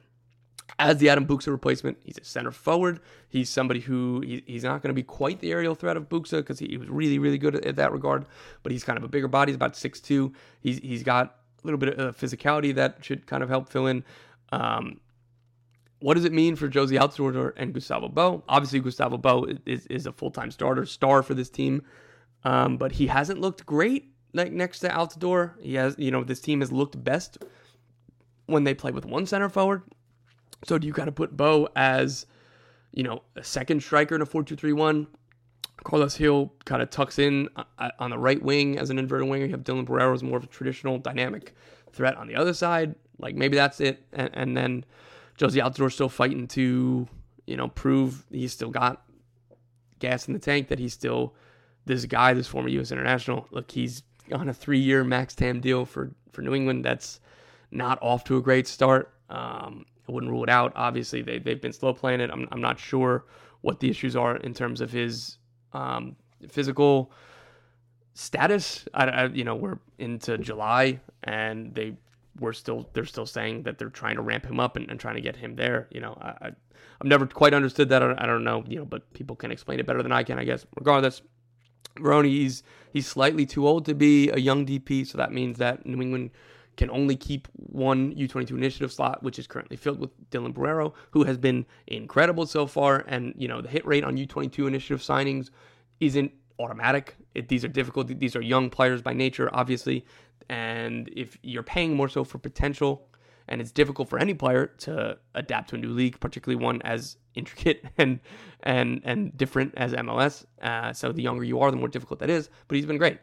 as 0.78 0.98
the 0.98 1.08
Adam 1.08 1.26
Buksa 1.26 1.48
replacement. 1.48 1.98
He's 2.04 2.18
a 2.18 2.24
center 2.24 2.50
forward. 2.50 3.00
He's 3.28 3.48
somebody 3.48 3.80
who 3.80 4.20
he, 4.20 4.42
he's 4.46 4.64
not 4.64 4.82
going 4.82 4.90
to 4.90 4.94
be 4.94 5.02
quite 5.02 5.40
the 5.40 5.52
aerial 5.52 5.74
threat 5.74 5.96
of 5.96 6.08
Buksa 6.08 6.38
because 6.38 6.58
he, 6.58 6.68
he, 6.68 6.76
was 6.76 6.88
really, 6.88 7.18
really 7.18 7.38
good 7.38 7.54
at, 7.54 7.64
at, 7.64 7.76
that 7.76 7.92
regard. 7.92 8.26
But 8.62 8.72
he's 8.72 8.84
kind 8.84 8.98
of 8.98 9.04
a 9.04 9.08
bigger 9.08 9.28
body. 9.28 9.52
He's 9.52 9.56
about 9.56 9.74
6'2. 9.74 10.32
He's, 10.60 10.78
he's 10.78 11.02
got 11.02 11.36
a 11.62 11.66
little 11.66 11.78
bit 11.78 11.98
of 11.98 12.16
physicality 12.16 12.74
that 12.74 12.98
should 13.02 13.26
kind 13.26 13.42
of 13.42 13.48
help 13.48 13.68
fill 13.68 13.86
in. 13.86 14.04
Um, 14.52 15.00
what 16.00 16.14
does 16.14 16.24
it 16.24 16.32
mean 16.32 16.56
for 16.56 16.68
Jozy 16.68 16.98
Altidore 16.98 17.52
and 17.56 17.74
Gustavo 17.74 18.08
Bou? 18.08 18.42
Obviously, 18.48 18.80
Gustavo 18.80 19.18
Bou 19.18 19.56
is, 19.66 19.87
is 19.87 20.06
a 20.06 20.12
full 20.12 20.30
time 20.30 20.50
starter, 20.50 20.87
star 20.87 21.22
for 21.22 21.34
this 21.34 21.50
team, 21.50 21.82
um, 22.44 22.76
but 22.76 22.92
he 22.92 23.06
hasn't 23.06 23.40
looked 23.40 23.66
great 23.66 24.12
like 24.32 24.52
next 24.52 24.80
to 24.80 24.88
Altidore. 24.88 25.58
He 25.61 25.74
has, 25.74 25.96
you 25.98 26.11
know, 26.11 26.22
this 26.22 26.40
team 26.40 26.61
has 26.61 26.70
looked 26.70 27.02
best 27.02 27.38
when 28.46 28.64
they 28.64 28.74
play 28.74 28.92
with 28.92 29.04
one 29.04 29.26
center 29.26 29.48
forward. 29.48 29.82
So 30.64 30.78
do 30.78 30.87
you 30.87 30.92
kind 30.92 31.08
of 31.08 31.14
put 31.14 31.37
Bou 31.37 31.68
as, 31.76 32.26
you 32.92 33.02
know, 33.02 33.22
a 33.37 33.44
second 33.44 33.82
striker 33.82 34.14
in 34.14 34.22
a 34.22 34.26
4 34.26 34.44
2 34.44 34.56
3 34.56 34.72
1? 34.72 35.06
Carles 35.84 36.18
Gil 36.18 36.52
kind 36.64 36.82
of 36.82 36.90
tucks 36.90 37.18
in 37.18 37.48
uh, 37.56 37.90
on 37.98 38.11
the 38.11 38.18
right 38.18 38.42
wing 38.42 38.78
as 38.78 38.90
an 38.90 38.98
inverted 38.98 39.28
winger. 39.28 39.46
You 39.46 39.52
have 39.52 39.62
Dylan 39.62 39.87
Borrero 39.87 40.12
as 40.12 40.22
more 40.22 40.37
of 40.37 40.44
a 40.44 40.48
traditional 40.48 40.98
dynamic 40.98 41.54
threat 41.92 42.16
on 42.16 42.26
the 42.26 42.34
other 42.34 42.52
side. 42.52 42.94
Like 43.18 43.37
maybe 43.37 43.56
that's 43.56 43.80
it. 43.80 44.04
And, 44.12 44.30
and 44.34 44.56
then 44.56 44.84
Jozy 45.38 45.62
Altidore 45.62 45.92
still 45.92 46.09
fighting 46.09 46.48
to, 46.48 47.09
you 47.46 47.57
know, 47.57 47.68
prove 47.68 48.27
he's 48.31 48.53
still 48.53 48.70
got 48.70 49.03
gas 50.01 50.27
in 50.27 50.35
the 50.35 50.40
tank, 50.40 50.68
that 50.68 50.79
he's 50.79 50.92
still 50.92 51.35
this 51.87 52.05
guy, 52.05 52.35
this 52.35 52.46
former 52.46 52.68
U.S. 52.68 52.92
international. 52.92 53.46
Look, 53.51 53.70
he's 53.70 54.03
on 54.33 54.48
a 54.48 54.55
three-year 54.55 55.05
max 55.05 55.35
TAM 55.35 55.61
deal 55.61 55.85
for 55.85 56.12
for 56.33 56.42
New 56.42 56.55
England. 56.55 56.85
That's 56.85 57.20
not 57.70 57.98
off 58.03 58.24
to 58.24 58.37
a 58.37 58.42
great 58.42 58.66
start. 58.66 59.14
Um, 59.31 59.87
I 60.09 60.12
wouldn't 60.12 60.31
rule 60.31 60.42
it 60.42 60.51
out. 60.51 60.72
Obviously, 60.74 61.22
they 61.22 61.38
they've 61.38 61.61
been 61.61 61.72
slow 61.72 61.94
playing 61.94 62.20
it. 62.20 62.31
I'm 62.31 62.48
I'm 62.51 62.61
not 62.61 62.79
sure 62.79 63.24
what 63.61 63.81
the 63.81 63.88
issues 63.88 64.16
are 64.16 64.37
in 64.37 64.55
terms 64.55 64.81
of 64.81 64.90
his 64.90 65.38
um, 65.72 66.16
physical 66.48 67.12
status. 68.14 68.87
I, 68.94 69.05
I, 69.05 69.27
you 69.27 69.44
know, 69.44 69.55
we're 69.55 69.79
into 69.98 70.38
July 70.38 71.01
and 71.24 71.74
they 71.74 71.96
we're 72.40 72.53
still 72.53 72.88
they're 72.92 73.05
still 73.05 73.27
saying 73.27 73.64
that 73.64 73.79
they're 73.79 73.90
trying 73.90 74.16
to 74.16 74.22
ramp 74.22 74.46
him 74.46 74.61
up 74.61 74.77
and, 74.77 74.90
and 74.90 74.98
trying 74.98 75.16
to 75.16 75.20
get 75.20 75.37
him 75.37 75.57
there. 75.57 75.88
You 75.90 76.01
know, 76.01 76.16
I, 76.20 76.29
I 76.29 76.44
have 76.46 77.05
never 77.05 77.27
quite 77.27 77.55
understood 77.55 77.88
that. 77.90 78.03
I 78.03 78.07
don't, 78.09 78.18
I 78.18 78.27
don't, 78.27 78.44
know, 78.44 78.64
you 78.66 78.79
know, 78.79 78.85
but 78.85 79.12
people 79.12 79.37
can 79.37 79.51
explain 79.51 79.81
it 79.81 79.87
better 79.87 80.03
than 80.03 80.12
I 80.12 80.22
can, 80.22 80.38
I 80.38 80.44
guess. 80.44 80.66
Regardless, 80.77 81.22
Vrioni, 81.96 82.29
he's 82.29 82.62
he's 82.92 83.07
slightly 83.07 83.46
too 83.46 83.66
old 83.66 83.85
to 83.87 83.94
be 83.94 84.31
a 84.31 84.38
young 84.38 84.66
DP, 84.66 85.07
so 85.07 85.18
that 85.18 85.33
means 85.33 85.59
that 85.59 85.87
New 85.87 86.01
England 86.01 86.31
can 86.77 86.90
only 86.90 87.16
keep 87.16 87.48
one 87.55 88.14
U22 88.14 88.53
initiative 88.53 88.92
slot, 88.92 89.22
which 89.22 89.38
is 89.38 89.48
currently 89.48 89.77
filled 89.77 89.98
with 89.98 90.31
Dylan 90.31 90.55
Borrero, 90.55 90.94
who 91.11 91.24
has 91.24 91.37
been 91.37 91.66
incredible 91.88 92.46
so 92.46 92.66
far. 92.66 93.05
And 93.09 93.35
you 93.37 93.48
know, 93.48 93.61
the 93.61 93.68
hit 93.68 93.85
rate 93.85 94.05
on 94.05 94.16
U22 94.16 94.66
initiative 94.68 95.01
signings 95.01 95.51
isn't 96.01 96.33
automatic. 96.61 97.16
It, 97.35 97.48
these 97.48 97.64
are 97.64 97.68
difficult. 97.68 98.07
These 98.07 98.37
are 98.37 98.40
young 98.40 98.70
players 98.70 99.03
by 99.03 99.12
nature, 99.12 99.51
obviously. 99.53 100.05
And 100.48 101.11
if 101.14 101.38
you're 101.42 101.62
paying 101.62 101.94
more 101.94 102.08
so 102.08 102.24
for 102.24 102.38
potential, 102.38 103.08
and 103.48 103.61
it's 103.61 103.72
difficult 103.72 104.08
for 104.08 104.18
any 104.18 104.34
player 104.34 104.66
to 104.78 105.18
adapt 105.34 105.70
to 105.70 105.76
a 105.76 105.78
new 105.78 105.88
league, 105.88 106.20
particularly 106.20 106.62
one 106.62 106.82
as 106.82 107.16
intricate 107.34 107.84
and 107.98 108.20
and 108.62 109.00
and 109.04 109.37
different 109.37 109.74
as 109.76 109.92
MLS. 109.92 110.44
Uh, 110.61 110.92
so 110.92 111.12
the 111.12 111.22
younger 111.22 111.44
you 111.44 111.61
are, 111.61 111.70
the 111.70 111.76
more 111.76 111.88
difficult 111.88 112.20
that 112.20 112.30
is. 112.30 112.50
But 112.68 112.76
he's 112.76 112.87
been 112.87 112.98
great. 112.98 113.18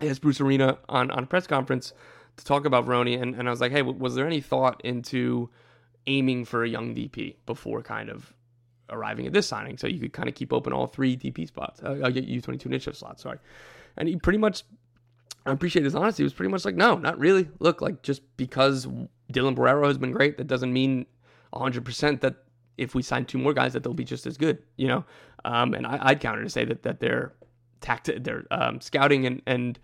As 0.00 0.18
Bruce 0.18 0.40
Arena 0.40 0.78
on 0.88 1.10
on 1.10 1.24
a 1.24 1.26
press 1.26 1.46
conference 1.46 1.92
to 2.36 2.44
talk 2.44 2.64
about 2.64 2.86
Vrioni, 2.86 3.20
and, 3.20 3.34
and 3.34 3.48
I 3.48 3.50
was 3.50 3.60
like, 3.60 3.72
hey, 3.72 3.82
was 3.82 4.14
there 4.14 4.26
any 4.26 4.40
thought 4.40 4.80
into 4.84 5.50
aiming 6.06 6.44
for 6.44 6.64
a 6.64 6.68
young 6.68 6.94
DP 6.94 7.34
before 7.46 7.82
kind 7.82 8.08
of 8.08 8.32
arriving 8.90 9.26
at 9.26 9.32
this 9.32 9.46
signing, 9.46 9.76
so 9.76 9.86
you 9.86 9.98
could 9.98 10.12
kind 10.12 10.28
of 10.28 10.34
keep 10.34 10.52
open 10.52 10.72
all 10.72 10.86
three 10.86 11.16
DP 11.16 11.46
spots, 11.46 11.82
uh, 11.82 11.90
U22 11.90 12.66
initiative 12.66 12.96
slots. 12.96 13.22
Sorry, 13.22 13.38
and 13.96 14.08
he 14.08 14.16
pretty 14.16 14.38
much 14.38 14.62
I 15.48 15.52
appreciate 15.52 15.84
his 15.84 15.94
honesty. 15.94 16.22
He 16.22 16.24
was 16.24 16.34
pretty 16.34 16.50
much 16.50 16.64
like, 16.64 16.74
no, 16.74 16.96
not 16.96 17.18
really. 17.18 17.48
Look, 17.58 17.80
like 17.80 18.02
just 18.02 18.22
because 18.36 18.86
Dylan 19.32 19.56
Borrero 19.56 19.86
has 19.86 19.98
been 19.98 20.12
great, 20.12 20.36
that 20.36 20.46
doesn't 20.46 20.72
mean 20.72 21.06
100% 21.54 22.20
that 22.20 22.36
if 22.76 22.94
we 22.94 23.02
sign 23.02 23.24
two 23.24 23.38
more 23.38 23.52
guys 23.52 23.72
that 23.72 23.82
they'll 23.82 23.94
be 23.94 24.04
just 24.04 24.26
as 24.26 24.36
good, 24.36 24.62
you 24.76 24.86
know. 24.86 25.04
Um, 25.44 25.74
and 25.74 25.86
I, 25.86 26.12
would 26.12 26.20
counter 26.20 26.42
to 26.42 26.50
say 26.50 26.64
that 26.64 26.82
that 26.82 27.00
their 27.00 27.32
tactic, 27.80 28.24
their 28.24 28.44
um, 28.50 28.80
scouting 28.80 29.26
and 29.26 29.42
and 29.46 29.78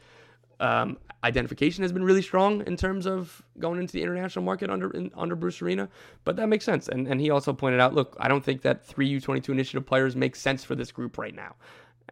um, 0.61 0.99
identification 1.25 1.83
has 1.83 1.93
been 1.93 2.05
really 2.05 2.23
strong 2.23 2.65
in 2.67 2.77
terms 2.77 3.07
of 3.07 3.43
going 3.59 3.81
into 3.81 3.93
the 3.93 4.03
international 4.03 4.45
market 4.45 4.71
under 4.71 4.91
in, 4.91 5.11
under 5.15 5.35
Bruce 5.35 5.61
Arena. 5.63 5.89
But 6.25 6.37
that 6.37 6.49
makes 6.49 6.65
sense. 6.65 6.89
And 6.89 7.09
and 7.09 7.21
he 7.21 7.31
also 7.31 7.53
pointed 7.53 7.81
out, 7.81 7.95
look, 7.95 8.17
I 8.21 8.29
don't 8.29 8.45
think 8.45 8.63
that 8.63 8.85
three 8.85 9.21
U22 9.21 9.49
initiative 9.51 9.87
players 9.87 10.15
make 10.15 10.37
sense 10.37 10.63
for 10.63 10.75
this 10.75 10.93
group 10.93 11.19
right 11.19 11.35
now. 11.35 11.57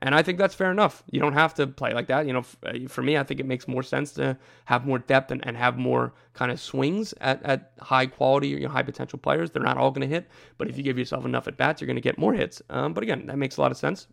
And 0.00 0.14
I 0.14 0.22
think 0.22 0.38
that's 0.38 0.54
fair 0.54 0.70
enough. 0.70 1.04
You 1.10 1.20
don't 1.20 1.34
have 1.34 1.54
to 1.54 1.66
play 1.66 1.92
like 1.92 2.08
that. 2.08 2.26
You 2.26 2.32
know, 2.32 2.44
uh, 2.64 2.88
for 2.88 3.02
me, 3.02 3.16
I 3.16 3.22
think 3.22 3.38
it 3.38 3.46
makes 3.46 3.68
more 3.68 3.82
sense 3.82 4.12
to 4.12 4.36
have 4.64 4.86
more 4.86 4.98
depth 4.98 5.30
and, 5.30 5.46
and 5.46 5.56
have 5.56 5.78
more 5.78 6.12
kind 6.34 6.50
of 6.50 6.60
swings 6.60 7.14
at, 7.20 7.42
at 7.44 7.72
high 7.80 8.06
quality, 8.06 8.48
you 8.48 8.60
know, 8.60 8.68
high 8.68 8.82
potential 8.82 9.18
players. 9.18 9.50
They're 9.50 9.62
not 9.62 9.76
all 9.76 9.90
going 9.90 10.08
to 10.08 10.12
hit, 10.12 10.28
but 10.58 10.68
if 10.68 10.76
you 10.76 10.82
give 10.82 10.98
yourself 10.98 11.24
enough 11.24 11.46
at 11.46 11.56
bats, 11.56 11.80
you're 11.80 11.86
going 11.86 11.96
to 11.96 12.00
get 12.00 12.18
more 12.18 12.34
hits. 12.34 12.60
Um, 12.68 12.94
but 12.94 13.04
again, 13.04 13.26
that 13.26 13.38
makes 13.38 13.58
a 13.58 13.60
lot 13.60 13.70
of 13.70 13.76
sense. 13.76 14.08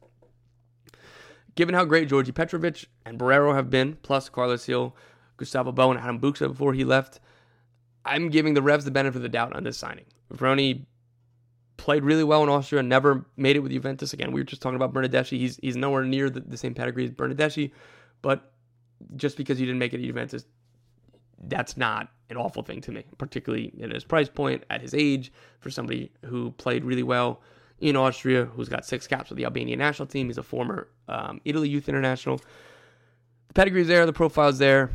Given 1.56 1.74
how 1.74 1.86
great 1.86 2.08
Djordje 2.08 2.34
Petrovic 2.34 2.86
and 3.06 3.18
Borrero 3.18 3.56
have 3.56 3.70
been, 3.70 3.98
plus 4.04 4.30
Carles 4.30 4.66
Gil, 4.66 4.96
Gustavo 5.38 5.72
Bou, 5.72 5.90
and 5.90 6.00
Adam 6.00 6.20
Buksa 6.20 6.48
before 6.50 6.74
he 6.74 6.84
left, 6.84 7.20
I'm 8.06 8.30
giving 8.30 8.54
the 8.54 8.62
Revs 8.62 8.86
the 8.86 8.92
benefit 8.92 9.18
of 9.18 9.24
the 9.24 9.30
doubt 9.30 9.56
on 9.56 9.64
this 9.64 9.78
signing. 9.78 10.06
Vrioni 10.34 10.86
played 11.80 12.04
really 12.04 12.24
well 12.24 12.44
in 12.44 12.50
Austria, 12.50 12.84
never 12.84 13.26
made 13.38 13.56
it 13.56 13.60
with 13.60 13.72
Juventus. 13.72 14.14
Again, 14.14 14.32
we 14.32 14.40
were 14.40 14.46
just 14.46 14.62
talking 14.62 14.76
about 14.76 14.94
Bernardeschi. 14.94 15.38
He's 15.40 15.58
he's 15.62 15.76
nowhere 15.76 16.04
near 16.04 16.30
the, 16.30 16.42
the 16.42 16.58
same 16.58 16.74
pedigree 16.76 17.06
as 17.06 17.12
Bernardeschi, 17.12 17.72
but 18.22 18.52
just 19.16 19.38
because 19.38 19.58
he 19.58 19.66
didn't 19.66 19.80
make 19.80 19.94
it 19.94 20.00
at 20.00 20.06
Juventus, 20.06 20.46
that's 21.48 21.78
not 21.78 22.10
an 22.30 22.38
awful 22.38 22.62
thing 22.62 22.82
to 22.82 22.92
me, 22.92 23.06
particularly 23.18 23.74
at 23.82 23.92
his 23.92 24.04
price 24.04 24.30
point, 24.30 24.64
at 24.70 24.82
his 24.82 24.94
age, 24.94 25.32
for 25.62 25.70
somebody 25.70 26.12
who 26.26 26.52
played 26.52 26.84
really 26.84 27.04
well 27.04 27.42
in 27.80 27.96
Austria, 27.96 28.46
who's 28.46 28.70
got 28.70 28.86
six 28.86 29.08
caps 29.08 29.30
with 29.30 29.38
the 29.38 29.46
Albanian 29.46 29.80
national 29.80 30.06
team. 30.06 30.28
He's 30.28 30.38
a 30.38 30.44
former 30.44 30.90
um, 31.08 31.40
Italy 31.46 31.70
youth 31.70 31.88
international. 31.88 32.40
The 33.48 33.54
pedigree's 33.54 33.88
there, 33.88 34.06
the 34.06 34.14
profile's 34.14 34.60
there. 34.60 34.92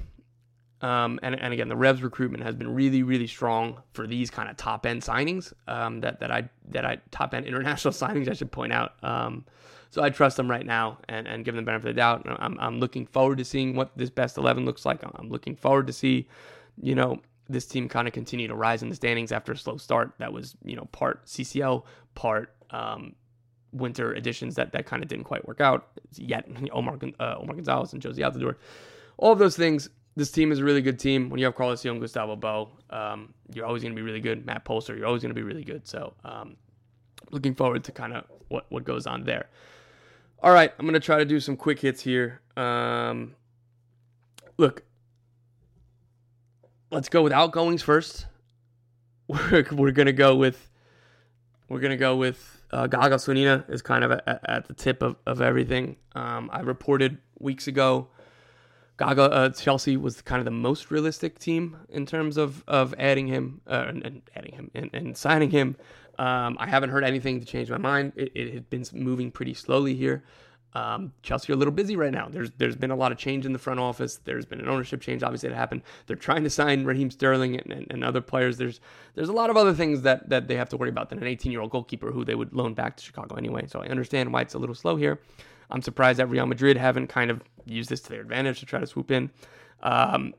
Um, 0.85 1.18
and, 1.23 1.35
and 1.40 1.55
again, 1.55 1.68
the 1.68 1.77
Revs 1.77 2.03
recruitment 2.03 2.44
has 2.44 2.55
been 2.55 2.75
really, 2.75 3.03
really 3.03 3.27
strong 3.27 3.83
for 3.94 4.07
these 4.07 4.31
kind 4.31 4.51
of 4.51 4.59
top 4.59 4.85
end 4.85 5.01
signings. 5.01 5.55
Um, 5.66 6.03
that 6.03 6.20
that 6.20 6.31
I 6.31 6.51
that 6.68 6.85
I 6.85 6.99
top 7.11 7.33
end 7.33 7.47
international 7.47 7.92
signings. 7.94 8.29
I 8.29 8.35
should 8.35 8.53
point 8.53 8.70
out. 8.75 8.92
Um, 9.03 9.47
so 9.88 10.03
I 10.03 10.11
trust 10.11 10.37
them 10.37 10.51
right 10.51 10.66
now 10.66 10.99
and, 11.09 11.27
and 11.27 11.42
give 11.42 11.55
them 11.55 11.64
the 11.64 11.66
benefit 11.66 11.88
of 11.88 11.94
the 11.94 11.99
doubt. 11.99 12.27
I'm 12.38 12.61
I'm 12.61 12.81
looking 12.81 13.07
forward 13.07 13.38
to 13.38 13.47
seeing 13.47 13.75
what 13.75 13.97
this 13.97 14.11
best 14.11 14.37
eleven 14.37 14.66
looks 14.66 14.85
like. 14.85 15.01
I'm 15.03 15.31
looking 15.31 15.57
forward 15.57 15.87
to 15.87 15.92
see, 15.94 16.29
you 16.83 16.94
know, 16.94 17.18
this 17.49 17.64
team 17.64 17.88
kind 17.88 18.07
of 18.07 18.12
continue 18.12 18.47
to 18.47 18.55
rise 18.55 18.83
in 18.83 18.90
the 18.90 18.94
standings 18.94 19.33
after 19.33 19.53
a 19.53 19.57
slow 19.57 19.79
start. 19.79 20.12
That 20.18 20.35
was 20.35 20.55
you 20.66 20.77
know 20.77 20.85
part 20.92 21.25
CCL, 21.25 21.83
part 22.14 22.53
um, 22.73 23.14
winter 23.73 24.12
additions 24.12 24.55
that 24.57 24.73
that 24.73 24.85
kind 24.85 25.03
of 25.03 25.09
didn't 25.09 25.25
quite 25.25 25.49
work 25.49 25.62
out 25.62 25.99
yet. 26.12 26.47
Omar 26.73 26.99
uh, 27.18 27.37
Omar 27.38 27.57
Gonzalez 27.57 27.94
and 27.94 28.03
Jozy 28.03 28.18
Altidore, 28.18 28.57
all 29.16 29.33
of 29.33 29.38
those 29.38 29.57
things 29.57 29.88
this 30.16 30.31
team 30.31 30.53
is 30.53 30.61
a 30.61 30.64
really 30.64 30.83
good 30.83 30.98
team. 30.98 31.29
When 31.29 31.38
you 31.40 31.46
have 31.46 31.55
Carlos 31.55 31.85
Young, 31.85 31.98
Gustavo 31.98 32.37
Bou, 32.37 32.68
um, 32.90 33.35
you're 33.53 33.66
always 33.66 33.83
going 33.83 33.94
to 33.94 33.96
be 33.96 34.03
really 34.03 34.20
good. 34.20 34.46
Matt 34.46 34.64
Polster, 34.64 34.96
you're 34.96 35.07
always 35.07 35.22
going 35.22 35.35
to 35.35 35.40
be 35.40 35.42
really 35.42 35.64
good. 35.64 35.87
So, 35.87 36.14
um, 36.24 36.57
looking 37.31 37.55
forward 37.55 37.85
to 37.85 37.92
kind 37.92 38.12
of 38.12 38.24
what 38.48 38.66
what 38.68 38.85
goes 38.85 39.07
on 39.07 39.24
there. 39.24 39.48
All 40.42 40.53
right, 40.53 40.72
I'm 40.79 40.85
going 40.85 40.94
to 40.94 41.00
try 41.00 41.18
to 41.18 41.24
do 41.24 41.40
some 41.40 41.57
quick 41.57 41.81
hits 41.81 42.03
here. 42.03 42.40
Um, 42.57 43.35
look, 44.57 44.85
let's 46.90 47.09
go 47.09 47.22
with 47.22 47.33
outgoings 47.33 47.83
first. 47.83 48.27
We're, 49.27 49.64
we're 49.72 49.90
going 49.90 50.05
to 50.05 50.12
go 50.12 50.37
with 50.37 50.70
we're 51.70 51.81
going 51.81 51.92
to 51.92 51.96
go 51.96 52.14
with 52.14 52.62
uh, 52.72 52.87
Gaga 52.87 53.16
Slonina 53.16 53.68
is 53.70 53.81
kind 53.81 54.05
of 54.05 54.12
at, 54.12 54.40
at 54.44 54.68
the 54.68 54.74
tip 54.74 55.03
of, 55.03 55.16
of 55.27 55.40
everything. 55.40 55.96
Um, 56.14 56.50
I 56.53 56.61
reported 56.61 57.16
weeks 57.38 57.66
ago 57.66 58.09
Gaga 58.97 59.23
uh, 59.23 59.49
Chelsea 59.51 59.97
was 59.97 60.23
kind 60.23 60.39
of 60.39 60.45
the 60.45 60.51
most 60.51 60.91
realistic 60.91 61.39
team 61.39 61.77
in 61.89 62.07
terms 62.07 62.37
of 62.37 62.63
of 62.69 62.95
adding 62.99 63.27
him 63.27 63.61
uh, 63.67 63.87
and, 63.89 64.05
and, 64.05 64.23
adding 64.37 64.55
him 64.55 64.71
and, 64.75 64.91
and 64.93 65.17
signing 65.17 65.51
him. 65.51 65.77
Um, 66.19 66.57
I 66.61 66.69
haven't 66.69 66.91
heard 66.91 67.03
anything 67.03 67.41
to 67.41 67.47
change 67.47 67.71
my 67.71 67.79
mind. 67.79 68.13
It, 68.15 68.33
it 68.35 68.55
had 68.55 68.71
been 68.71 68.85
moving 68.92 69.33
pretty 69.33 69.55
slowly 69.55 69.95
here. 69.95 70.23
Um, 70.75 71.13
Chelsea 71.23 71.53
are 71.53 71.55
a 71.55 71.59
little 71.59 71.73
busy 71.73 71.95
right 71.95 72.13
now. 72.13 72.29
There's 72.29 72.51
there's 72.59 72.75
been 72.75 72.90
a 72.90 72.97
lot 72.97 73.13
of 73.13 73.19
change 73.19 73.47
in 73.47 73.53
the 73.53 73.59
front 73.59 73.79
office. 73.79 74.21
There's 74.25 74.45
been 74.45 74.61
an 74.61 74.69
ownership 74.69 75.01
change, 75.01 75.23
obviously, 75.23 75.49
that 75.49 75.55
happened. 75.55 75.83
They're 76.07 76.17
trying 76.17 76.42
to 76.45 76.51
sign 76.51 76.85
Raheem 76.85 77.11
Sterling 77.11 77.57
and, 77.61 77.73
and, 77.73 77.87
and, 77.90 78.05
other 78.05 78.21
players. 78.21 78.59
There's 78.59 78.81
there's 79.15 79.29
a 79.29 79.33
lot 79.33 79.51
of 79.51 79.57
other 79.57 79.73
things 79.73 80.03
that 80.03 80.29
that 80.29 80.49
they 80.49 80.57
have 80.57 80.69
to 80.71 80.77
worry 80.77 80.88
about 80.88 81.11
than 81.11 81.19
an 81.19 81.27
18 81.29 81.53
year 81.53 81.61
old 81.61 81.71
goalkeeper 81.71 82.11
who 82.11 82.25
they 82.25 82.35
would 82.35 82.53
loan 82.53 82.75
back 82.75 82.97
to 82.97 83.05
Chicago 83.05 83.37
anyway. 83.37 83.67
So 83.69 83.83
I 83.83 83.87
understand 83.87 84.33
why 84.33 84.40
it's 84.40 84.55
a 84.55 84.59
little 84.59 84.75
slow 84.75 84.97
here. 84.97 85.21
I'm 85.71 85.83
surprised 85.83 86.19
that 86.19 86.27
Real 86.27 86.46
Madrid 86.46 86.77
haven't 86.77 87.08
kind 87.08 87.31
of 87.31 87.42
used 87.67 87.90
this 87.90 88.00
to 88.02 88.10
their 88.10 88.21
advantage 88.21 88.60
to 88.60 88.67
try 88.67 88.81
to 88.81 88.87
swoop 88.87 89.10
in. 89.10 89.31
Um, 89.83 90.35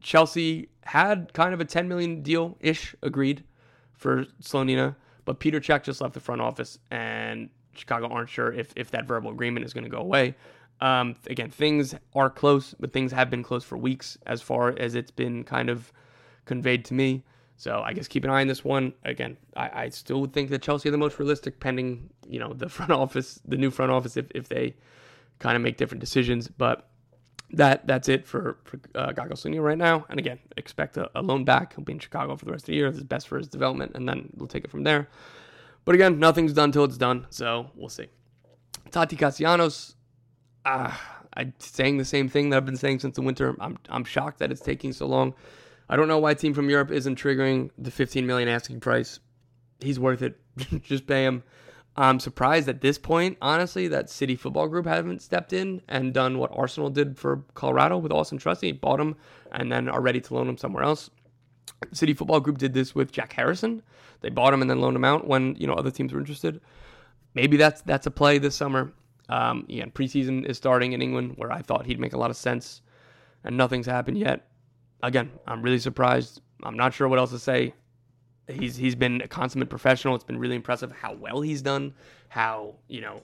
Chelsea 0.00 0.68
had 0.82 1.32
kind 1.32 1.54
of 1.54 1.60
a 1.60 1.64
10 1.64 1.88
million 1.88 2.22
deal 2.22 2.56
ish 2.60 2.94
agreed 3.02 3.44
for 3.92 4.26
Slonina, 4.42 4.96
but 5.24 5.40
Petr 5.40 5.54
Cech 5.54 5.82
just 5.82 6.00
left 6.00 6.14
the 6.14 6.20
front 6.20 6.40
office, 6.40 6.78
and 6.90 7.48
Chicago 7.72 8.08
aren't 8.08 8.28
sure 8.28 8.52
if 8.52 8.72
if 8.76 8.90
that 8.90 9.06
verbal 9.06 9.30
agreement 9.30 9.64
is 9.64 9.72
going 9.72 9.84
to 9.84 9.90
go 9.90 9.98
away. 9.98 10.34
Um, 10.80 11.16
again, 11.28 11.50
things 11.50 11.94
are 12.14 12.28
close, 12.28 12.74
but 12.78 12.92
things 12.92 13.12
have 13.12 13.30
been 13.30 13.42
close 13.42 13.64
for 13.64 13.78
weeks 13.78 14.18
as 14.26 14.42
far 14.42 14.74
as 14.78 14.94
it's 14.94 15.10
been 15.10 15.44
kind 15.44 15.70
of 15.70 15.92
conveyed 16.44 16.84
to 16.86 16.94
me. 16.94 17.24
So 17.56 17.82
I 17.84 17.92
guess 17.92 18.08
keep 18.08 18.24
an 18.24 18.30
eye 18.30 18.40
on 18.40 18.48
this 18.48 18.64
one. 18.64 18.92
Again, 19.04 19.36
I, 19.56 19.84
I 19.84 19.88
still 19.90 20.26
think 20.26 20.50
that 20.50 20.62
Chelsea 20.62 20.88
are 20.88 20.92
the 20.92 20.98
most 20.98 21.18
realistic, 21.18 21.60
pending 21.60 22.10
you 22.28 22.38
know 22.40 22.52
the 22.52 22.68
front 22.76 22.92
office, 22.92 23.40
the 23.44 23.56
new 23.56 23.70
front 23.70 23.92
office, 23.92 24.16
if 24.16 24.26
if 24.34 24.48
they 24.48 24.74
kind 25.38 25.56
of 25.56 25.62
make 25.62 25.76
different 25.76 26.00
decisions. 26.00 26.48
But 26.48 26.88
that 27.52 27.86
that's 27.86 28.08
it 28.08 28.26
for 28.26 28.58
for 28.64 28.80
uh, 28.94 29.12
Gaga 29.12 29.60
right 29.60 29.78
now. 29.78 30.04
And 30.08 30.18
again, 30.18 30.38
expect 30.56 30.96
a, 30.96 31.10
a, 31.14 31.22
loan 31.22 31.44
back. 31.44 31.74
He'll 31.74 31.84
be 31.84 31.92
in 31.92 31.98
Chicago 31.98 32.36
for 32.36 32.44
the 32.44 32.52
rest 32.52 32.64
of 32.64 32.66
the 32.66 32.74
year. 32.74 32.90
This 32.90 32.98
is 32.98 33.04
best 33.04 33.28
for 33.28 33.38
his 33.38 33.48
development, 33.48 33.92
and 33.94 34.08
then 34.08 34.30
we'll 34.36 34.48
take 34.48 34.64
it 34.64 34.70
from 34.70 34.84
there. 34.84 35.08
But 35.84 35.94
again, 35.94 36.18
nothing's 36.18 36.52
done 36.52 36.72
till 36.72 36.84
it's 36.84 36.96
done, 36.96 37.26
so 37.30 37.70
we'll 37.74 37.90
see. 37.90 38.08
Taty 38.90 39.18
Castellanos, 39.18 39.96
uh, 40.64 40.92
I'm 41.34 41.52
saying 41.58 41.98
the 41.98 42.04
same 42.04 42.28
thing 42.28 42.50
that 42.50 42.56
I've 42.56 42.66
been 42.66 42.76
saying 42.76 43.00
since 43.00 43.16
the 43.16 43.22
winter. 43.22 43.54
I'm 43.60 43.78
I'm 43.88 44.04
shocked 44.04 44.38
that 44.38 44.50
it's 44.50 44.60
taking 44.62 44.92
so 44.92 45.06
long. 45.06 45.34
I 45.88 45.96
don't 45.96 46.08
know 46.08 46.18
why 46.18 46.34
team 46.34 46.54
from 46.54 46.70
Europe 46.70 46.90
isn't 46.90 47.18
triggering 47.18 47.70
the 47.76 47.90
15 47.90 48.26
million 48.26 48.48
asking 48.48 48.80
price. 48.80 49.20
He's 49.80 50.00
worth 50.00 50.22
it. 50.22 50.38
Just 50.82 51.06
pay 51.06 51.24
him. 51.24 51.42
I'm 51.96 52.18
surprised 52.18 52.68
at 52.68 52.80
this 52.80 52.98
point, 52.98 53.38
honestly, 53.40 53.86
that 53.88 54.10
City 54.10 54.34
Football 54.34 54.66
Group 54.66 54.86
haven't 54.86 55.22
stepped 55.22 55.52
in 55.52 55.80
and 55.88 56.12
done 56.12 56.38
what 56.38 56.50
Arsenal 56.52 56.90
did 56.90 57.16
for 57.16 57.44
Colorado 57.54 57.98
with 57.98 58.10
Austin 58.10 58.38
Trusty, 58.38 58.72
bought 58.72 58.98
him, 58.98 59.14
and 59.52 59.70
then 59.70 59.88
are 59.88 60.00
ready 60.00 60.20
to 60.20 60.34
loan 60.34 60.48
him 60.48 60.58
somewhere 60.58 60.82
else. 60.82 61.10
City 61.92 62.12
Football 62.12 62.40
Group 62.40 62.58
did 62.58 62.74
this 62.74 62.94
with 62.94 63.12
Jack 63.12 63.32
Harrison. 63.34 63.82
They 64.22 64.30
bought 64.30 64.52
him 64.52 64.60
and 64.60 64.68
then 64.68 64.80
loaned 64.80 64.96
him 64.96 65.04
out 65.04 65.26
when 65.26 65.54
you 65.56 65.66
know 65.66 65.74
other 65.74 65.90
teams 65.90 66.12
were 66.12 66.18
interested. 66.18 66.60
Maybe 67.34 67.56
that's 67.56 67.82
that's 67.82 68.06
a 68.06 68.10
play 68.10 68.38
this 68.38 68.56
summer. 68.56 68.92
Um, 69.28 69.66
again, 69.68 69.90
preseason 69.90 70.44
is 70.46 70.56
starting 70.56 70.92
in 70.92 71.02
England, 71.02 71.34
where 71.36 71.52
I 71.52 71.62
thought 71.62 71.86
he'd 71.86 72.00
make 72.00 72.12
a 72.12 72.18
lot 72.18 72.30
of 72.30 72.36
sense, 72.36 72.82
and 73.44 73.56
nothing's 73.56 73.86
happened 73.86 74.18
yet. 74.18 74.48
Again, 75.02 75.30
I'm 75.46 75.62
really 75.62 75.78
surprised. 75.78 76.40
I'm 76.62 76.76
not 76.76 76.94
sure 76.94 77.08
what 77.08 77.18
else 77.18 77.30
to 77.30 77.38
say 77.38 77.74
he's 78.48 78.76
he's 78.76 78.94
been 78.94 79.20
a 79.22 79.28
consummate 79.28 79.70
professional. 79.70 80.14
It's 80.14 80.24
been 80.24 80.38
really 80.38 80.56
impressive 80.56 80.92
how 80.92 81.14
well 81.14 81.40
he's 81.40 81.62
done, 81.62 81.94
how 82.28 82.76
you 82.88 83.00
know 83.00 83.22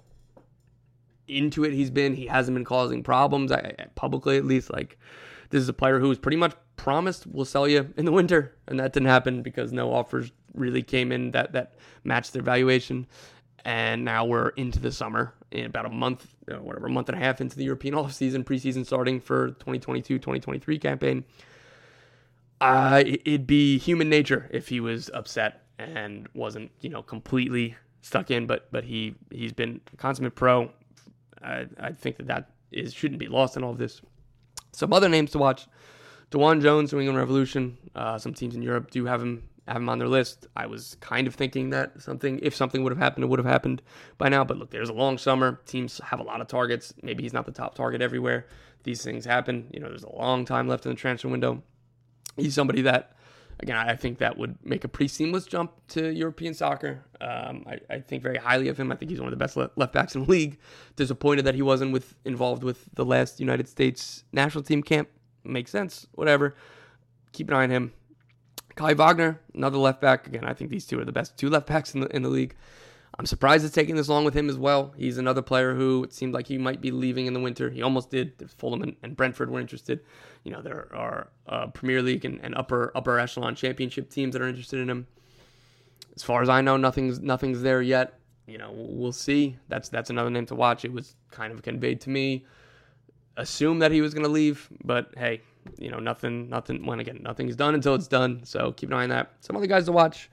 into 1.28 1.64
it 1.64 1.72
he's 1.72 1.90
been. 1.90 2.14
He 2.14 2.26
hasn't 2.26 2.54
been 2.54 2.64
causing 2.64 3.02
problems 3.02 3.52
I, 3.52 3.74
publicly, 3.94 4.36
at 4.36 4.44
least. 4.44 4.72
Like 4.72 4.98
this 5.50 5.62
is 5.62 5.68
a 5.68 5.72
player 5.72 5.98
who 5.98 6.08
was 6.08 6.18
pretty 6.18 6.36
much 6.36 6.54
promised 6.76 7.26
we'll 7.26 7.44
sell 7.44 7.68
you 7.68 7.92
in 7.96 8.04
the 8.04 8.12
winter, 8.12 8.56
and 8.66 8.80
that 8.80 8.92
didn't 8.92 9.08
happen 9.08 9.42
because 9.42 9.72
no 9.72 9.92
offers 9.92 10.32
really 10.54 10.82
came 10.82 11.12
in 11.12 11.30
that 11.32 11.52
that 11.52 11.74
matched 12.04 12.32
their 12.32 12.42
valuation. 12.42 13.06
And 13.62 14.06
now 14.06 14.24
we're 14.24 14.48
into 14.50 14.78
the 14.78 14.90
summer, 14.90 15.34
in 15.50 15.66
about 15.66 15.84
a 15.84 15.90
month, 15.90 16.34
know, 16.48 16.62
whatever, 16.62 16.86
a 16.86 16.90
month 16.90 17.10
and 17.10 17.18
a 17.18 17.20
half 17.22 17.42
into 17.42 17.56
the 17.56 17.64
European 17.64 17.94
off 17.98 18.14
season, 18.14 18.42
preseason 18.42 18.86
starting 18.86 19.20
for 19.20 19.50
2022-2023 19.50 20.80
campaign 20.80 21.24
uh, 22.60 23.02
it'd 23.06 23.46
be 23.46 23.78
human 23.78 24.08
nature 24.08 24.48
if 24.50 24.68
he 24.68 24.80
was 24.80 25.10
upset 25.14 25.62
and 25.78 26.28
wasn't, 26.34 26.70
you 26.80 26.90
know, 26.90 27.02
completely 27.02 27.76
stuck 28.02 28.30
in. 28.30 28.46
But 28.46 28.70
but 28.70 28.84
he 28.84 29.14
he's 29.30 29.52
been 29.52 29.80
a 29.92 29.96
consummate 29.96 30.34
pro. 30.34 30.70
I, 31.42 31.66
I 31.78 31.92
think 31.92 32.18
that 32.18 32.26
that 32.26 32.50
is 32.70 32.92
shouldn't 32.92 33.18
be 33.18 33.28
lost 33.28 33.56
in 33.56 33.64
all 33.64 33.70
of 33.70 33.78
this. 33.78 34.00
Some 34.72 34.92
other 34.92 35.08
names 35.08 35.30
to 35.32 35.38
watch: 35.38 35.66
DeJuan 36.30 36.60
Jones, 36.60 36.92
New 36.92 37.00
England 37.00 37.18
Revolution. 37.18 37.78
Uh, 37.94 38.18
some 38.18 38.34
teams 38.34 38.54
in 38.54 38.62
Europe 38.62 38.90
do 38.90 39.06
have 39.06 39.22
him 39.22 39.48
have 39.66 39.78
him 39.78 39.88
on 39.88 39.98
their 39.98 40.08
list. 40.08 40.46
I 40.56 40.66
was 40.66 40.96
kind 41.00 41.26
of 41.26 41.34
thinking 41.34 41.70
that 41.70 42.02
something, 42.02 42.40
if 42.42 42.54
something 42.54 42.82
would 42.82 42.90
have 42.90 42.98
happened, 42.98 43.24
it 43.24 43.28
would 43.28 43.38
have 43.38 43.46
happened 43.46 43.82
by 44.18 44.28
now. 44.28 44.44
But 44.44 44.58
look, 44.58 44.70
there's 44.70 44.88
a 44.88 44.94
long 44.94 45.16
summer. 45.16 45.60
Teams 45.64 46.00
have 46.04 46.20
a 46.20 46.24
lot 46.24 46.40
of 46.40 46.48
targets. 46.48 46.92
Maybe 47.02 47.22
he's 47.22 47.32
not 47.32 47.46
the 47.46 47.52
top 47.52 47.74
target 47.74 48.02
everywhere. 48.02 48.46
These 48.82 49.02
things 49.02 49.24
happen. 49.24 49.68
You 49.72 49.80
know, 49.80 49.88
there's 49.88 50.02
a 50.02 50.14
long 50.14 50.44
time 50.44 50.66
left 50.66 50.86
in 50.86 50.90
the 50.90 50.96
transfer 50.96 51.28
window 51.28 51.62
he's 52.40 52.54
somebody 52.54 52.82
that, 52.82 53.12
again, 53.60 53.76
I 53.76 53.94
think 53.96 54.18
that 54.18 54.36
would 54.38 54.58
make 54.64 54.84
a 54.84 54.88
pretty 54.88 55.08
seamless 55.08 55.46
jump 55.46 55.72
to 55.88 56.12
European 56.12 56.54
soccer. 56.54 57.04
Um, 57.20 57.64
I, 57.66 57.80
I, 57.88 58.00
think 58.00 58.22
very 58.22 58.38
highly 58.38 58.68
of 58.68 58.78
him. 58.78 58.90
I 58.90 58.96
think 58.96 59.10
he's 59.10 59.20
one 59.20 59.32
of 59.32 59.38
the 59.38 59.42
best 59.42 59.56
left 59.56 59.92
backs 59.92 60.14
in 60.14 60.24
the 60.24 60.30
league. 60.30 60.58
Disappointed 60.96 61.44
that 61.44 61.54
he 61.54 61.62
wasn't 61.62 61.92
with 61.92 62.14
involved 62.24 62.62
with 62.62 62.88
the 62.94 63.04
last 63.04 63.40
United 63.40 63.68
States 63.68 64.24
national 64.32 64.64
team 64.64 64.82
camp. 64.82 65.08
Makes 65.44 65.70
sense. 65.70 66.06
Whatever. 66.12 66.54
Keep 67.32 67.48
an 67.48 67.54
eye 67.54 67.64
on 67.64 67.70
him. 67.70 67.92
Kai 68.76 68.94
Wagner, 68.94 69.40
another 69.54 69.78
left 69.78 70.00
back. 70.00 70.26
Again, 70.26 70.44
I 70.44 70.54
think 70.54 70.70
these 70.70 70.86
two 70.86 70.98
are 70.98 71.04
the 71.04 71.12
best 71.12 71.36
two 71.36 71.50
left 71.50 71.66
backs 71.66 71.94
in 71.94 72.00
the 72.00 72.08
in 72.14 72.22
the 72.22 72.28
league. 72.28 72.56
I'm 73.20 73.26
surprised 73.26 73.66
it's 73.66 73.74
taking 73.74 73.96
this 73.96 74.08
long 74.08 74.24
with 74.24 74.32
him 74.32 74.48
as 74.48 74.56
well. 74.56 74.94
He's 74.96 75.18
another 75.18 75.42
player 75.42 75.74
who 75.74 76.04
it 76.04 76.14
seemed 76.14 76.32
like 76.32 76.46
he 76.46 76.56
might 76.56 76.80
be 76.80 76.90
leaving 76.90 77.26
in 77.26 77.34
the 77.34 77.40
winter. 77.40 77.68
He 77.68 77.82
almost 77.82 78.08
did. 78.08 78.32
Fulham 78.56 78.96
and, 79.02 79.14
Brentford 79.14 79.50
were 79.50 79.60
interested. 79.60 80.00
You 80.42 80.52
know, 80.52 80.62
there 80.62 80.88
are 80.94 81.28
uh, 81.46 81.66
Premier 81.66 82.00
League 82.00 82.24
and, 82.24 82.40
and, 82.42 82.54
upper 82.54 82.90
upper 82.94 83.18
echelon 83.18 83.54
championship 83.54 84.08
teams 84.08 84.32
that 84.32 84.40
are 84.40 84.48
interested 84.48 84.80
in 84.80 84.88
him. 84.88 85.06
As 86.16 86.22
far 86.22 86.40
as 86.40 86.48
I 86.48 86.62
know, 86.62 86.78
nothing's 86.78 87.20
nothing's 87.20 87.60
there 87.60 87.82
yet. 87.82 88.18
You 88.46 88.56
know, 88.56 88.70
we'll 88.72 89.12
see. 89.12 89.58
That's 89.68 89.90
that's 89.90 90.08
another 90.08 90.30
name 90.30 90.46
to 90.46 90.54
watch. 90.54 90.86
It 90.86 90.92
was 90.94 91.14
kind 91.30 91.52
of 91.52 91.60
conveyed 91.60 92.00
to 92.00 92.08
me. 92.08 92.46
Assume 93.36 93.80
that 93.80 93.92
he 93.92 94.00
was 94.00 94.14
going 94.14 94.24
to 94.24 94.32
leave, 94.32 94.66
but 94.82 95.12
hey, 95.18 95.42
you 95.78 95.90
know, 95.90 95.98
nothing, 95.98 96.48
nothing. 96.48 96.86
When 96.86 97.00
again, 97.00 97.20
nothing's 97.22 97.54
done 97.54 97.74
until 97.74 97.94
it's 97.94 98.08
done. 98.08 98.40
So 98.44 98.72
keep 98.72 98.88
an 98.88 98.94
eye 98.94 99.02
on 99.02 99.10
that. 99.10 99.32
Some 99.40 99.56
other 99.58 99.66
guys 99.66 99.84
to 99.84 99.92
watch. 99.92 100.30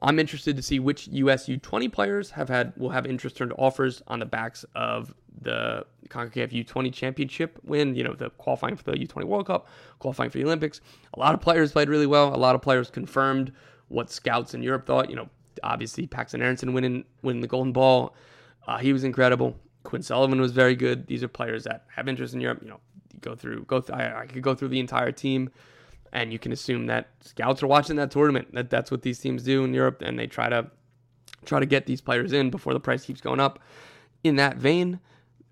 I'm 0.00 0.18
interested 0.18 0.56
to 0.56 0.62
see 0.62 0.78
which 0.78 1.08
US 1.08 1.46
U20 1.46 1.92
players 1.92 2.30
have 2.30 2.48
had 2.48 2.72
will 2.76 2.90
have 2.90 3.06
interest 3.06 3.36
turned 3.36 3.52
offers 3.56 4.02
on 4.08 4.18
the 4.18 4.26
backs 4.26 4.64
of 4.74 5.14
the 5.40 5.84
CONCACAF 6.08 6.66
U20 6.66 6.92
championship 6.92 7.58
win, 7.64 7.94
you 7.94 8.04
know, 8.04 8.14
the 8.14 8.30
qualifying 8.30 8.76
for 8.76 8.84
the 8.84 8.92
U20 8.92 9.24
World 9.24 9.46
Cup, 9.46 9.68
qualifying 9.98 10.30
for 10.30 10.38
the 10.38 10.44
Olympics. 10.44 10.80
A 11.14 11.18
lot 11.18 11.34
of 11.34 11.40
players 11.40 11.72
played 11.72 11.88
really 11.88 12.06
well. 12.06 12.34
A 12.34 12.36
lot 12.36 12.54
of 12.54 12.62
players 12.62 12.90
confirmed 12.90 13.52
what 13.88 14.10
scouts 14.10 14.54
in 14.54 14.62
Europe 14.62 14.86
thought. 14.86 15.10
You 15.10 15.16
know, 15.16 15.28
obviously 15.62 16.06
Paxton 16.06 16.42
Aaronson 16.42 16.72
winning 16.72 17.04
winning 17.22 17.42
the 17.42 17.48
Golden 17.48 17.72
Ball. 17.72 18.14
Uh, 18.66 18.78
he 18.78 18.92
was 18.92 19.04
incredible. 19.04 19.56
Quinn 19.82 20.02
Sullivan 20.02 20.40
was 20.40 20.52
very 20.52 20.74
good. 20.74 21.06
These 21.06 21.22
are 21.22 21.28
players 21.28 21.64
that 21.64 21.84
have 21.94 22.08
interest 22.08 22.34
in 22.34 22.40
Europe. 22.40 22.60
You 22.62 22.70
know, 22.70 22.80
go 23.20 23.34
through 23.34 23.64
go. 23.64 23.80
Th- 23.80 23.96
I, 23.96 24.22
I 24.22 24.26
could 24.26 24.42
go 24.42 24.54
through 24.54 24.68
the 24.68 24.80
entire 24.80 25.12
team 25.12 25.50
and 26.14 26.32
you 26.32 26.38
can 26.38 26.52
assume 26.52 26.86
that 26.86 27.08
scouts 27.20 27.62
are 27.62 27.66
watching 27.66 27.96
that 27.96 28.10
tournament. 28.10 28.54
That 28.54 28.70
that's 28.70 28.90
what 28.90 29.02
these 29.02 29.18
teams 29.18 29.42
do 29.42 29.64
in 29.64 29.74
Europe, 29.74 30.00
and 30.00 30.18
they 30.18 30.26
try 30.26 30.48
to 30.48 30.70
try 31.44 31.60
to 31.60 31.66
get 31.66 31.84
these 31.84 32.00
players 32.00 32.32
in 32.32 32.50
before 32.50 32.72
the 32.72 32.80
price 32.80 33.04
keeps 33.04 33.20
going 33.20 33.40
up. 33.40 33.58
In 34.22 34.36
that 34.36 34.56
vein, 34.56 35.00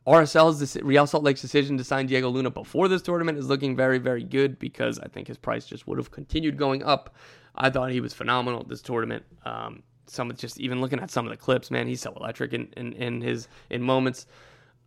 RSL's 0.06 0.76
Real 0.82 1.06
Salt 1.06 1.24
Lake's 1.24 1.42
decision 1.42 1.76
to 1.76 1.84
sign 1.84 2.06
Diego 2.06 2.30
Luna 2.30 2.50
before 2.50 2.88
this 2.88 3.02
tournament 3.02 3.36
is 3.36 3.48
looking 3.48 3.76
very, 3.76 3.98
very 3.98 4.24
good 4.24 4.58
because 4.58 4.98
I 4.98 5.08
think 5.08 5.28
his 5.28 5.36
price 5.36 5.66
just 5.66 5.86
would 5.86 5.98
have 5.98 6.10
continued 6.10 6.56
going 6.56 6.82
up. 6.82 7.14
I 7.54 7.68
thought 7.68 7.90
he 7.90 8.00
was 8.00 8.14
phenomenal 8.14 8.60
at 8.60 8.68
this 8.68 8.80
tournament. 8.80 9.24
Um, 9.44 9.82
some 10.06 10.30
of 10.30 10.38
just 10.38 10.58
even 10.60 10.80
looking 10.80 11.00
at 11.00 11.10
some 11.10 11.26
of 11.26 11.30
the 11.30 11.36
clips, 11.36 11.70
man, 11.70 11.86
he's 11.86 12.00
so 12.00 12.12
electric 12.14 12.52
in, 12.54 12.72
in, 12.76 12.92
in 12.94 13.20
his 13.20 13.48
in 13.68 13.82
moments. 13.82 14.26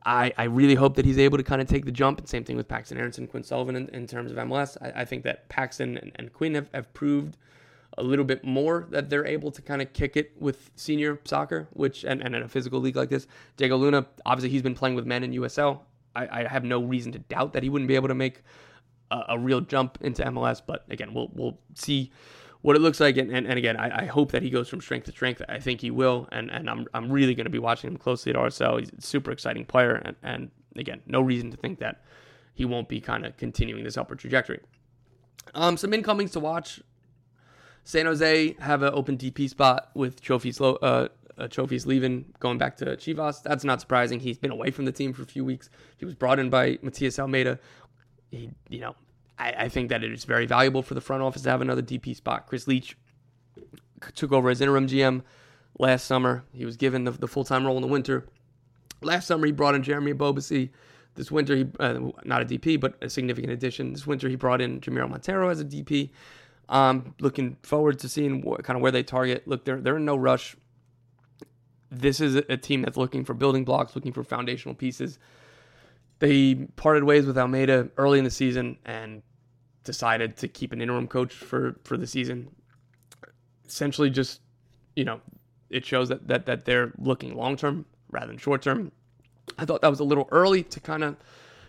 I, 0.06 0.32
I 0.38 0.44
really 0.44 0.76
hope 0.76 0.96
that 0.96 1.06
he's 1.06 1.18
able 1.18 1.38
to 1.38 1.44
kind 1.44 1.62
of 1.62 1.68
take 1.68 1.86
the 1.86 1.92
jump. 1.92 2.20
And 2.20 2.30
same 2.30 2.44
thing 2.44 2.56
with 2.56 2.68
Paxton 2.68 2.98
Aaronson, 2.98 3.28
Quinn 3.28 3.44
Sullivan 3.44 3.76
in, 3.76 3.90
in 3.90 4.06
terms 4.06 4.32
of 4.32 4.38
MLS. 4.38 4.78
I, 4.82 5.02
I, 5.02 5.06
think 5.06 5.24
that 5.24 5.50
Paxton 5.50 5.98
and, 5.98 6.12
and 6.16 6.32
Quinn 6.32 6.54
have, 6.54 6.70
have 6.74 6.94
proved 6.94 7.38
a 7.98 8.04
little 8.04 8.26
bit 8.26 8.44
more 8.44 8.88
that 8.92 9.10
they're 9.10 9.26
able 9.26 9.52
to 9.52 9.62
kind 9.62 9.82
of 9.82 9.94
kick 9.94 10.16
it 10.16 10.32
with 10.40 10.70
senior 10.76 11.20
soccer, 11.26 11.68
which 11.74 12.04
and, 12.04 12.22
and 12.22 12.36
in 12.36 12.44
a 12.44 12.48
physical 12.48 12.80
league 12.80 12.96
like 12.96 13.10
this. 13.10 13.26
Diego 13.58 13.78
Luna, 13.78 14.06
obviously 14.26 14.50
he's 14.50 14.62
been 14.62 14.76
playing 14.76 14.96
with 14.96 15.06
men 15.06 15.24
in 15.24 15.32
USL. 15.32 15.80
I, 16.16 16.44
I 16.44 16.48
have 16.48 16.64
no 16.64 16.84
reason 16.84 17.12
to 17.14 17.20
doubt 17.20 17.54
that 17.54 17.64
he 17.64 17.70
wouldn't 17.70 17.88
be 17.88 17.96
able 17.96 18.08
to 18.08 18.16
make 18.16 18.44
a, 19.10 19.24
a 19.30 19.40
real 19.40 19.62
jump 19.62 19.98
into 20.02 20.24
MLS. 20.24 20.62
But 20.66 20.86
again, 20.90 21.14
we'll 21.14 21.32
we'll 21.34 21.58
see 21.74 22.12
what 22.66 22.76
it 22.76 22.80
looks 22.80 23.00
like. 23.00 23.16
And, 23.18 23.30
and, 23.30 23.46
and 23.46 23.60
again, 23.60 23.78
I, 23.78 24.02
I, 24.02 24.06
hope 24.06 24.32
that 24.32 24.42
he 24.42 24.50
goes 24.50 24.68
from 24.68 24.82
strength 24.82 25.06
to 25.06 25.12
strength. 25.12 25.40
I 25.48 25.60
think 25.60 25.82
he 25.82 25.92
will. 25.92 26.28
And, 26.32 26.50
and 26.50 26.68
I'm, 26.68 26.88
I'm 26.96 27.12
really 27.12 27.36
going 27.36 27.46
to 27.46 27.52
be 27.52 27.60
watching 27.60 27.92
him 27.92 27.98
closely 27.98 28.32
at 28.32 28.36
RSL. 28.36 28.80
He's 28.80 28.90
a 28.90 29.02
super 29.02 29.30
exciting 29.30 29.66
player. 29.66 30.02
And, 30.04 30.16
and 30.24 30.52
again, 30.76 31.04
no 31.06 31.22
reason 31.22 31.52
to 31.52 31.58
think 31.58 31.78
that 31.78 32.02
he 32.56 32.66
won't 32.66 32.90
be 32.90 33.00
kind 33.00 33.24
of 33.24 33.38
continuing 33.38 33.84
this 33.84 33.98
upward 33.98 34.18
trajectory. 34.18 34.62
Um, 35.54 35.78
some 35.78 35.94
incomings 35.94 36.32
to 36.32 36.40
watch. 36.40 36.82
San 37.84 38.08
Jose 38.08 38.56
have 38.60 38.82
an 38.82 38.96
open 38.96 39.16
DP 39.16 39.48
spot 39.48 39.92
with 39.94 40.20
Chofis, 40.24 40.60
uh, 40.60 40.76
uh, 40.82 41.08
Chofis 41.48 41.86
leaving, 41.86 42.34
going 42.40 42.58
back 42.58 42.78
to 42.78 42.86
Chivas. 42.98 43.44
That's 43.44 43.64
not 43.64 43.80
surprising. 43.80 44.20
He's 44.20 44.40
been 44.40 44.50
away 44.50 44.72
from 44.72 44.86
the 44.86 44.92
team 44.92 45.14
for 45.14 45.22
a 45.22 45.28
few 45.28 45.46
weeks. 45.46 45.70
He 45.98 46.06
was 46.06 46.16
brought 46.16 46.40
in 46.40 46.50
by 46.50 46.80
Matias 46.82 47.20
Almeyda. 47.20 47.60
He, 48.32 48.50
you 48.70 48.80
know, 48.80 48.96
I, 49.38 49.54
I, 49.58 49.70
think 49.70 49.90
that 49.90 50.04
it 50.04 50.12
is 50.12 50.24
very 50.24 50.46
valuable 50.46 50.82
for 50.82 50.94
the 50.94 51.02
front 51.02 51.22
office 51.22 51.42
to 51.44 51.50
have 51.50 51.62
another 51.62 51.82
DP 51.82 52.16
spot. 52.16 52.48
Chris 52.48 52.68
Leitch 52.68 52.96
took 54.14 54.32
over 54.32 54.50
as 54.50 54.62
interim 54.62 54.88
GM 54.88 55.24
last 55.80 56.06
summer. 56.06 56.44
He 56.54 56.66
was 56.66 56.78
given 56.78 57.04
the, 57.04 57.12
the 57.12 57.28
full 57.28 57.44
time 57.44 57.66
role 57.66 57.76
in 57.76 57.82
the 57.82 57.88
winter. 57.88 58.26
Last 59.02 59.28
summer, 59.28 59.46
he 59.46 59.52
brought 59.52 59.76
in 59.76 59.84
Jeremy 59.84 60.14
Ebobisse. 60.14 60.70
This 61.16 61.32
winter, 61.32 61.56
he 61.56 61.66
uh, 61.80 62.00
not 62.24 62.42
a 62.42 62.46
DP, 62.46 62.80
but 62.80 62.96
a 63.02 63.10
significant 63.10 63.54
addition. 63.54 63.94
This 63.94 64.06
winter, 64.06 64.28
he 64.28 64.36
brought 64.36 64.62
in 64.62 64.82
Jamiro 64.82 65.10
Monteiro 65.10 65.50
as 65.50 65.60
a 65.60 65.66
DP. 65.66 66.10
Um, 66.68 67.14
looking 67.20 67.58
forward 67.64 68.00
to 68.00 68.10
seeing 68.10 68.42
what, 68.42 68.64
kind 68.64 68.76
of 68.76 68.82
where 68.82 68.92
they 68.92 69.04
target. 69.04 69.48
Look, 69.48 69.66
they're 69.66 69.80
they're 69.80 69.98
in 69.98 70.06
no 70.06 70.16
rush. 70.16 70.56
This 71.92 72.20
is 72.20 72.36
a, 72.36 72.44
a 72.50 72.58
team 72.58 72.82
that's 72.82 72.98
looking 72.98 73.24
for 73.24 73.34
building 73.34 73.64
blocks, 73.64 73.96
looking 73.96 74.12
for 74.12 74.24
foundational 74.24 74.76
pieces. 74.76 75.20
They 76.20 76.56
parted 76.76 77.04
ways 77.04 77.26
with 77.26 77.38
Almeyda 77.38 77.90
early 77.98 78.20
in 78.20 78.24
the 78.26 78.32
season 78.32 78.78
and 78.86 79.22
decided 79.84 80.36
to 80.38 80.48
keep 80.48 80.74
an 80.74 80.82
interim 80.82 81.08
coach 81.08 81.34
for 81.34 81.76
for 81.84 81.98
the 81.98 82.08
season. 82.08 82.54
Essentially, 83.66 84.10
just 84.10 84.42
you 84.96 85.06
know, 85.06 85.22
it 85.70 85.86
shows 85.86 86.10
that 86.10 86.28
that 86.28 86.46
that 86.46 86.66
they're 86.66 86.92
looking 86.98 87.36
long 87.36 87.56
term 87.56 87.86
rather 88.12 88.28
than 88.28 88.38
short 88.38 88.62
term. 88.62 88.92
I 89.58 89.66
thought 89.66 89.82
that 89.82 89.90
was 89.90 90.00
a 90.00 90.04
little 90.04 90.28
early 90.32 90.64
to 90.64 90.80
kind 90.80 91.04
of 91.04 91.16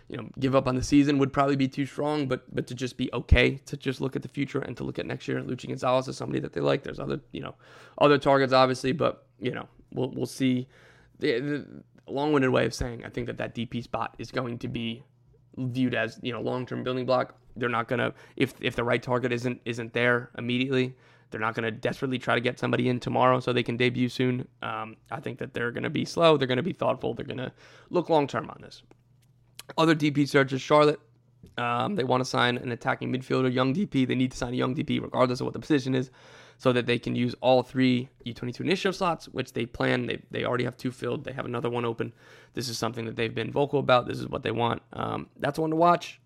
you 0.09 0.17
know 0.17 0.29
give 0.39 0.55
up 0.55 0.67
on 0.67 0.75
the 0.75 0.83
season 0.83 1.17
would 1.19 1.33
probably 1.33 1.55
be 1.55 1.67
too 1.67 1.85
strong, 1.85 2.27
but 2.27 2.43
but 2.53 2.67
to 2.67 2.75
just 2.75 2.97
be 2.97 3.09
okay 3.13 3.55
to 3.65 3.77
just 3.77 4.01
look 4.01 4.15
at 4.15 4.21
the 4.21 4.27
future 4.27 4.59
and 4.59 4.75
to 4.77 4.83
look 4.83 4.99
at 4.99 5.05
next 5.05 5.27
year. 5.27 5.41
Luchi 5.41 5.67
Gonzalez 5.67 6.07
is 6.07 6.17
somebody 6.17 6.39
that 6.39 6.53
they 6.53 6.61
like. 6.61 6.83
There's 6.83 6.99
other 6.99 7.19
you 7.31 7.41
know 7.41 7.55
other 7.97 8.17
targets 8.17 8.53
obviously, 8.53 8.91
but 8.91 9.25
you 9.39 9.51
know 9.51 9.67
we'll 9.93 10.09
we'll 10.11 10.25
see. 10.25 10.67
The, 11.19 11.39
the 11.39 11.65
long-winded 12.07 12.49
way 12.49 12.65
of 12.65 12.73
saying 12.73 13.03
I 13.05 13.09
think 13.09 13.27
that 13.27 13.37
that 13.37 13.55
DP 13.55 13.83
spot 13.83 14.15
is 14.17 14.31
going 14.31 14.59
to 14.59 14.67
be 14.67 15.03
viewed 15.57 15.95
as 15.95 16.19
you 16.21 16.31
know 16.31 16.41
long-term 16.41 16.83
building 16.83 17.05
block. 17.05 17.35
They're 17.55 17.69
not 17.69 17.87
gonna 17.87 18.13
if 18.35 18.53
if 18.61 18.75
the 18.75 18.83
right 18.83 19.01
target 19.01 19.31
isn't 19.31 19.61
isn't 19.65 19.93
there 19.93 20.31
immediately. 20.37 20.95
They're 21.29 21.41
not 21.41 21.55
going 21.55 21.65
to 21.65 21.71
desperately 21.71 22.19
try 22.19 22.35
to 22.35 22.41
get 22.41 22.57
somebody 22.57 22.87
in 22.87 22.99
tomorrow 22.99 23.39
so 23.39 23.51
they 23.51 23.63
can 23.63 23.75
debut 23.75 24.07
soon. 24.09 24.47
Um, 24.61 24.95
I 25.11 25.19
think 25.19 25.39
that 25.39 25.53
they're 25.53 25.71
going 25.71 25.83
to 25.83 25.89
be 25.89 26.05
slow. 26.05 26.37
They're 26.37 26.47
going 26.47 26.57
to 26.57 26.63
be 26.63 26.73
thoughtful. 26.73 27.13
They're 27.13 27.25
going 27.25 27.37
to 27.37 27.51
look 27.89 28.09
long 28.09 28.27
term 28.27 28.49
on 28.49 28.59
this. 28.61 28.81
Other 29.77 29.95
DP 29.95 30.27
searches, 30.27 30.61
Charlotte. 30.61 30.99
Um, 31.57 31.95
they 31.95 32.03
want 32.03 32.21
to 32.21 32.25
sign 32.25 32.57
an 32.57 32.71
attacking 32.71 33.11
midfielder, 33.11 33.53
young 33.53 33.73
DP. 33.73 34.07
They 34.07 34.15
need 34.15 34.31
to 34.31 34.37
sign 34.37 34.53
a 34.53 34.57
young 34.57 34.75
DP, 34.75 35.01
regardless 35.01 35.41
of 35.41 35.45
what 35.45 35.53
the 35.53 35.59
position 35.59 35.95
is, 35.95 36.11
so 36.57 36.73
that 36.73 36.85
they 36.85 36.97
can 36.97 37.15
use 37.15 37.35
all 37.41 37.61
three 37.61 38.09
U22 38.25 38.61
initiative 38.61 38.95
slots, 38.95 39.27
which 39.27 39.53
they 39.53 39.65
plan. 39.65 40.07
They, 40.07 40.21
they 40.31 40.43
already 40.43 40.63
have 40.63 40.75
two 40.75 40.91
filled. 40.91 41.23
They 41.23 41.33
have 41.33 41.45
another 41.45 41.69
one 41.69 41.85
open. 41.85 42.13
This 42.53 42.67
is 42.67 42.77
something 42.77 43.05
that 43.05 43.15
they've 43.15 43.33
been 43.33 43.51
vocal 43.51 43.79
about. 43.79 44.07
This 44.07 44.19
is 44.19 44.27
what 44.27 44.43
they 44.43 44.51
want. 44.51 44.81
Um, 44.93 45.27
that's 45.39 45.59
one 45.59 45.69
to 45.69 45.75
watch. 45.75 46.19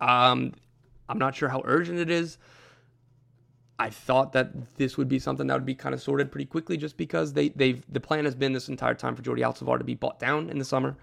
Um, 0.00 0.52
I'm 1.08 1.18
not 1.18 1.34
sure 1.34 1.48
how 1.48 1.62
urgent 1.64 1.98
it 1.98 2.10
is. 2.10 2.38
I 3.78 3.90
thought 3.90 4.32
that 4.34 4.76
this 4.76 4.96
would 4.96 5.08
be 5.08 5.18
something 5.18 5.48
that 5.48 5.54
would 5.54 5.66
be 5.66 5.74
kind 5.74 5.94
of 5.94 6.00
sorted 6.00 6.30
pretty 6.30 6.44
quickly, 6.44 6.76
just 6.76 6.96
because 6.96 7.32
they 7.32 7.48
they've 7.48 7.82
the 7.88 7.98
plan 7.98 8.24
has 8.24 8.34
been 8.36 8.52
this 8.52 8.68
entire 8.68 8.94
time 8.94 9.16
for 9.16 9.22
Jordy 9.22 9.42
Alcivar 9.42 9.78
to 9.78 9.84
be 9.84 9.94
bought 9.94 10.20
down 10.20 10.50
in 10.50 10.58
the 10.58 10.64
summer. 10.64 10.96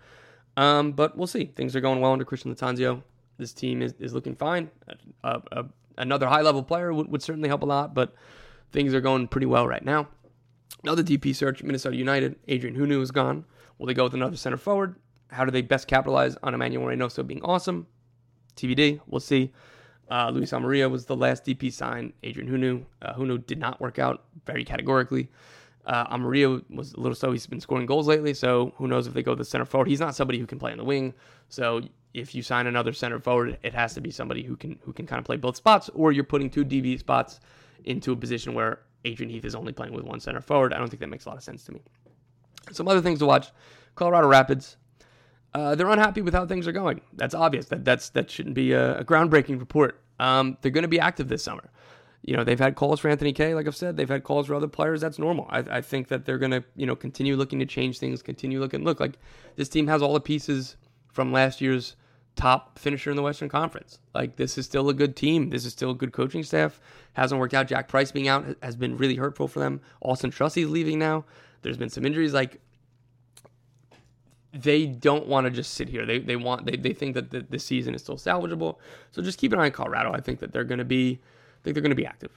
Um, 0.55 0.93
but 0.93 1.17
we'll 1.17 1.27
see. 1.27 1.45
Things 1.45 1.75
are 1.75 1.81
going 1.81 1.99
well 1.99 2.13
under 2.13 2.23
Christian 2.23 2.55
Lattanzio. 2.55 3.03
This 3.37 3.53
team 3.53 3.81
is, 3.81 3.93
is 3.99 4.13
looking 4.13 4.35
fine. 4.35 4.69
Uh, 5.23 5.39
uh, 5.51 5.63
another 5.97 6.27
high 6.27 6.41
level 6.41 6.63
player 6.63 6.93
would, 6.93 7.09
would 7.11 7.21
certainly 7.21 7.49
help 7.49 7.63
a 7.63 7.65
lot, 7.65 7.93
but 7.93 8.13
things 8.71 8.93
are 8.93 9.01
going 9.01 9.27
pretty 9.27 9.47
well 9.47 9.67
right 9.67 9.83
now. 9.83 10.07
Another 10.83 11.03
DP 11.03 11.35
search, 11.35 11.63
Minnesota 11.63 11.95
United. 11.95 12.37
Adrien 12.49 12.75
Hunou 12.75 13.01
is 13.01 13.11
gone. 13.11 13.45
Will 13.77 13.87
they 13.87 13.93
go 13.93 14.05
with 14.05 14.13
another 14.13 14.37
center 14.37 14.57
forward? 14.57 14.95
How 15.31 15.45
do 15.45 15.51
they 15.51 15.61
best 15.61 15.87
capitalize 15.87 16.37
on 16.41 16.53
Emmanuel 16.53 16.85
Reynoso 16.85 17.25
being 17.25 17.41
awesome? 17.43 17.87
TBD. 18.55 18.99
We'll 19.07 19.19
see. 19.19 19.51
Uh, 20.09 20.31
Luis 20.33 20.51
Amarilla 20.51 20.89
was 20.89 21.05
the 21.05 21.15
last 21.15 21.45
DP 21.45 21.71
sign. 21.71 22.13
Adrien 22.25 22.49
Hunou. 22.49 22.83
Uh, 23.01 23.13
Hunou 23.13 23.45
did 23.45 23.59
not 23.59 23.79
work 23.79 23.99
out 23.99 24.23
very 24.45 24.63
categorically. 24.63 25.29
Uh, 25.85 26.05
Amarilla 26.15 26.63
was 26.69 26.93
a 26.93 26.99
little 26.99 27.15
so. 27.15 27.31
He's 27.31 27.47
been 27.47 27.59
scoring 27.59 27.85
goals 27.85 28.07
lately, 28.07 28.33
so 28.33 28.73
who 28.77 28.87
knows 28.87 29.07
if 29.07 29.13
they 29.13 29.23
go 29.23 29.35
the 29.35 29.45
center 29.45 29.65
forward. 29.65 29.87
He's 29.87 29.99
not 29.99 30.15
somebody 30.15 30.39
who 30.39 30.45
can 30.45 30.59
play 30.59 30.71
in 30.71 30.77
the 30.77 30.83
wing. 30.83 31.13
So 31.49 31.81
if 32.13 32.33
you 32.33 32.41
sign 32.41 32.67
another 32.67 32.93
center 32.93 33.19
forward, 33.19 33.57
it 33.63 33.73
has 33.73 33.93
to 33.95 34.01
be 34.01 34.11
somebody 34.11 34.43
who 34.43 34.55
can 34.55 34.79
who 34.83 34.93
can 34.93 35.05
kind 35.05 35.19
of 35.19 35.25
play 35.25 35.37
both 35.37 35.55
spots, 35.55 35.89
or 35.93 36.11
you're 36.11 36.23
putting 36.23 36.49
two 36.49 36.65
DP 36.65 36.99
spots 36.99 37.39
into 37.85 38.11
a 38.11 38.15
position 38.15 38.53
where 38.53 38.79
Adrian 39.05 39.29
Heath 39.29 39.45
is 39.45 39.55
only 39.55 39.71
playing 39.71 39.93
with 39.93 40.03
one 40.03 40.19
center 40.19 40.41
forward. 40.41 40.73
I 40.73 40.77
don't 40.77 40.89
think 40.89 40.99
that 40.99 41.09
makes 41.09 41.25
a 41.25 41.29
lot 41.29 41.37
of 41.37 41.43
sense 41.43 41.63
to 41.65 41.73
me. 41.73 41.81
Some 42.71 42.87
other 42.87 43.01
things 43.01 43.19
to 43.19 43.25
watch: 43.25 43.49
Colorado 43.95 44.27
Rapids. 44.27 44.77
Uh, 45.53 45.73
they're 45.73 45.89
unhappy 45.89 46.21
with 46.21 46.33
how 46.33 46.45
things 46.45 46.67
are 46.67 46.71
going. 46.71 47.01
That's 47.13 47.33
obvious. 47.33 47.67
That 47.67 47.83
that's 47.83 48.09
that 48.09 48.29
shouldn't 48.29 48.55
be 48.55 48.73
a, 48.73 48.99
a 48.99 49.03
groundbreaking 49.03 49.59
report. 49.59 49.99
Um, 50.19 50.57
they're 50.61 50.71
going 50.71 50.83
to 50.83 50.89
be 50.89 50.99
active 50.99 51.27
this 51.27 51.43
summer. 51.43 51.69
You 52.21 52.35
know, 52.35 52.43
they've 52.43 52.59
had 52.59 52.75
calls 52.75 52.99
for 52.99 53.09
Anthony 53.09 53.31
Kaye, 53.31 53.55
like 53.55 53.65
I've 53.65 53.75
said. 53.75 53.95
They've 53.95 54.09
had 54.09 54.23
calls 54.23 54.47
for 54.47 54.55
other 54.55 54.67
players. 54.67 54.99
That's 54.99 55.17
normal. 55.17 55.47
I, 55.49 55.59
I 55.59 55.81
think 55.81 56.09
that 56.09 56.25
they're 56.25 56.37
going 56.37 56.51
to, 56.51 56.63
you 56.75 56.85
know, 56.85 56.95
continue 56.95 57.37
looking 57.37 57.59
to 57.59 57.65
change 57.65 57.97
things, 57.97 58.21
continue 58.21 58.59
looking. 58.59 58.83
Look, 58.83 58.99
like 58.99 59.17
this 59.55 59.69
team 59.69 59.87
has 59.87 60.01
all 60.01 60.13
the 60.13 60.19
pieces 60.19 60.75
from 61.07 61.31
last 61.31 61.61
year's 61.61 61.95
top 62.39 62.79
finisher 62.79 63.09
in 63.09 63.17
the 63.17 63.21
Western 63.21 63.49
Conference. 63.49 63.99
Like 64.15 64.37
this 64.37 64.57
is 64.57 64.65
still 64.65 64.87
a 64.87 64.93
good 64.93 65.15
team. 65.17 65.49
This 65.49 65.65
is 65.65 65.73
still 65.73 65.91
a 65.91 65.95
good 65.95 66.13
coaching 66.13 66.41
staff. 66.41 66.79
Hasn't 67.13 67.37
worked 67.37 67.53
out. 67.53 67.67
Jack 67.67 67.89
Price 67.89 68.13
being 68.13 68.29
out 68.29 68.45
has 68.63 68.77
been 68.77 68.95
really 68.95 69.15
hurtful 69.15 69.49
for 69.49 69.59
them. 69.59 69.81
Austin 70.01 70.31
Trusty's 70.31 70.69
leaving 70.69 70.97
now. 70.97 71.25
There's 71.63 71.75
been 71.75 71.89
some 71.89 72.05
injuries. 72.05 72.33
Like 72.33 72.61
they 74.53 74.85
don't 74.85 75.27
want 75.27 75.45
to 75.45 75.51
just 75.51 75.73
sit 75.73 75.89
here. 75.89 76.05
They, 76.05 76.19
they 76.19 76.37
want 76.37 76.65
they, 76.65 76.77
they 76.77 76.93
think 76.93 77.13
that 77.15 77.29
the, 77.29 77.41
the 77.41 77.59
season 77.59 77.93
is 77.93 78.01
still 78.01 78.15
salvageable. 78.15 78.77
So 79.11 79.21
just 79.21 79.37
keep 79.37 79.51
an 79.51 79.59
eye 79.59 79.65
on 79.65 79.71
Colorado. 79.71 80.13
I 80.13 80.21
think 80.21 80.39
that 80.39 80.53
they're 80.53 80.63
going 80.63 80.79
to 80.79 80.85
be 80.85 81.19
I 81.19 81.59
think 81.63 81.73
they're 81.73 81.83
going 81.83 81.89
to 81.89 81.95
be 81.95 82.05
active. 82.05 82.31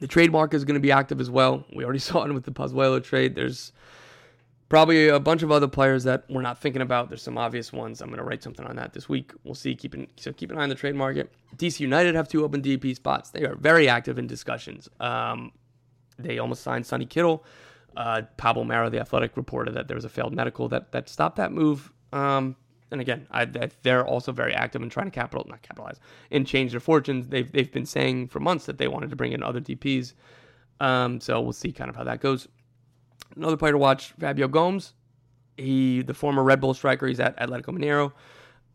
The 0.00 0.06
trade 0.06 0.30
market 0.30 0.58
is 0.58 0.64
going 0.64 0.74
to 0.74 0.80
be 0.80 0.92
active 0.92 1.20
as 1.20 1.28
well. 1.28 1.64
We 1.74 1.82
already 1.82 1.98
saw 2.08 2.22
it 2.22 2.32
with 2.32 2.44
the 2.44 2.52
Pozuelo 2.52 3.02
trade. 3.02 3.34
There's 3.34 3.72
probably 4.68 5.08
a 5.08 5.20
bunch 5.20 5.42
of 5.42 5.50
other 5.50 5.68
players 5.68 6.04
that 6.04 6.24
we're 6.28 6.42
not 6.42 6.60
thinking 6.60 6.82
about. 6.82 7.08
There's 7.08 7.22
some 7.22 7.38
obvious 7.38 7.72
ones. 7.72 8.00
I'm 8.00 8.08
going 8.08 8.18
to 8.18 8.24
write 8.24 8.42
something 8.42 8.66
on 8.66 8.76
that 8.76 8.92
this 8.92 9.08
week. 9.08 9.32
We'll 9.44 9.54
see. 9.54 9.74
Keep 9.74 9.94
an, 9.94 10.08
so 10.16 10.32
keep 10.32 10.50
an 10.50 10.58
eye 10.58 10.62
on 10.62 10.68
the 10.68 10.74
trade 10.74 10.94
market. 10.94 11.32
DC 11.56 11.80
United 11.80 12.14
have 12.14 12.28
two 12.28 12.44
open 12.44 12.62
DP 12.62 12.94
spots. 12.94 13.30
They 13.30 13.44
are 13.44 13.54
very 13.54 13.88
active 13.88 14.18
in 14.18 14.26
discussions. 14.26 14.88
Um, 15.00 15.52
they 16.18 16.38
almost 16.38 16.62
signed 16.62 16.86
Sonny 16.86 17.06
Kittel. 17.06 17.42
Uh, 17.96 18.22
Pablo 18.36 18.64
Maurer, 18.64 18.90
the 18.90 19.00
athletic, 19.00 19.36
reported 19.36 19.74
that 19.74 19.88
there 19.88 19.94
was 19.94 20.04
a 20.04 20.08
failed 20.08 20.34
medical 20.34 20.68
that 20.68 20.92
that 20.92 21.08
stopped 21.08 21.36
that 21.36 21.52
move. 21.52 21.90
Um, 22.12 22.54
and 22.90 23.00
again, 23.00 23.26
I, 23.30 23.44
they're 23.82 24.06
also 24.06 24.32
very 24.32 24.54
active 24.54 24.82
in 24.82 24.88
trying 24.88 25.06
to 25.06 25.10
capital, 25.10 25.44
not 25.48 25.62
capitalize, 25.62 26.00
and 26.30 26.46
change 26.46 26.70
their 26.70 26.80
fortunes. 26.80 27.28
They've 27.28 27.50
they've 27.50 27.70
been 27.70 27.86
saying 27.86 28.28
for 28.28 28.40
months 28.40 28.66
that 28.66 28.78
they 28.78 28.88
wanted 28.88 29.10
to 29.10 29.16
bring 29.16 29.32
in 29.32 29.42
other 29.42 29.60
DPS. 29.60 30.14
Um, 30.80 31.20
so 31.20 31.40
we'll 31.40 31.52
see 31.52 31.72
kind 31.72 31.90
of 31.90 31.96
how 31.96 32.04
that 32.04 32.20
goes. 32.20 32.46
Another 33.36 33.56
player 33.56 33.72
to 33.72 33.78
watch, 33.78 34.12
Fabio 34.18 34.48
Gomes. 34.48 34.94
He, 35.56 36.02
the 36.02 36.14
former 36.14 36.42
Red 36.42 36.60
Bull 36.60 36.74
striker, 36.74 37.06
he's 37.06 37.20
at 37.20 37.36
Atletico 37.38 37.76
Mineiro. 37.76 38.12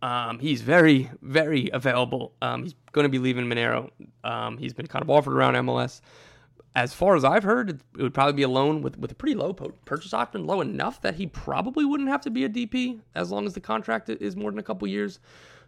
Um, 0.06 0.40
he's 0.40 0.62
very, 0.62 1.10
very 1.22 1.70
available. 1.72 2.34
Um, 2.42 2.64
he's 2.64 2.76
going 2.92 3.06
to 3.06 3.10
be 3.10 3.20
leaving 3.20 3.46
Mineiro. 3.46 3.90
Um, 4.24 4.58
he's 4.58 4.74
been 4.74 4.88
kind 4.88 5.02
of 5.02 5.10
offered 5.10 5.34
around 5.34 5.54
MLS 5.54 6.02
as 6.76 6.94
far 6.94 7.16
as 7.16 7.24
I've 7.24 7.44
heard, 7.44 7.70
it 7.70 8.02
would 8.02 8.14
probably 8.14 8.34
be 8.34 8.44
a 8.44 8.50
loan 8.50 8.82
with, 8.82 8.98
with 8.98 9.12
a 9.12 9.16
pretty 9.16 9.36
low 9.36 9.54
purchase 9.54 10.14
option, 10.14 10.46
low 10.46 10.62
enough 10.62 11.02
that 11.02 11.16
he 11.16 11.28
probably 11.28 11.86
wouldn't 11.86 12.10
have 12.10 12.22
to 12.22 12.32
be 12.32 12.46
a 12.46 12.50
DP 12.50 13.00
as 13.14 13.32
long 13.32 13.46
as 13.46 13.54
the 13.54 13.60
contract 13.60 14.10
is 14.10 14.36
more 14.36 14.50
than 14.50 14.60
a 14.60 14.64
couple 14.64 14.88
years. 14.88 15.20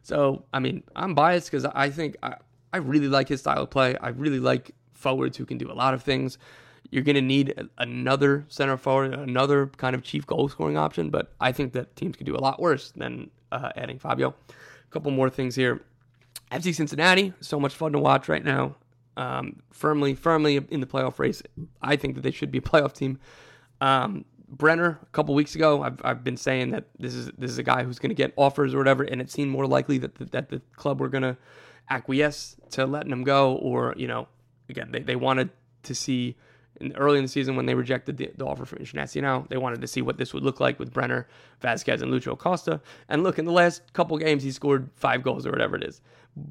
So, 0.02 0.46
I 0.54 0.60
mean, 0.60 0.84
I'm 0.96 1.14
biased 1.14 1.52
because 1.52 1.66
I 1.66 1.90
think 1.90 2.16
I, 2.24 2.36
I 2.74 2.78
really 2.78 3.08
like 3.08 3.28
his 3.28 3.42
style 3.42 3.64
of 3.64 3.70
play. 3.70 3.96
I 3.98 4.10
really 4.10 4.40
like 4.40 4.72
forwards 4.94 5.38
who 5.38 5.46
can 5.46 5.58
do 5.58 5.72
a 5.72 5.74
lot 5.74 5.94
of 5.94 6.02
things. 6.02 6.40
You're 6.96 7.04
going 7.04 7.16
to 7.16 7.22
need 7.22 7.54
another 7.78 8.46
center 8.48 8.78
forward, 8.78 9.14
another 9.14 9.68
kind 9.68 9.96
of 9.96 10.02
chief 10.02 10.26
goal 10.26 10.48
scoring 10.48 10.78
option, 10.78 11.10
but 11.10 11.34
I 11.42 11.52
think 11.52 11.74
that 11.74 11.96
teams 11.98 12.16
could 12.16 12.26
do 12.26 12.36
a 12.36 12.40
lot 12.40 12.62
worse 12.62 12.92
than 12.92 13.30
uh, 13.52 13.72
adding 13.76 14.00
Fabio. 14.00 14.30
A 14.50 14.92
couple 14.92 15.12
more 15.12 15.30
things 15.30 15.56
here. 15.56 15.84
FC 16.52 16.74
Cincinnati, 16.74 17.34
so 17.42 17.60
much 17.60 17.74
fun 17.76 17.92
to 17.92 18.00
watch 18.00 18.30
right 18.30 18.46
now 18.46 18.76
um, 19.18 19.62
firmly, 19.72 20.16
firmly 20.16 20.56
in 20.70 20.80
the 20.80 20.86
playoff 20.86 21.20
race. 21.20 21.42
I 21.82 21.96
think 21.96 22.16
that 22.16 22.22
they 22.22 22.32
should 22.32 22.52
be 22.52 22.60
a 22.60 22.62
playoff 22.70 22.94
team. 22.94 23.20
Um, 23.82 24.26
Brenner, 24.48 25.00
a 25.02 25.06
couple 25.08 25.34
weeks 25.36 25.56
ago, 25.56 25.82
I've, 25.82 26.00
I've 26.04 26.24
been 26.24 26.38
saying 26.38 26.72
that 26.72 26.86
this 27.00 27.14
is 27.14 27.32
this 27.38 27.52
is 27.52 27.58
a 27.58 27.64
guy 27.64 27.84
who's 27.84 28.00
going 28.00 28.12
to 28.12 28.16
get 28.16 28.32
offers 28.36 28.74
or 28.74 28.78
whatever, 28.78 29.04
and 29.04 29.20
it 29.20 29.30
seemed 29.30 29.52
more 29.52 29.68
likely 29.68 29.98
that 29.98 30.16
the, 30.16 30.26
that 30.26 30.50
the 30.50 30.62
club 30.76 31.02
were 31.02 31.10
going 31.10 31.24
to 31.24 31.36
acquiesce 31.90 32.56
to 32.72 32.86
letting 32.86 33.12
him 33.12 33.24
go, 33.24 33.56
or 33.56 33.96
you 33.98 34.08
know, 34.08 34.28
again, 34.70 34.92
they, 34.92 35.00
they 35.00 35.16
wanted 35.16 35.50
to 35.84 35.96
see 35.96 36.36
in, 36.82 36.96
early 36.96 37.18
in 37.18 37.24
the 37.24 37.30
season 37.30 37.56
when 37.56 37.66
they 37.66 37.76
rejected 37.76 38.18
the, 38.18 38.32
the 38.38 38.46
offer 38.46 38.66
from 38.66 38.80
Internacional, 38.80 39.48
they 39.50 39.58
wanted 39.58 39.82
to 39.82 39.88
see 39.88 40.02
what 40.02 40.18
this 40.18 40.34
would 40.34 40.44
look 40.44 40.60
like 40.60 40.80
with 40.80 40.92
Brenner, 40.92 41.28
Vazquez, 41.62 42.02
and 42.02 42.12
Lucho 42.12 42.34
Acosta. 42.34 42.82
And 43.10 43.24
look, 43.24 43.40
in 43.40 43.46
the 43.46 43.52
last 43.52 43.94
couple 43.94 44.18
games, 44.18 44.44
he 44.44 44.52
scored 44.52 44.90
five 44.96 45.24
goals 45.24 45.46
or 45.46 45.52
whatever 45.52 45.76
it 45.76 45.84
is 45.84 46.02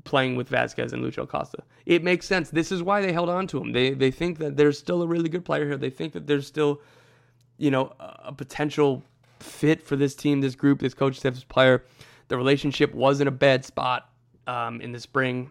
playing 0.05 0.37
with 0.37 0.49
Vazquez 0.49 0.93
and 0.93 1.05
Lucho 1.05 1.25
Acosta. 1.25 1.59
It 1.87 2.03
makes 2.03 2.27
sense. 2.27 2.51
This 2.51 2.73
is 2.73 2.83
why 2.83 3.01
they 3.03 3.13
held 3.13 3.29
on 3.29 3.47
to 3.49 3.59
him. 3.59 3.73
They 3.73 3.91
they 3.91 4.11
think 4.11 4.39
that 4.39 4.57
there's 4.57 4.79
still 4.79 5.03
a 5.03 5.07
really 5.07 5.29
good 5.29 5.45
player 5.45 5.67
here. 5.67 5.77
They 5.77 5.91
think 5.91 6.13
that 6.15 6.27
there's 6.27 6.47
still, 6.47 6.81
you 7.59 7.71
know, 7.71 7.93
a 8.01 8.33
potential 8.33 9.03
fit 9.41 9.83
for 9.83 9.97
this 9.97 10.15
team, 10.15 10.41
this 10.41 10.55
group, 10.55 10.81
this 10.81 10.95
coach 10.95 11.21
this 11.21 11.45
player. 11.45 11.85
The 12.29 12.37
relationship 12.37 12.95
was 12.95 13.21
in 13.21 13.29
a 13.29 13.31
bad 13.31 13.65
spot 13.65 14.09
um, 14.47 14.81
in 14.81 14.93
the 14.93 15.01
spring. 15.01 15.51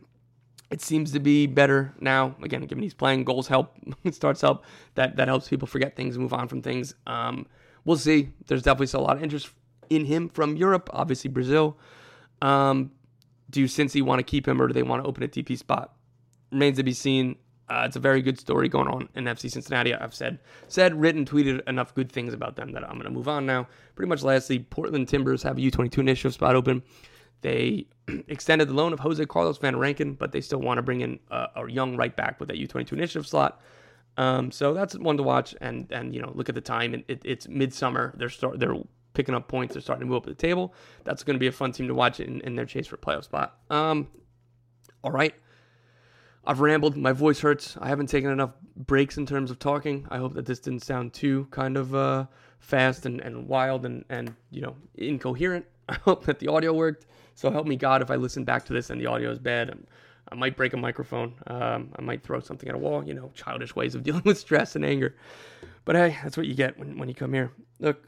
It 0.74 0.82
seems 0.82 1.12
to 1.12 1.20
be 1.20 1.46
better 1.46 1.94
now. 2.00 2.36
Again, 2.42 2.62
given 2.62 2.82
he's 2.82 2.96
playing, 2.96 3.26
goals 3.26 3.48
help, 3.48 3.78
starts 4.12 4.42
help. 4.42 4.66
That 4.96 5.18
that 5.18 5.28
helps 5.28 5.48
people 5.48 5.68
forget 5.68 5.96
things, 5.96 6.18
move 6.18 6.34
on 6.34 6.48
from 6.48 6.64
things. 6.64 6.96
Um, 7.06 7.46
we'll 7.86 7.96
see. 7.96 8.30
There's 8.48 8.64
definitely 8.64 8.88
still 8.88 9.02
a 9.02 9.06
lot 9.06 9.18
of 9.18 9.22
interest 9.22 9.52
in 9.92 10.04
him 10.06 10.30
from 10.30 10.56
Europe, 10.56 10.90
obviously 10.92 11.30
Brazil. 11.30 11.78
Um, 12.42 12.90
do 13.52 13.66
Cincy 13.66 14.02
want 14.02 14.18
to 14.18 14.24
keep 14.24 14.48
him 14.48 14.60
or 14.60 14.68
do 14.68 14.74
they 14.74 14.82
want 14.82 15.04
to 15.04 15.08
open 15.08 15.22
a 15.22 15.28
DP 15.28 15.60
spot? 15.60 15.94
Remains 16.52 16.78
to 16.78 16.84
be 16.84 16.94
seen. 16.94 17.36
Uh, 17.70 17.84
it's 17.86 17.96
a 17.96 18.00
very 18.00 18.24
good 18.24 18.40
story 18.40 18.68
going 18.68 18.88
on 18.88 19.08
in 19.14 19.26
FC 19.26 19.52
Cincinnati. 19.52 19.94
I've 19.94 20.16
said, 20.16 20.40
said, 20.70 21.00
written, 21.00 21.24
tweeted 21.24 21.62
enough 21.70 21.94
good 21.94 22.12
things 22.12 22.34
about 22.34 22.56
them 22.56 22.72
that 22.72 22.84
I'm 22.84 22.94
going 22.94 23.04
to 23.04 23.12
move 23.12 23.28
on 23.28 23.46
now. 23.46 23.68
Pretty 23.94 24.10
much 24.10 24.24
lastly, 24.24 24.58
Portland 24.58 25.08
Timbers 25.08 25.44
have 25.44 25.60
a 25.60 25.62
U22 25.62 26.00
initiative 26.00 26.34
spot 26.34 26.56
open. 26.56 26.82
They 27.44 27.86
extended 28.28 28.70
the 28.70 28.74
loan 28.74 28.94
of 28.94 29.00
Jose 29.00 29.24
Carlos 29.28 29.60
Van 29.60 29.78
Rankin, 29.78 30.16
but 30.16 30.32
they 30.32 30.42
still 30.42 30.60
want 30.60 30.80
to 30.80 30.82
bring 30.82 31.02
in 31.02 31.20
a, 31.30 31.48
a 31.58 31.70
young 31.70 31.96
right 31.96 32.16
back 32.16 32.40
with 32.40 32.50
that 32.50 32.58
U22 32.58 32.94
initiative 32.94 33.28
slot. 33.28 33.62
Um, 34.18 34.52
so 34.52 34.74
that's 34.74 34.98
one 34.98 35.18
to 35.18 35.24
watch. 35.24 35.54
And 35.62 35.92
and 35.92 36.16
you 36.16 36.22
know, 36.22 36.32
look 36.34 36.50
at 36.50 36.56
the 36.56 36.62
time. 36.62 36.96
It, 36.96 37.06
it, 37.08 37.22
it's 37.24 37.48
midsummer. 37.48 38.14
They're 38.18 38.30
start 38.30 38.60
they're 38.60 38.76
picking 39.14 39.36
up 39.36 39.48
points. 39.48 39.74
They're 39.74 39.82
starting 39.82 40.02
to 40.02 40.06
move 40.08 40.18
up 40.18 40.26
the 40.26 40.34
table. 40.34 40.74
That's 41.04 41.24
going 41.24 41.36
to 41.36 41.40
be 41.40 41.48
a 41.48 41.52
fun 41.52 41.72
team 41.72 41.88
to 41.88 41.94
watch 41.94 42.20
in, 42.20 42.42
in 42.42 42.56
their 42.56 42.66
chase 42.66 42.88
for 42.88 42.96
a 42.96 43.00
playoff 43.00 43.26
spot. 43.26 43.58
Um, 43.70 44.08
all 45.04 45.12
right. 45.12 45.36
I've 46.46 46.60
rambled. 46.60 46.98
My 46.98 47.14
voice 47.14 47.40
hurts. 47.40 47.78
I 47.80 47.88
haven't 47.88 48.08
taken 48.08 48.30
enough 48.30 48.52
breaks 48.76 49.18
in 49.18 49.26
terms 49.26 49.50
of 49.50 49.60
talking. 49.60 50.08
I 50.10 50.18
hope 50.18 50.34
that 50.34 50.46
this 50.46 50.60
didn't 50.60 50.84
sound 50.84 51.14
too 51.14 51.48
kind 51.52 51.78
of 51.78 51.96
uh, 51.96 52.26
fast 52.60 53.06
and, 53.06 53.22
and 53.22 53.48
wild 53.48 53.86
and, 53.86 54.04
and, 54.10 54.36
you 54.50 54.62
know, 54.62 54.76
incoherent. 54.96 55.66
I 55.90 55.94
hope 55.96 56.26
that 56.26 56.40
the 56.40 56.50
audio 56.50 56.74
worked. 56.74 57.06
So 57.36 57.52
help 57.52 57.68
me 57.68 57.76
God 57.76 58.02
if 58.02 58.12
I 58.12 58.16
listen 58.16 58.44
back 58.44 58.66
to 58.66 58.74
this 58.74 58.90
and 58.90 59.00
the 59.00 59.06
audio 59.08 59.32
is 59.32 59.40
bad. 59.40 59.70
And 59.70 59.86
I 60.32 60.36
might 60.36 60.56
break 60.58 60.74
a 60.74 60.78
microphone. 60.78 61.34
Um, 61.48 61.92
I 61.98 62.02
might 62.02 62.24
throw 62.24 62.40
something 62.40 62.70
at 62.70 62.76
a 62.76 62.78
wall, 62.78 63.04
you 63.04 63.14
know, 63.14 63.32
childish 63.36 63.76
ways 63.76 63.96
of 63.96 64.04
dealing 64.08 64.24
with 64.26 64.38
stress 64.38 64.76
and 64.76 64.86
anger. 64.86 65.16
But 65.86 65.96
hey, 65.96 66.18
that's 66.24 66.38
what 66.38 66.48
you 66.48 66.56
get 66.56 66.78
when, 66.80 66.98
when 66.98 67.10
you 67.10 67.16
come 67.16 67.34
here. 67.34 67.52
Look, 67.80 68.08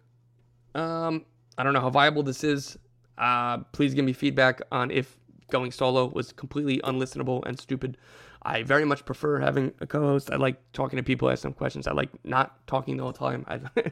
um, 0.74 1.26
I 1.58 1.64
don't 1.64 1.74
know 1.74 1.82
how 1.82 1.90
viable 1.90 2.24
this 2.24 2.44
is. 2.44 2.78
Uh, 3.18 3.60
please 3.72 3.94
give 3.94 4.06
me 4.06 4.14
feedback 4.14 4.62
on 4.72 4.92
if 4.92 5.18
going 5.52 5.72
solo 5.72 6.08
was 6.08 6.32
completely 6.32 6.80
unlistenable 6.80 7.44
and 7.46 7.60
stupid. 7.60 7.98
I 8.46 8.62
very 8.62 8.86
much 8.86 9.04
prefer 9.06 9.40
having 9.40 9.74
a 9.82 9.88
co-host. 9.88 10.32
I 10.32 10.36
like 10.36 10.58
talking 10.72 10.98
to 10.98 11.04
people, 11.04 11.32
ask 11.32 11.42
them 11.42 11.54
questions. 11.54 11.88
I 11.88 11.94
like 11.94 12.10
not 12.24 12.66
talking 12.68 12.96
the 12.96 13.04
whole 13.04 13.12
time. 13.12 13.44
I, 13.48 13.60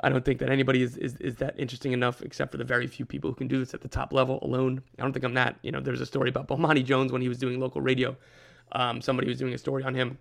I 0.00 0.08
don't 0.08 0.24
think 0.24 0.38
that 0.38 0.48
anybody 0.48 0.82
is, 0.82 0.96
is, 0.96 1.16
is 1.16 1.34
that 1.36 1.58
interesting 1.58 1.92
enough, 1.92 2.22
except 2.22 2.52
for 2.52 2.56
the 2.56 2.64
very 2.64 2.86
few 2.86 3.04
people 3.04 3.30
who 3.30 3.34
can 3.34 3.48
do 3.48 3.58
this 3.58 3.74
at 3.74 3.80
the 3.80 3.88
top 3.88 4.12
level 4.12 4.38
alone. 4.42 4.80
I 4.96 5.02
don't 5.02 5.12
think 5.12 5.24
I'm 5.24 5.34
that. 5.34 5.58
You 5.62 5.72
know, 5.72 5.80
there's 5.80 6.00
a 6.00 6.06
story 6.06 6.28
about 6.28 6.46
Bomani 6.46 6.84
Jones 6.84 7.10
when 7.10 7.20
he 7.20 7.28
was 7.28 7.38
doing 7.38 7.58
local 7.58 7.80
radio. 7.80 8.16
Um, 8.72 9.02
somebody 9.02 9.28
was 9.28 9.38
doing 9.38 9.54
a 9.54 9.58
story 9.58 9.82
on 9.82 9.92
him, 9.96 10.18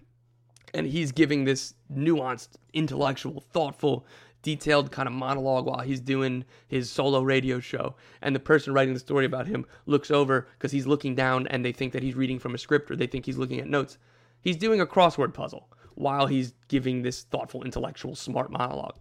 and 0.74 0.88
he's 0.88 1.12
giving 1.12 1.46
this 1.46 1.76
nuanced, 1.94 2.50
intellectual, 2.74 3.44
thoughtful 3.54 4.08
detailed 4.42 4.92
kind 4.92 5.08
of 5.08 5.14
monologue 5.14 5.66
while 5.66 5.82
he's 5.82 6.00
doing 6.00 6.46
his 6.68 6.90
solo 6.90 7.22
radio 7.22 7.60
show. 7.60 7.96
And 8.22 8.36
the 8.36 8.40
person 8.40 8.74
writing 8.74 8.94
the 8.94 9.00
story 9.00 9.26
about 9.26 9.48
him 9.48 9.66
looks 9.86 10.12
over 10.12 10.48
because 10.58 10.72
he's 10.72 10.88
looking 10.88 11.16
down 11.16 11.48
and 11.48 11.64
they 11.64 11.72
think 11.72 11.94
that 11.94 12.04
he's 12.04 12.16
reading 12.16 12.40
from 12.40 12.56
a 12.56 12.58
script 12.58 12.90
or 12.90 12.96
they 12.96 13.08
think 13.08 13.26
he's 13.26 13.38
looking 13.38 13.60
at 13.60 13.68
notes. 13.68 13.98
He's 14.42 14.58
doing 14.58 14.80
a 14.80 14.86
crossword 14.86 15.34
puzzle 15.34 15.68
while 15.96 16.28
he's 16.28 16.54
giving 16.70 17.02
this 17.02 17.24
thoughtful, 17.24 17.64
intellectual, 17.64 18.16
smart 18.16 18.52
monologue. 18.52 18.96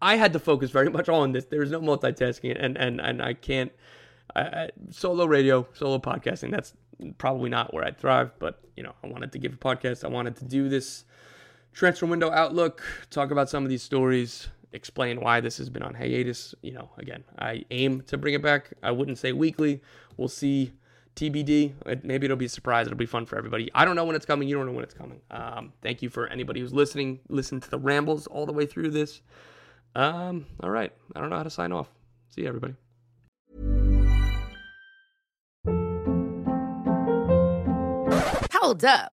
I 0.00 0.16
had 0.16 0.32
to 0.32 0.38
focus 0.38 0.70
very 0.70 0.88
much 0.90 1.08
on 1.08 1.32
this. 1.32 1.44
There's 1.44 1.70
no 1.70 1.80
multitasking, 1.80 2.56
and 2.58 2.76
and 2.78 3.00
and 3.00 3.20
I 3.20 3.34
can't. 3.34 3.72
I, 4.34 4.70
solo 4.90 5.26
radio, 5.26 5.66
solo 5.74 5.98
podcasting. 5.98 6.50
That's 6.50 6.72
probably 7.18 7.50
not 7.50 7.74
where 7.74 7.84
I 7.84 7.90
thrive. 7.90 8.30
But 8.38 8.60
you 8.76 8.82
know, 8.82 8.94
I 9.02 9.08
wanted 9.08 9.32
to 9.32 9.38
give 9.38 9.52
a 9.52 9.56
podcast. 9.56 10.04
I 10.04 10.08
wanted 10.08 10.36
to 10.36 10.44
do 10.44 10.68
this 10.68 11.04
transfer 11.72 12.06
window 12.06 12.30
outlook, 12.30 12.82
talk 13.10 13.30
about 13.30 13.50
some 13.50 13.64
of 13.64 13.70
these 13.70 13.82
stories, 13.82 14.48
explain 14.72 15.20
why 15.20 15.40
this 15.40 15.58
has 15.58 15.70
been 15.70 15.82
on 15.82 15.94
hiatus. 15.94 16.54
You 16.62 16.72
know, 16.72 16.90
again, 16.98 17.24
I 17.38 17.64
aim 17.70 18.02
to 18.02 18.18
bring 18.18 18.34
it 18.34 18.42
back. 18.42 18.72
I 18.82 18.90
wouldn't 18.90 19.18
say 19.18 19.32
weekly. 19.32 19.80
We'll 20.16 20.28
see. 20.28 20.72
TBD. 21.18 22.04
maybe 22.04 22.26
it'll 22.26 22.36
be 22.36 22.44
a 22.44 22.48
surprise. 22.48 22.86
It'll 22.86 22.96
be 22.96 23.04
fun 23.04 23.26
for 23.26 23.36
everybody. 23.36 23.68
I 23.74 23.84
don't 23.84 23.96
know 23.96 24.04
when 24.04 24.14
it's 24.14 24.24
coming. 24.24 24.46
You 24.46 24.56
don't 24.56 24.66
know 24.66 24.72
when 24.72 24.84
it's 24.84 24.94
coming. 24.94 25.20
Um, 25.32 25.72
thank 25.82 26.00
you 26.00 26.10
for 26.10 26.28
anybody 26.28 26.60
who's 26.60 26.72
listening. 26.72 27.18
Listen 27.28 27.60
to 27.60 27.68
the 27.68 27.78
rambles 27.78 28.28
all 28.28 28.46
the 28.46 28.52
way 28.52 28.66
through 28.66 28.90
this. 28.90 29.20
Um, 29.96 30.46
all 30.62 30.70
right. 30.70 30.92
I 31.16 31.20
don't 31.20 31.30
know 31.30 31.36
how 31.36 31.42
to 31.42 31.50
sign 31.50 31.72
off. 31.72 31.88
See 32.28 32.42
you, 32.42 32.48
everybody. 32.48 32.74
Hold 38.52 38.84
up. 38.84 39.17